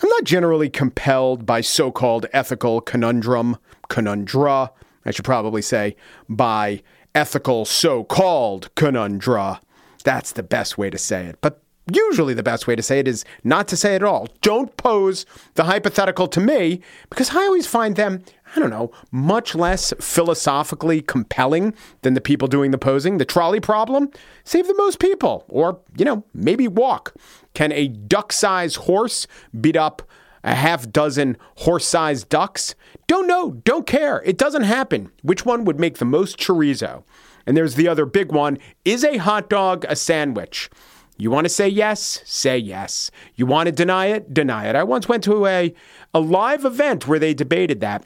I'm 0.02 0.08
not 0.08 0.24
generally 0.24 0.68
compelled 0.68 1.46
by 1.46 1.60
so 1.60 1.92
called 1.92 2.26
ethical 2.32 2.80
conundrum, 2.80 3.58
conundra, 3.88 4.72
I 5.04 5.12
should 5.12 5.24
probably 5.24 5.62
say, 5.62 5.94
by 6.28 6.82
ethical 7.16 7.64
so 7.64 8.04
called 8.04 8.72
conundra. 8.74 9.58
That's 10.04 10.32
the 10.32 10.42
best 10.42 10.76
way 10.76 10.90
to 10.90 10.98
say 10.98 11.24
it. 11.24 11.38
But 11.40 11.62
usually 11.90 12.34
the 12.34 12.42
best 12.42 12.66
way 12.66 12.76
to 12.76 12.82
say 12.82 12.98
it 12.98 13.08
is 13.08 13.24
not 13.42 13.68
to 13.68 13.76
say 13.76 13.94
it 13.94 14.02
at 14.02 14.04
all. 14.04 14.28
Don't 14.42 14.76
pose 14.76 15.24
the 15.54 15.64
hypothetical 15.64 16.28
to 16.28 16.40
me 16.40 16.82
because 17.08 17.34
I 17.34 17.38
always 17.38 17.66
find 17.66 17.96
them, 17.96 18.22
I 18.54 18.60
don't 18.60 18.68
know, 18.68 18.92
much 19.10 19.54
less 19.54 19.94
philosophically 19.98 21.00
compelling 21.00 21.72
than 22.02 22.12
the 22.12 22.20
people 22.20 22.48
doing 22.48 22.70
the 22.70 22.78
posing. 22.78 23.16
The 23.16 23.24
trolley 23.24 23.60
problem? 23.60 24.10
Save 24.44 24.66
the 24.66 24.74
most 24.74 24.98
people. 24.98 25.46
Or, 25.48 25.80
you 25.96 26.04
know, 26.04 26.22
maybe 26.34 26.68
walk. 26.68 27.14
Can 27.54 27.72
a 27.72 27.88
duck 27.88 28.30
sized 28.30 28.76
horse 28.76 29.26
beat 29.58 29.76
up 29.76 30.02
a 30.46 30.54
half 30.54 30.90
dozen 30.90 31.36
horse 31.56 31.86
sized 31.86 32.30
ducks? 32.30 32.74
Don't 33.06 33.26
know, 33.26 33.50
don't 33.64 33.86
care. 33.86 34.22
It 34.24 34.38
doesn't 34.38 34.62
happen. 34.62 35.12
Which 35.22 35.44
one 35.44 35.64
would 35.64 35.78
make 35.78 35.98
the 35.98 36.06
most 36.06 36.38
chorizo? 36.38 37.04
And 37.46 37.56
there's 37.56 37.74
the 37.74 37.88
other 37.88 38.06
big 38.06 38.32
one 38.32 38.58
is 38.84 39.04
a 39.04 39.18
hot 39.18 39.50
dog 39.50 39.84
a 39.88 39.96
sandwich? 39.96 40.70
You 41.18 41.30
want 41.30 41.46
to 41.46 41.48
say 41.48 41.68
yes? 41.68 42.20
Say 42.24 42.58
yes. 42.58 43.10
You 43.36 43.46
want 43.46 43.66
to 43.66 43.72
deny 43.72 44.06
it? 44.06 44.34
Deny 44.34 44.66
it. 44.66 44.76
I 44.76 44.82
once 44.84 45.08
went 45.08 45.24
to 45.24 45.46
a, 45.46 45.74
a 46.12 46.20
live 46.20 46.64
event 46.64 47.06
where 47.06 47.18
they 47.18 47.32
debated 47.32 47.80
that. 47.80 48.04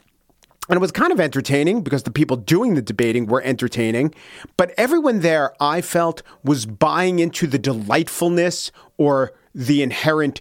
And 0.69 0.77
it 0.77 0.79
was 0.79 0.91
kind 0.91 1.11
of 1.11 1.19
entertaining 1.19 1.81
because 1.81 2.03
the 2.03 2.11
people 2.11 2.37
doing 2.37 2.75
the 2.75 2.81
debating 2.81 3.25
were 3.25 3.41
entertaining. 3.41 4.13
But 4.55 4.73
everyone 4.77 5.19
there, 5.19 5.53
I 5.59 5.81
felt, 5.81 6.23
was 6.43 6.65
buying 6.65 7.19
into 7.19 7.47
the 7.47 7.59
delightfulness 7.59 8.71
or 8.97 9.33
the 9.53 9.83
inherent 9.83 10.39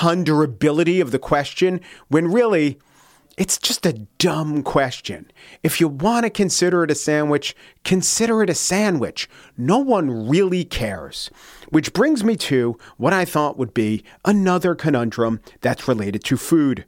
ponderability 0.00 1.02
of 1.02 1.10
the 1.10 1.18
question 1.18 1.78
when 2.08 2.26
really 2.32 2.78
it's 3.36 3.58
just 3.58 3.84
a 3.84 3.92
dumb 4.16 4.62
question. 4.62 5.30
If 5.62 5.78
you 5.78 5.88
want 5.88 6.24
to 6.24 6.30
consider 6.30 6.84
it 6.84 6.90
a 6.90 6.94
sandwich, 6.94 7.54
consider 7.84 8.42
it 8.42 8.48
a 8.48 8.54
sandwich. 8.54 9.28
No 9.58 9.76
one 9.76 10.26
really 10.26 10.64
cares. 10.64 11.30
Which 11.68 11.92
brings 11.92 12.24
me 12.24 12.36
to 12.36 12.78
what 12.96 13.12
I 13.12 13.26
thought 13.26 13.58
would 13.58 13.74
be 13.74 14.02
another 14.24 14.74
conundrum 14.74 15.42
that's 15.60 15.86
related 15.86 16.24
to 16.24 16.38
food. 16.38 16.86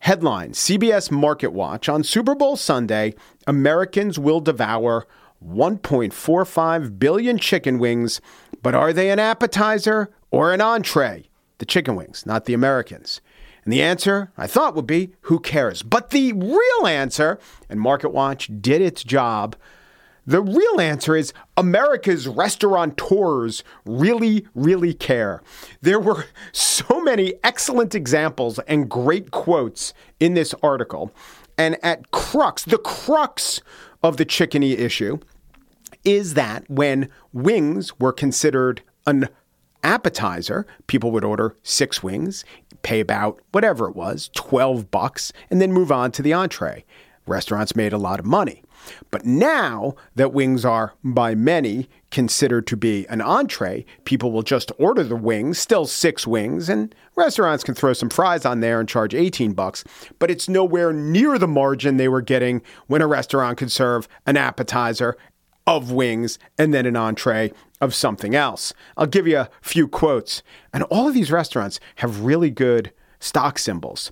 Headline 0.00 0.52
CBS 0.52 1.10
Market 1.10 1.54
Watch 1.54 1.88
on 1.88 2.04
Super 2.04 2.34
Bowl 2.34 2.58
Sunday 2.58 3.14
Americans 3.46 4.18
will 4.18 4.40
devour 4.40 5.06
1.45 5.42 6.98
billion 6.98 7.38
chicken 7.38 7.78
wings, 7.78 8.20
but 8.62 8.74
are 8.74 8.92
they 8.92 9.08
an 9.08 9.18
appetizer 9.18 10.12
or 10.30 10.52
an 10.52 10.60
entree? 10.60 11.30
The 11.62 11.66
chicken 11.66 11.94
wings, 11.94 12.26
not 12.26 12.46
the 12.46 12.54
Americans. 12.54 13.20
And 13.62 13.72
the 13.72 13.82
answer 13.82 14.32
I 14.36 14.48
thought 14.48 14.74
would 14.74 14.84
be 14.84 15.12
who 15.20 15.38
cares? 15.38 15.84
But 15.84 16.10
the 16.10 16.32
real 16.32 16.86
answer, 16.88 17.38
and 17.70 17.78
MarketWatch 17.78 18.60
did 18.60 18.82
its 18.82 19.04
job, 19.04 19.54
the 20.26 20.42
real 20.42 20.80
answer 20.80 21.14
is 21.14 21.32
America's 21.56 22.26
restaurateurs 22.26 23.62
really, 23.86 24.44
really 24.56 24.92
care. 24.92 25.40
There 25.82 26.00
were 26.00 26.24
so 26.52 27.00
many 27.00 27.34
excellent 27.44 27.94
examples 27.94 28.58
and 28.66 28.90
great 28.90 29.30
quotes 29.30 29.94
in 30.18 30.34
this 30.34 30.56
article. 30.64 31.12
And 31.56 31.78
at 31.84 32.10
crux, 32.10 32.64
the 32.64 32.78
crux 32.78 33.60
of 34.02 34.16
the 34.16 34.26
chickeny 34.26 34.76
issue 34.76 35.20
is 36.02 36.34
that 36.34 36.68
when 36.68 37.08
wings 37.32 38.00
were 38.00 38.12
considered 38.12 38.82
an 39.06 39.28
appetizer, 39.82 40.66
people 40.86 41.10
would 41.10 41.24
order 41.24 41.56
six 41.62 42.02
wings, 42.02 42.44
pay 42.82 43.00
about 43.00 43.40
whatever 43.52 43.88
it 43.88 43.96
was, 43.96 44.30
12 44.34 44.90
bucks, 44.90 45.32
and 45.50 45.60
then 45.60 45.72
move 45.72 45.92
on 45.92 46.12
to 46.12 46.22
the 46.22 46.32
entree. 46.32 46.84
Restaurants 47.26 47.76
made 47.76 47.92
a 47.92 47.98
lot 47.98 48.18
of 48.18 48.26
money. 48.26 48.62
But 49.10 49.24
now 49.24 49.94
that 50.16 50.32
wings 50.32 50.64
are, 50.64 50.94
by 51.04 51.34
many, 51.34 51.88
considered 52.10 52.66
to 52.66 52.76
be 52.76 53.06
an 53.06 53.20
entree, 53.20 53.84
people 54.04 54.32
will 54.32 54.42
just 54.42 54.72
order 54.78 55.04
the 55.04 55.16
wings, 55.16 55.58
still 55.58 55.86
six 55.86 56.26
wings, 56.26 56.68
and 56.68 56.94
restaurants 57.14 57.62
can 57.62 57.74
throw 57.74 57.92
some 57.92 58.10
fries 58.10 58.44
on 58.44 58.60
there 58.60 58.80
and 58.80 58.88
charge 58.88 59.14
18 59.14 59.52
bucks. 59.52 59.84
But 60.18 60.30
it's 60.30 60.48
nowhere 60.48 60.92
near 60.92 61.38
the 61.38 61.46
margin 61.46 61.96
they 61.96 62.08
were 62.08 62.22
getting 62.22 62.62
when 62.88 63.02
a 63.02 63.06
restaurant 63.06 63.58
could 63.58 63.70
serve 63.70 64.08
an 64.26 64.36
appetizer 64.36 65.16
of 65.66 65.92
wings 65.92 66.38
and 66.58 66.74
then 66.74 66.86
an 66.86 66.96
entree 66.96 67.52
of 67.82 67.94
something 67.94 68.34
else. 68.34 68.72
I'll 68.96 69.06
give 69.06 69.26
you 69.26 69.40
a 69.40 69.50
few 69.60 69.88
quotes. 69.88 70.42
And 70.72 70.84
all 70.84 71.08
of 71.08 71.14
these 71.14 71.32
restaurants 71.32 71.80
have 71.96 72.22
really 72.22 72.48
good 72.48 72.92
stock 73.18 73.58
symbols. 73.58 74.10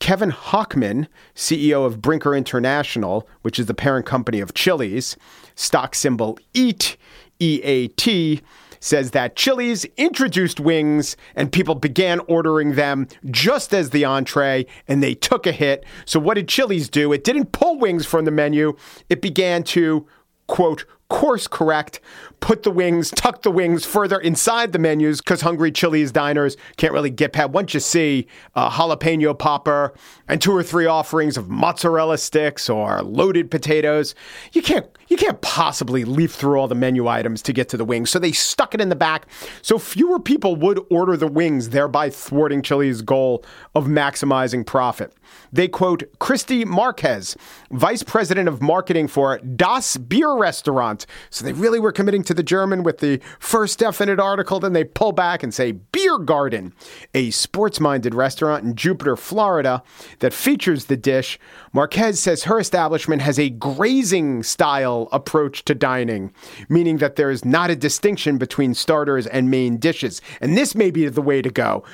Kevin 0.00 0.32
Hochman, 0.32 1.06
CEO 1.34 1.86
of 1.86 2.02
Brinker 2.02 2.34
International, 2.34 3.26
which 3.42 3.58
is 3.58 3.66
the 3.66 3.72
parent 3.74 4.04
company 4.04 4.40
of 4.40 4.52
Chili's, 4.52 5.16
stock 5.54 5.94
symbol 5.94 6.38
EAT, 6.52 6.96
EAT, 7.38 8.42
says 8.80 9.12
that 9.12 9.36
Chili's 9.36 9.86
introduced 9.96 10.60
wings 10.60 11.16
and 11.36 11.52
people 11.52 11.76
began 11.76 12.18
ordering 12.28 12.74
them 12.74 13.06
just 13.30 13.72
as 13.72 13.90
the 13.90 14.04
entree 14.04 14.66
and 14.88 15.02
they 15.02 15.14
took 15.14 15.46
a 15.46 15.52
hit. 15.52 15.86
So, 16.04 16.20
what 16.20 16.34
did 16.34 16.48
Chili's 16.48 16.90
do? 16.90 17.12
It 17.12 17.24
didn't 17.24 17.52
pull 17.52 17.78
wings 17.78 18.04
from 18.04 18.24
the 18.26 18.30
menu, 18.30 18.76
it 19.08 19.22
began 19.22 19.62
to, 19.64 20.06
quote, 20.48 20.84
course 21.08 21.46
correct, 21.46 22.00
put 22.40 22.62
the 22.62 22.70
wings, 22.70 23.10
tuck 23.10 23.42
the 23.42 23.50
wings 23.50 23.84
further 23.84 24.18
inside 24.18 24.72
the 24.72 24.78
menus 24.78 25.20
because 25.20 25.40
hungry 25.40 25.70
Chili's 25.70 26.12
diners 26.12 26.56
can't 26.76 26.92
really 26.92 27.10
get 27.10 27.32
past. 27.32 27.50
Once 27.50 27.74
you 27.74 27.80
see 27.80 28.26
a 28.54 28.70
jalapeno 28.70 29.38
popper 29.38 29.94
and 30.28 30.40
two 30.40 30.52
or 30.52 30.62
three 30.62 30.86
offerings 30.86 31.36
of 31.36 31.48
mozzarella 31.48 32.18
sticks 32.18 32.68
or 32.68 33.02
loaded 33.02 33.50
potatoes, 33.50 34.14
you 34.52 34.62
can't 34.62 34.86
you 35.14 35.18
can't 35.18 35.40
possibly 35.42 36.04
leaf 36.04 36.32
through 36.32 36.58
all 36.58 36.66
the 36.66 36.74
menu 36.74 37.06
items 37.06 37.40
to 37.40 37.52
get 37.52 37.68
to 37.68 37.76
the 37.76 37.84
wings. 37.84 38.10
So 38.10 38.18
they 38.18 38.32
stuck 38.32 38.74
it 38.74 38.80
in 38.80 38.88
the 38.88 38.96
back 38.96 39.28
so 39.62 39.78
fewer 39.78 40.18
people 40.18 40.56
would 40.56 40.84
order 40.90 41.16
the 41.16 41.28
wings, 41.28 41.68
thereby 41.68 42.10
thwarting 42.10 42.62
Chili's 42.62 43.00
goal 43.00 43.44
of 43.76 43.84
maximizing 43.84 44.66
profit. 44.66 45.14
They 45.52 45.68
quote 45.68 46.02
Christy 46.18 46.64
Marquez, 46.64 47.36
vice 47.70 48.02
president 48.02 48.48
of 48.48 48.60
marketing 48.60 49.06
for 49.06 49.38
Das 49.38 49.96
Beer 49.96 50.34
Restaurant. 50.34 51.06
So 51.30 51.44
they 51.44 51.52
really 51.52 51.78
were 51.78 51.92
committing 51.92 52.24
to 52.24 52.34
the 52.34 52.42
German 52.42 52.82
with 52.82 52.98
the 52.98 53.20
first 53.38 53.78
definite 53.78 54.18
article. 54.18 54.58
Then 54.58 54.72
they 54.72 54.82
pull 54.82 55.12
back 55.12 55.44
and 55.44 55.54
say 55.54 55.70
Beer 55.70 56.18
Garden, 56.18 56.72
a 57.14 57.30
sports 57.30 57.78
minded 57.78 58.16
restaurant 58.16 58.64
in 58.64 58.74
Jupiter, 58.74 59.16
Florida 59.16 59.80
that 60.18 60.32
features 60.32 60.86
the 60.86 60.96
dish. 60.96 61.38
Marquez 61.72 62.18
says 62.18 62.44
her 62.44 62.58
establishment 62.58 63.22
has 63.22 63.38
a 63.38 63.50
grazing 63.50 64.42
style 64.42 65.03
approach 65.12 65.64
to 65.64 65.74
dining, 65.74 66.32
meaning 66.68 66.98
that 66.98 67.16
there 67.16 67.30
is 67.30 67.44
not 67.44 67.70
a 67.70 67.76
distinction 67.76 68.38
between 68.38 68.74
starters 68.74 69.26
and 69.26 69.50
main 69.50 69.76
dishes. 69.76 70.20
And 70.40 70.56
this 70.56 70.74
may 70.74 70.90
be 70.90 71.08
the 71.08 71.22
way 71.22 71.42
to 71.42 71.50
go. 71.50 71.84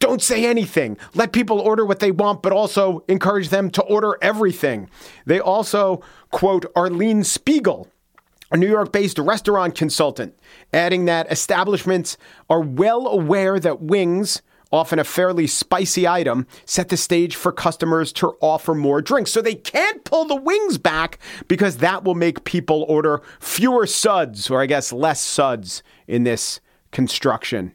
Don't 0.00 0.22
say 0.22 0.44
anything. 0.44 0.96
Let 1.14 1.32
people 1.32 1.58
order 1.58 1.84
what 1.84 1.98
they 1.98 2.12
want, 2.12 2.42
but 2.42 2.52
also 2.52 3.04
encourage 3.08 3.48
them 3.48 3.70
to 3.70 3.82
order 3.82 4.16
everything. 4.22 4.88
They 5.26 5.40
also 5.40 6.02
quote 6.30 6.64
Arlene 6.76 7.24
Spiegel, 7.24 7.88
a 8.50 8.56
New 8.56 8.68
York 8.68 8.92
based 8.92 9.18
restaurant 9.18 9.74
consultant, 9.74 10.38
adding 10.72 11.06
that 11.06 11.30
establishments 11.32 12.16
are 12.48 12.60
well 12.60 13.08
aware 13.08 13.58
that 13.58 13.80
wings, 13.80 14.40
often 14.70 14.98
a 14.98 15.04
fairly 15.04 15.46
spicy 15.46 16.06
item, 16.06 16.46
set 16.64 16.88
the 16.88 16.96
stage 16.96 17.36
for 17.36 17.52
customers 17.52 18.12
to 18.14 18.36
offer 18.40 18.74
more 18.74 19.00
drinks. 19.00 19.30
So 19.30 19.40
they 19.40 19.54
can't 19.54 20.04
pull 20.04 20.24
the 20.24 20.36
wings 20.36 20.78
back 20.78 21.18
because 21.46 21.78
that 21.78 22.04
will 22.04 22.14
make 22.14 22.44
people 22.44 22.84
order 22.88 23.22
fewer 23.40 23.86
suds, 23.86 24.50
or 24.50 24.60
I 24.60 24.66
guess 24.66 24.92
less 24.92 25.20
suds 25.20 25.82
in 26.06 26.24
this 26.24 26.60
construction. 26.90 27.72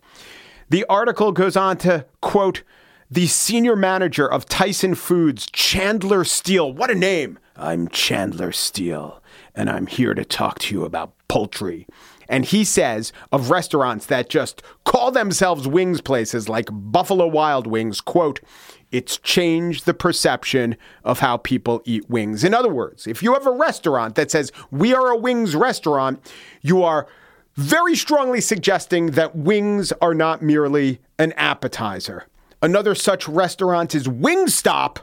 The 0.69 0.85
article 0.89 1.31
goes 1.31 1.55
on 1.55 1.77
to 1.77 2.05
quote, 2.21 2.63
the 3.11 3.27
senior 3.27 3.75
manager 3.75 4.27
of 4.27 4.45
Tyson 4.45 4.95
Foods, 4.95 5.45
Chandler 5.51 6.23
Steele. 6.23 6.73
What 6.73 6.89
a 6.89 6.95
name! 6.95 7.37
I'm 7.55 7.87
Chandler 7.87 8.51
Steele, 8.51 9.21
and 9.53 9.69
I'm 9.69 9.85
here 9.85 10.15
to 10.15 10.25
talk 10.25 10.57
to 10.59 10.73
you 10.73 10.83
about 10.83 11.13
poultry. 11.27 11.85
And 12.27 12.45
he 12.45 12.63
says 12.63 13.11
of 13.31 13.49
restaurants 13.49 14.05
that 14.07 14.29
just 14.29 14.61
call 14.85 15.11
themselves 15.11 15.67
wings 15.67 16.01
places 16.01 16.49
like 16.49 16.69
Buffalo 16.71 17.27
Wild 17.27 17.67
Wings, 17.67 18.01
quote, 18.01 18.39
it's 18.91 19.17
changed 19.17 19.85
the 19.85 19.93
perception 19.93 20.77
of 21.03 21.19
how 21.19 21.37
people 21.37 21.81
eat 21.83 22.09
wings. 22.09 22.43
In 22.43 22.53
other 22.53 22.71
words, 22.71 23.07
if 23.07 23.23
you 23.23 23.33
have 23.33 23.47
a 23.47 23.51
restaurant 23.51 24.15
that 24.15 24.29
says, 24.29 24.51
we 24.69 24.93
are 24.93 25.09
a 25.09 25.17
wings 25.17 25.55
restaurant, 25.55 26.31
you 26.61 26.83
are 26.83 27.07
very 27.55 27.95
strongly 27.95 28.39
suggesting 28.41 29.07
that 29.11 29.35
wings 29.35 29.91
are 29.93 30.13
not 30.13 30.41
merely 30.41 30.99
an 31.17 31.33
appetizer. 31.33 32.27
Another 32.61 32.95
such 32.95 33.27
restaurant 33.27 33.93
is 33.93 34.07
Wingstop, 34.07 34.99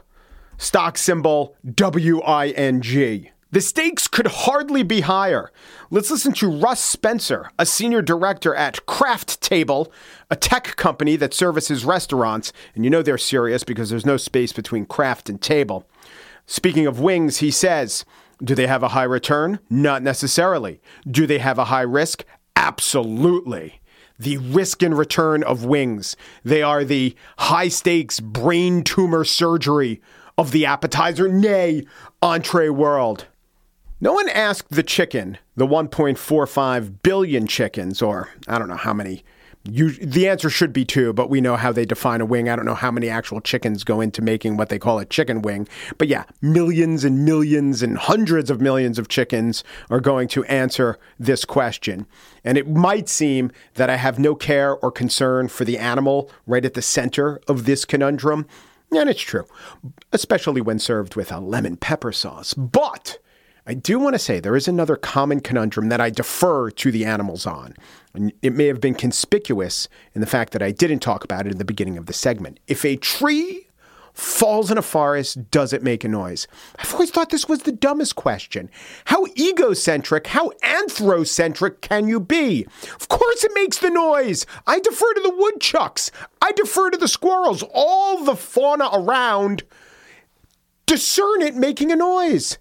stock 0.57 0.97
symbol 0.97 1.55
W 1.75 2.21
I 2.21 2.49
N 2.49 2.81
G. 2.81 3.31
The 3.51 3.59
stakes 3.59 4.07
could 4.07 4.27
hardly 4.27 4.81
be 4.81 5.01
higher. 5.01 5.51
Let's 5.89 6.09
listen 6.09 6.31
to 6.33 6.49
Russ 6.49 6.79
Spencer, 6.79 7.51
a 7.59 7.65
senior 7.65 8.01
director 8.01 8.55
at 8.55 8.85
Craftable, 8.85 9.91
a 10.29 10.37
tech 10.37 10.77
company 10.77 11.17
that 11.17 11.33
services 11.33 11.83
restaurants. 11.83 12.53
And 12.75 12.85
you 12.85 12.89
know 12.89 13.01
they're 13.01 13.17
serious 13.17 13.65
because 13.65 13.89
there's 13.89 14.05
no 14.05 14.15
space 14.15 14.53
between 14.53 14.85
craft 14.85 15.29
and 15.29 15.41
table. 15.41 15.85
Speaking 16.45 16.87
of 16.87 17.01
wings, 17.01 17.37
he 17.39 17.51
says, 17.51 18.05
do 18.41 18.55
they 18.55 18.67
have 18.67 18.83
a 18.83 18.89
high 18.89 19.03
return? 19.03 19.59
Not 19.69 20.01
necessarily. 20.01 20.79
Do 21.09 21.27
they 21.27 21.39
have 21.39 21.59
a 21.59 21.65
high 21.65 21.81
risk? 21.81 22.23
Absolutely. 22.55 23.81
The 24.17 24.37
risk 24.37 24.81
and 24.81 24.97
return 24.97 25.43
of 25.43 25.65
wings. 25.65 26.15
They 26.43 26.61
are 26.61 26.85
the 26.85 27.15
high 27.37 27.67
stakes 27.67 28.21
brain 28.21 28.83
tumor 28.83 29.25
surgery 29.25 30.01
of 30.37 30.51
the 30.51 30.65
appetizer, 30.65 31.27
nay, 31.27 31.83
entree 32.21 32.69
world. 32.69 33.25
No 34.03 34.13
one 34.13 34.29
asked 34.29 34.71
the 34.71 34.81
chicken, 34.81 35.37
the 35.55 35.67
1.45 35.67 37.03
billion 37.03 37.45
chickens, 37.45 38.01
or 38.01 38.29
I 38.47 38.57
don't 38.57 38.67
know 38.67 38.75
how 38.75 38.95
many. 38.95 39.23
You, 39.63 39.91
the 39.91 40.27
answer 40.27 40.49
should 40.49 40.73
be 40.73 40.83
two, 40.85 41.13
but 41.13 41.29
we 41.29 41.39
know 41.39 41.55
how 41.55 41.71
they 41.71 41.85
define 41.85 42.19
a 42.19 42.25
wing. 42.25 42.49
I 42.49 42.55
don't 42.55 42.65
know 42.65 42.73
how 42.73 42.89
many 42.89 43.09
actual 43.09 43.41
chickens 43.41 43.83
go 43.83 44.01
into 44.01 44.23
making 44.23 44.57
what 44.57 44.69
they 44.69 44.79
call 44.79 44.97
a 44.97 45.05
chicken 45.05 45.43
wing. 45.43 45.67
But 45.99 46.07
yeah, 46.07 46.23
millions 46.41 47.03
and 47.03 47.23
millions 47.23 47.83
and 47.83 47.95
hundreds 47.95 48.49
of 48.49 48.59
millions 48.59 48.97
of 48.97 49.07
chickens 49.07 49.63
are 49.91 49.99
going 49.99 50.27
to 50.29 50.43
answer 50.45 50.97
this 51.19 51.45
question. 51.45 52.07
And 52.43 52.57
it 52.57 52.67
might 52.67 53.07
seem 53.07 53.51
that 53.75 53.91
I 53.91 53.97
have 53.97 54.17
no 54.17 54.33
care 54.33 54.77
or 54.77 54.91
concern 54.91 55.47
for 55.47 55.63
the 55.63 55.77
animal 55.77 56.31
right 56.47 56.65
at 56.65 56.73
the 56.73 56.81
center 56.81 57.39
of 57.47 57.65
this 57.65 57.85
conundrum. 57.85 58.47
And 58.91 59.07
it's 59.11 59.21
true, 59.21 59.45
especially 60.11 60.59
when 60.61 60.79
served 60.79 61.15
with 61.15 61.31
a 61.31 61.39
lemon 61.39 61.77
pepper 61.77 62.11
sauce. 62.11 62.55
But 62.55 63.19
I 63.67 63.75
do 63.75 63.99
want 63.99 64.15
to 64.15 64.19
say 64.19 64.39
there 64.39 64.55
is 64.55 64.67
another 64.67 64.95
common 64.95 65.39
conundrum 65.39 65.89
that 65.89 66.01
I 66.01 66.09
defer 66.09 66.71
to 66.71 66.91
the 66.91 67.05
animals 67.05 67.45
on. 67.45 67.75
And 68.13 68.33
it 68.41 68.53
may 68.53 68.65
have 68.65 68.81
been 68.81 68.95
conspicuous 68.95 69.87
in 70.13 70.21
the 70.21 70.27
fact 70.27 70.53
that 70.53 70.63
I 70.63 70.71
didn't 70.71 70.99
talk 70.99 71.23
about 71.23 71.45
it 71.45 71.51
in 71.51 71.57
the 71.57 71.65
beginning 71.65 71.97
of 71.97 72.07
the 72.07 72.13
segment. 72.13 72.59
If 72.67 72.83
a 72.83 72.95
tree 72.95 73.67
falls 74.13 74.71
in 74.71 74.77
a 74.77 74.81
forest, 74.81 75.51
does 75.51 75.73
it 75.73 75.83
make 75.83 76.03
a 76.03 76.07
noise? 76.07 76.47
I've 76.77 76.91
always 76.93 77.11
thought 77.11 77.29
this 77.29 77.47
was 77.47 77.61
the 77.61 77.71
dumbest 77.71 78.15
question. 78.15 78.69
How 79.05 79.25
egocentric, 79.37 80.27
how 80.27 80.51
anthrocentric 80.63 81.81
can 81.81 82.07
you 82.07 82.19
be? 82.19 82.65
Of 82.95 83.07
course 83.07 83.43
it 83.43 83.51
makes 83.53 83.77
the 83.77 83.89
noise. 83.89 84.45
I 84.67 84.79
defer 84.79 85.13
to 85.13 85.21
the 85.21 85.35
woodchucks. 85.35 86.11
I 86.41 86.51
defer 86.51 86.89
to 86.89 86.97
the 86.97 87.07
squirrels. 87.07 87.63
All 87.73 88.23
the 88.23 88.35
fauna 88.35 88.89
around 88.91 89.63
discern 90.87 91.41
it 91.41 91.55
making 91.55 91.91
a 91.91 91.95
noise. 91.95 92.57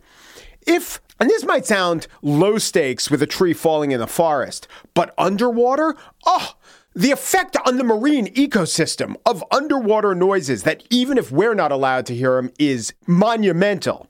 If, 0.66 1.00
and 1.18 1.28
this 1.28 1.44
might 1.44 1.66
sound 1.66 2.06
low 2.22 2.58
stakes 2.58 3.10
with 3.10 3.22
a 3.22 3.26
tree 3.26 3.52
falling 3.52 3.92
in 3.92 4.00
the 4.00 4.06
forest, 4.06 4.68
but 4.94 5.14
underwater, 5.18 5.96
oh, 6.26 6.54
the 6.94 7.12
effect 7.12 7.56
on 7.66 7.78
the 7.78 7.84
marine 7.84 8.26
ecosystem 8.34 9.14
of 9.24 9.44
underwater 9.50 10.14
noises 10.14 10.64
that 10.64 10.82
even 10.90 11.18
if 11.18 11.30
we're 11.30 11.54
not 11.54 11.72
allowed 11.72 12.06
to 12.06 12.14
hear 12.14 12.36
them 12.36 12.50
is 12.58 12.92
monumental. 13.06 14.08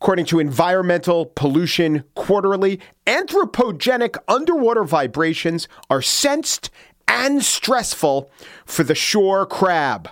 According 0.00 0.26
to 0.26 0.38
Environmental 0.38 1.26
Pollution 1.26 2.04
Quarterly, 2.14 2.80
anthropogenic 3.06 4.16
underwater 4.28 4.84
vibrations 4.84 5.68
are 5.90 6.00
sensed 6.00 6.70
and 7.06 7.44
stressful 7.44 8.30
for 8.64 8.84
the 8.84 8.94
shore 8.94 9.44
crab, 9.44 10.08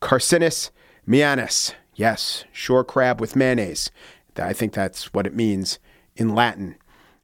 Carcinus 0.00 0.70
maenas. 1.08 1.74
Yes, 1.96 2.44
shore 2.52 2.84
crab 2.84 3.20
with 3.20 3.34
mayonnaise. 3.34 3.90
I 4.38 4.52
think 4.52 4.72
that's 4.72 5.12
what 5.12 5.26
it 5.26 5.34
means 5.34 5.78
in 6.16 6.34
Latin. 6.34 6.76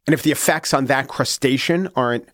And 0.06 0.14
if 0.14 0.22
the 0.22 0.32
effects 0.32 0.74
on 0.74 0.86
that 0.86 1.08
crustacean 1.08 1.88
aren't 1.94 2.28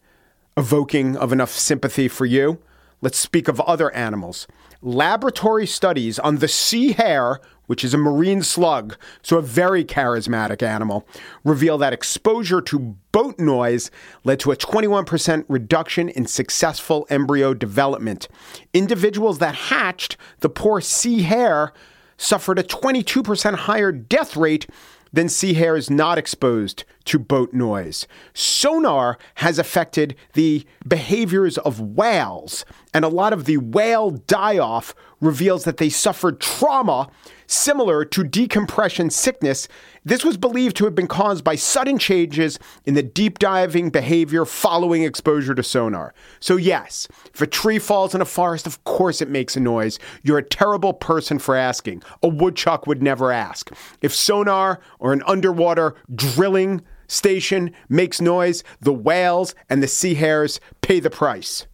evoking 0.57 1.16
of 1.16 1.33
enough 1.33 1.51
sympathy 1.51 2.09
for 2.09 2.24
you, 2.24 2.59
let's 3.01 3.18
speak 3.18 3.49
of 3.49 3.61
other 3.61 3.93
animals. 3.93 4.47
Laboratory 4.83 5.66
studies 5.66 6.18
on 6.18 6.37
the 6.37 6.49
sea 6.49 6.93
hare, 6.93 7.41
which 7.66 7.85
is 7.85 7.93
a 7.93 7.99
marine 7.99 8.43
slug, 8.43 8.97
so 9.22 9.39
a 9.39 9.43
very 9.43 9.85
charismatic 9.85 10.62
animal, 10.62 11.07
reveal 11.45 11.77
that 11.79 11.93
exposure 11.93 12.61
to 12.61 12.97
boat 13.12 13.39
noise 13.39 13.91
led 14.24 14.39
to 14.41 14.53
a 14.53 14.57
21% 14.57 15.45
reduction 15.49 16.09
in 16.09 16.27
successful 16.27 17.07
embryo 17.11 17.53
development. 17.53 18.29
Individuals 18.72 19.39
that 19.39 19.55
hatched 19.55 20.16
the 20.41 20.49
poor 20.49 20.81
sea 20.81 21.22
hare 21.22 21.72
suffered 22.17 22.59
a 22.59 22.62
22% 22.62 23.55
higher 23.55 23.93
death 23.93 24.37
rate 24.37 24.67
than 25.12 25.29
sea 25.29 25.55
hares 25.55 25.91
not 25.91 26.19
exposed 26.19 26.85
to 27.07 27.19
boat 27.19 27.53
noise. 27.53 28.07
Sonar 28.35 29.19
has 29.37 29.59
affected 29.59 30.15
the 30.35 30.65
behaviors 30.87 31.59
of 31.59 31.81
whales, 31.81 32.65
and 32.93 33.05
a 33.05 33.09
lot 33.09 33.33
of 33.33 33.45
the 33.45 33.57
whale 33.57 34.11
die 34.11 34.59
off 34.59 34.95
reveals 35.21 35.65
that 35.65 35.79
they 35.79 35.89
suffered 35.89 36.41
trauma 36.41 37.09
similar 37.47 38.05
to 38.05 38.25
decompression 38.25 39.09
sickness. 39.09 39.69
This 40.05 40.25
was 40.25 40.37
believed 40.37 40.77
to 40.77 40.85
have 40.85 40.95
been 40.95 41.07
caused 41.07 41.45
by 41.45 41.55
sudden 41.55 41.99
changes 41.99 42.59
in 42.85 42.95
the 42.95 43.03
deep 43.03 43.39
diving 43.39 43.91
behavior 43.91 44.45
following 44.45 45.05
exposure 45.05 45.55
to 45.55 45.63
sonar. 45.63 46.13
So, 46.41 46.57
yes, 46.57 47.09
if 47.33 47.41
a 47.41 47.47
tree 47.47 47.79
falls 47.79 48.15
in 48.15 48.21
a 48.21 48.27
forest, 48.27 48.67
of 48.67 48.83
course 48.85 49.23
it 49.23 49.31
makes 49.31 49.57
a 49.57 49.61
noise. 49.61 49.99
You're 50.23 50.39
a 50.39 50.43
terrible 50.43 50.93
person 50.93 51.39
for 51.39 51.55
asking. 51.55 52.03
A 52.23 52.29
woodchuck 52.29 52.87
would 52.87 53.03
never 53.03 53.33
ask. 53.33 53.71
If 54.03 54.15
sonar 54.15 54.81
or 54.99 55.13
an 55.13 55.23
underwater 55.27 55.95
drilling 56.15 56.83
station 57.09 57.73
makes 57.89 58.21
noise, 58.21 58.65
the 58.81 58.93
whales 58.93 59.55
and 59.69 59.83
the 59.83 59.89
sea 59.89 60.15
hares 60.15 60.61
pay 60.81 61.01
the 61.01 61.11
price. 61.11 61.67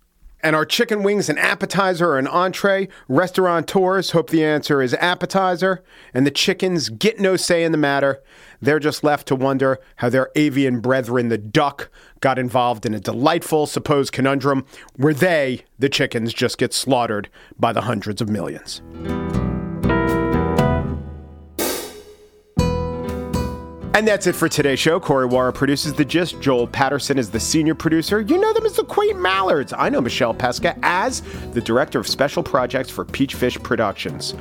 And 0.44 0.56
our 0.56 0.64
chicken 0.64 1.04
wings 1.04 1.28
an 1.28 1.38
appetizer 1.38 2.10
or 2.10 2.18
an 2.18 2.26
entree? 2.26 2.88
Restaurateurs 3.06 4.10
hope 4.10 4.30
the 4.30 4.44
answer 4.44 4.82
is 4.82 4.92
appetizer, 4.94 5.84
and 6.12 6.26
the 6.26 6.32
chickens 6.32 6.88
get 6.88 7.20
no 7.20 7.36
say 7.36 7.62
in 7.62 7.70
the 7.70 7.78
matter. 7.78 8.20
They're 8.60 8.80
just 8.80 9.04
left 9.04 9.28
to 9.28 9.36
wonder 9.36 9.78
how 9.96 10.08
their 10.08 10.30
avian 10.34 10.80
brethren, 10.80 11.28
the 11.28 11.38
duck, 11.38 11.90
got 12.20 12.40
involved 12.40 12.84
in 12.84 12.94
a 12.94 13.00
delightful 13.00 13.66
supposed 13.66 14.12
conundrum 14.12 14.66
where 14.96 15.14
they, 15.14 15.62
the 15.78 15.88
chickens, 15.88 16.34
just 16.34 16.58
get 16.58 16.74
slaughtered 16.74 17.28
by 17.58 17.72
the 17.72 17.82
hundreds 17.82 18.20
of 18.20 18.28
millions. 18.28 18.82
And 23.94 24.08
that's 24.08 24.26
it 24.26 24.34
for 24.34 24.48
today's 24.48 24.78
show. 24.78 24.98
Corey 24.98 25.28
Wara 25.28 25.54
produces 25.54 25.92
The 25.92 26.04
Gist. 26.04 26.40
Joel 26.40 26.66
Patterson 26.66 27.18
is 27.18 27.30
the 27.30 27.38
senior 27.38 27.74
producer. 27.74 28.22
You 28.22 28.38
know 28.38 28.52
them 28.54 28.64
as 28.64 28.74
the 28.74 28.84
Quaint 28.84 29.20
Mallards. 29.20 29.74
I 29.76 29.90
know 29.90 30.00
Michael 30.00 30.32
Pesca 30.32 30.78
as 30.82 31.20
the 31.52 31.60
director 31.60 32.00
of 32.00 32.08
special 32.08 32.42
projects 32.42 32.90
for 32.90 33.04
Peachfish 33.04 33.62
Productions. 33.62 34.34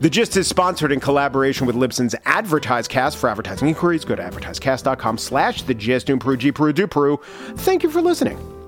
The 0.00 0.10
Gist 0.10 0.36
is 0.36 0.48
sponsored 0.48 0.90
in 0.90 0.98
collaboration 0.98 1.68
with 1.68 1.76
Libsyn's 1.76 2.14
AdvertiseCast. 2.26 3.16
For 3.16 3.28
advertising 3.28 3.68
inquiries, 3.68 4.04
go 4.04 4.16
to 4.16 4.22
advertisecast.com 4.22 5.18
slash 5.18 5.62
The 5.62 5.74
Gist. 5.74 6.06
Peru, 6.18 6.36
Peru, 6.52 7.20
Thank 7.56 7.82
you 7.84 7.90
for 7.90 8.00
listening. 8.00 8.59